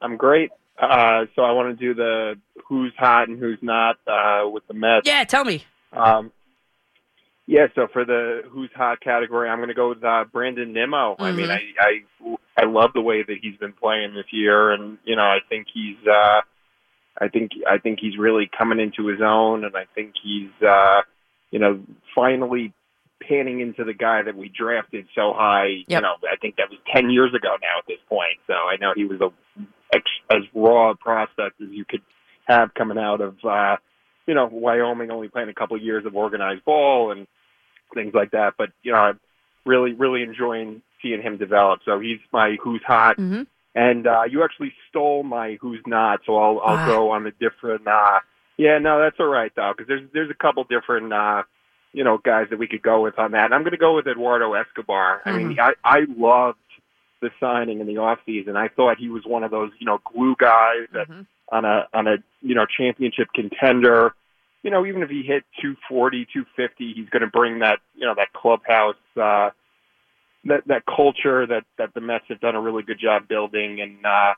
I'm 0.00 0.16
great. 0.16 0.50
Uh, 0.76 1.26
so 1.36 1.42
I 1.42 1.52
want 1.52 1.78
to 1.78 1.84
do 1.84 1.94
the 1.94 2.34
who's 2.68 2.92
hot 2.98 3.28
and 3.28 3.38
who's 3.38 3.60
not 3.62 3.98
uh, 4.04 4.48
with 4.48 4.66
the 4.66 4.74
Mets. 4.74 5.06
Yeah, 5.06 5.22
tell 5.22 5.44
me. 5.44 5.64
Um, 5.92 6.32
yeah. 7.46 7.66
So 7.74 7.86
for 7.92 8.04
the 8.04 8.42
who's 8.50 8.70
hot 8.74 9.00
category, 9.00 9.48
I'm 9.48 9.58
going 9.58 9.68
to 9.68 9.74
go 9.74 9.90
with 9.90 10.04
uh, 10.04 10.24
Brandon 10.32 10.72
Nimmo. 10.72 11.16
I 11.18 11.32
mean, 11.32 11.50
I, 11.50 11.58
Mm-hmm. 11.58 12.34
I 12.34 12.62
I 12.62 12.64
love 12.64 12.90
the 12.94 13.02
way 13.02 13.22
that 13.22 13.36
he's 13.40 13.56
been 13.58 13.72
playing 13.72 14.14
this 14.14 14.26
year, 14.32 14.72
and 14.72 14.98
you 15.04 15.16
know, 15.16 15.22
I 15.22 15.38
think 15.48 15.66
he's 15.72 15.96
uh, 16.06 16.40
I 17.20 17.28
think 17.28 17.52
I 17.70 17.78
think 17.78 17.98
he's 18.00 18.18
really 18.18 18.50
coming 18.56 18.80
into 18.80 19.06
his 19.08 19.20
own, 19.22 19.64
and 19.64 19.76
I 19.76 19.84
think 19.94 20.14
he's 20.22 20.50
uh, 20.66 21.02
you 21.50 21.58
know 21.58 21.80
finally 22.14 22.72
panning 23.26 23.60
into 23.60 23.84
the 23.84 23.94
guy 23.94 24.22
that 24.22 24.36
we 24.36 24.48
drafted 24.48 25.06
so 25.14 25.32
high. 25.34 25.84
You 25.88 26.00
know, 26.00 26.14
I 26.30 26.36
think 26.36 26.56
that 26.56 26.70
was 26.70 26.78
ten 26.94 27.10
years 27.10 27.32
ago 27.34 27.56
now 27.60 27.78
at 27.78 27.86
this 27.86 28.00
point. 28.08 28.38
So 28.46 28.54
I 28.54 28.76
know 28.80 28.92
he 28.94 29.04
was 29.04 29.20
a 29.20 29.30
as 30.30 30.42
raw 30.54 30.90
a 30.90 30.96
prospect 30.96 31.60
as 31.60 31.68
you 31.70 31.84
could 31.84 32.02
have 32.46 32.74
coming 32.74 32.98
out 32.98 33.20
of 33.20 33.36
uh, 33.44 33.76
you 34.26 34.34
know 34.34 34.48
Wyoming, 34.50 35.10
only 35.10 35.28
playing 35.28 35.48
a 35.48 35.54
couple 35.54 35.76
of 35.76 35.82
years 35.82 36.04
of 36.06 36.16
organized 36.16 36.64
ball 36.64 37.12
and 37.12 37.26
things 37.94 38.14
like 38.14 38.30
that. 38.32 38.54
But 38.58 38.70
you 38.82 38.92
know, 38.92 38.98
I'm 38.98 39.20
really 39.64 39.92
really 39.92 40.22
enjoying 40.22 40.82
seeing 41.02 41.22
him 41.22 41.36
develop. 41.36 41.80
So 41.84 41.98
he's 42.00 42.18
my 42.32 42.56
who's 42.62 42.82
hot. 42.86 43.16
Mm-hmm. 43.16 43.42
And 43.74 44.06
uh, 44.06 44.22
you 44.30 44.42
actually 44.42 44.72
stole 44.88 45.22
my 45.22 45.58
who's 45.60 45.82
not, 45.86 46.20
so 46.24 46.36
I'll 46.36 46.60
I'll 46.64 46.76
Ah. 46.78 46.86
go 46.86 47.10
on 47.10 47.24
the 47.24 47.32
different. 47.32 47.86
Uh, 47.86 48.20
yeah, 48.56 48.78
no, 48.78 48.98
that's 48.98 49.16
all 49.20 49.26
right 49.26 49.52
though, 49.54 49.72
because 49.76 49.86
there's 49.86 50.08
there's 50.14 50.30
a 50.30 50.34
couple 50.34 50.64
different 50.64 51.12
uh, 51.12 51.42
you 51.92 52.02
know 52.02 52.16
guys 52.16 52.46
that 52.50 52.58
we 52.58 52.68
could 52.68 52.80
go 52.80 53.02
with 53.02 53.18
on 53.18 53.32
that. 53.32 53.44
And 53.44 53.54
I'm 53.54 53.62
going 53.62 53.72
to 53.72 53.76
go 53.78 53.94
with 53.94 54.06
Eduardo 54.06 54.54
Escobar. 54.54 55.20
I 55.26 55.32
mean, 55.36 55.58
I 55.60 55.72
I 55.84 56.00
loved 56.16 56.58
the 57.20 57.30
signing 57.38 57.80
in 57.80 57.86
the 57.86 57.98
off 57.98 58.18
season. 58.24 58.56
I 58.56 58.68
thought 58.68 58.96
he 58.98 59.08
was 59.10 59.24
one 59.26 59.44
of 59.44 59.50
those 59.50 59.70
you 59.78 59.84
know 59.86 60.00
glue 60.10 60.36
guys 60.38 60.86
that 60.94 61.08
on 61.52 61.66
a 61.66 61.86
on 61.92 62.06
a 62.06 62.16
you 62.40 62.54
know 62.54 62.64
championship 62.64 63.28
contender. 63.34 64.14
You 64.66 64.72
know, 64.72 64.84
even 64.84 65.04
if 65.04 65.10
he 65.10 65.22
hit 65.22 65.44
240, 65.62 66.26
250, 66.34 66.92
he's 66.96 67.08
going 67.10 67.22
to 67.22 67.30
bring 67.30 67.60
that 67.60 67.78
you 67.94 68.04
know 68.04 68.14
that 68.16 68.32
clubhouse. 68.32 68.98
Uh, 69.16 69.50
that 70.46 70.66
that 70.66 70.82
culture 70.84 71.46
that 71.46 71.62
that 71.78 71.94
the 71.94 72.00
Mets 72.00 72.24
have 72.30 72.40
done 72.40 72.56
a 72.56 72.60
really 72.60 72.82
good 72.82 72.98
job 72.98 73.28
building, 73.28 73.80
and 73.80 74.04
uh, 74.04 74.34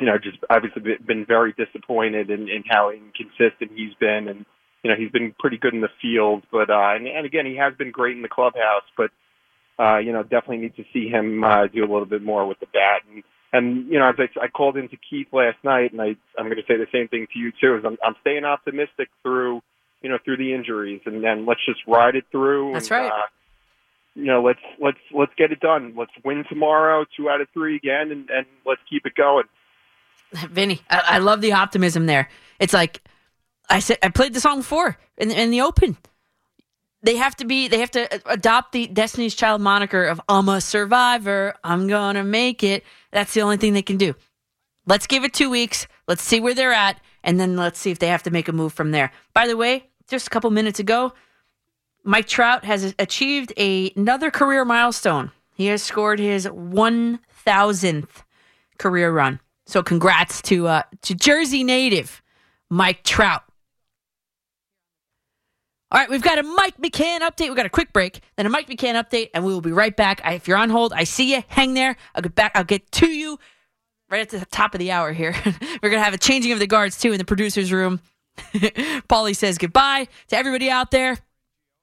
you 0.00 0.06
know, 0.06 0.16
just 0.16 0.38
obviously 0.48 0.82
been 1.06 1.26
very 1.26 1.52
disappointed 1.52 2.30
in, 2.30 2.48
in 2.48 2.64
how 2.66 2.90
inconsistent 2.90 3.72
he's 3.76 3.94
been, 4.00 4.28
and 4.28 4.46
you 4.82 4.90
know, 4.90 4.96
he's 4.96 5.10
been 5.10 5.34
pretty 5.38 5.58
good 5.58 5.74
in 5.74 5.82
the 5.82 5.92
field, 6.00 6.44
but 6.50 6.70
uh, 6.70 6.94
and, 6.96 7.06
and 7.06 7.26
again, 7.26 7.44
he 7.44 7.56
has 7.56 7.74
been 7.74 7.90
great 7.90 8.16
in 8.16 8.22
the 8.22 8.28
clubhouse, 8.28 8.88
but 8.96 9.10
uh, 9.78 9.98
you 9.98 10.12
know, 10.12 10.22
definitely 10.22 10.58
need 10.58 10.76
to 10.76 10.84
see 10.94 11.08
him 11.08 11.44
uh, 11.44 11.66
do 11.66 11.80
a 11.80 11.90
little 11.92 12.06
bit 12.06 12.22
more 12.22 12.46
with 12.46 12.58
the 12.60 12.66
bat, 12.72 13.02
and 13.12 13.22
and 13.52 13.86
you 13.88 13.98
know, 13.98 14.08
as 14.08 14.14
I, 14.18 14.44
I 14.44 14.48
called 14.48 14.76
into 14.76 14.96
Keith 14.96 15.28
last 15.32 15.58
night, 15.62 15.92
and 15.92 16.00
I 16.00 16.16
I'm 16.38 16.46
going 16.46 16.56
to 16.56 16.62
say 16.66 16.76
the 16.76 16.86
same 16.92 17.08
thing 17.08 17.26
to 17.32 17.38
you 17.38 17.52
too, 17.60 17.76
is 17.76 17.84
I'm 17.84 17.98
I'm 18.04 18.14
staying 18.20 18.44
optimistic 18.44 19.08
through 19.22 19.62
you 20.02 20.10
know 20.10 20.18
through 20.24 20.38
the 20.38 20.54
injuries, 20.54 21.02
and 21.06 21.22
then 21.22 21.46
let's 21.46 21.60
just 21.66 21.80
ride 21.86 22.16
it 22.16 22.24
through. 22.30 22.72
That's 22.72 22.90
and, 22.90 23.02
right. 23.02 23.12
Uh, 23.12 23.26
you 24.14 24.26
know, 24.26 24.42
let's 24.42 24.60
let's 24.80 24.98
let's 25.12 25.32
get 25.36 25.52
it 25.52 25.60
done. 25.60 25.94
Let's 25.96 26.12
win 26.24 26.44
tomorrow, 26.48 27.04
two 27.16 27.28
out 27.28 27.40
of 27.40 27.48
three 27.52 27.76
again, 27.76 28.10
and, 28.10 28.28
and 28.30 28.46
let's 28.66 28.80
keep 28.88 29.06
it 29.06 29.14
going. 29.14 29.44
Vinny, 30.50 30.80
I, 30.90 31.02
I 31.06 31.18
love 31.18 31.40
the 31.40 31.52
optimism 31.52 32.06
there. 32.06 32.28
It's 32.58 32.72
like 32.72 33.02
I 33.68 33.80
said, 33.80 33.98
I 34.02 34.08
played 34.08 34.34
the 34.34 34.40
song 34.40 34.58
before 34.58 34.98
in, 35.16 35.30
in 35.30 35.50
the 35.50 35.62
open. 35.62 35.96
They 37.04 37.16
have 37.16 37.34
to 37.36 37.44
be, 37.44 37.66
they 37.66 37.80
have 37.80 37.90
to 37.92 38.20
adopt 38.30 38.72
the 38.72 38.86
Destiny's 38.86 39.34
Child 39.34 39.60
moniker 39.60 40.04
of 40.04 40.20
"I'm 40.28 40.48
a 40.48 40.60
survivor, 40.60 41.54
I'm 41.64 41.88
gonna 41.88 42.24
make 42.24 42.62
it." 42.62 42.84
That's 43.12 43.34
the 43.34 43.42
only 43.42 43.56
thing 43.56 43.74
they 43.74 43.82
can 43.82 43.96
do. 43.96 44.14
Let's 44.86 45.06
give 45.06 45.24
it 45.24 45.32
two 45.32 45.50
weeks. 45.50 45.86
Let's 46.08 46.22
see 46.22 46.40
where 46.40 46.54
they're 46.54 46.72
at, 46.72 47.00
and 47.22 47.38
then 47.38 47.56
let's 47.56 47.78
see 47.78 47.90
if 47.90 47.98
they 47.98 48.08
have 48.08 48.22
to 48.24 48.30
make 48.30 48.48
a 48.48 48.52
move 48.52 48.72
from 48.72 48.90
there. 48.90 49.12
By 49.32 49.46
the 49.46 49.56
way, 49.56 49.90
just 50.08 50.26
a 50.26 50.30
couple 50.30 50.50
minutes 50.50 50.80
ago, 50.80 51.12
Mike 52.04 52.26
Trout 52.26 52.64
has 52.64 52.94
achieved 52.98 53.52
a, 53.56 53.92
another 53.94 54.30
career 54.30 54.64
milestone. 54.64 55.30
He 55.54 55.66
has 55.66 55.82
scored 55.82 56.18
his 56.18 56.46
1,000th 56.46 58.08
career 58.78 59.12
run. 59.12 59.40
So 59.66 59.82
congrats 59.82 60.42
to 60.42 60.66
uh, 60.66 60.82
to 61.02 61.14
Jersey 61.14 61.62
native 61.62 62.20
Mike 62.68 63.04
Trout. 63.04 63.44
All 65.92 66.00
right, 66.00 66.08
we've 66.08 66.22
got 66.22 66.38
a 66.38 66.42
Mike 66.42 66.78
McCann 66.78 67.20
update. 67.20 67.48
We've 67.48 67.56
got 67.56 67.66
a 67.66 67.70
quick 67.70 67.92
break, 67.92 68.22
then 68.36 68.46
a 68.46 68.48
Mike 68.48 68.66
McCann 68.66 68.94
update, 68.94 69.28
and 69.34 69.44
we 69.44 69.52
will 69.52 69.60
be 69.60 69.72
right 69.72 69.94
back. 69.94 70.22
I, 70.24 70.32
if 70.32 70.48
you're 70.48 70.56
on 70.56 70.70
hold, 70.70 70.94
I 70.94 71.04
see 71.04 71.34
you. 71.34 71.42
Hang 71.48 71.74
there. 71.74 71.98
I'll 72.14 72.22
get 72.22 72.34
back. 72.34 72.52
I'll 72.54 72.64
get 72.64 72.90
to 72.92 73.08
you 73.08 73.38
right 74.08 74.22
at 74.22 74.30
the 74.30 74.46
top 74.46 74.74
of 74.74 74.78
the 74.78 74.90
hour 74.90 75.12
here. 75.12 75.36
We're 75.82 75.90
gonna 75.90 76.02
have 76.02 76.14
a 76.14 76.18
changing 76.18 76.52
of 76.52 76.60
the 76.60 76.66
guards 76.66 76.98
too 76.98 77.12
in 77.12 77.18
the 77.18 77.26
producers' 77.26 77.70
room. 77.70 78.00
Paulie 78.38 79.36
says 79.36 79.58
goodbye 79.58 80.08
to 80.28 80.36
everybody 80.36 80.70
out 80.70 80.92
there, 80.92 81.18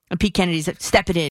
and 0.09 0.19
Pete 0.19 0.33
Kennedy's 0.33 0.67
stepping 0.79 1.15
in. 1.15 1.29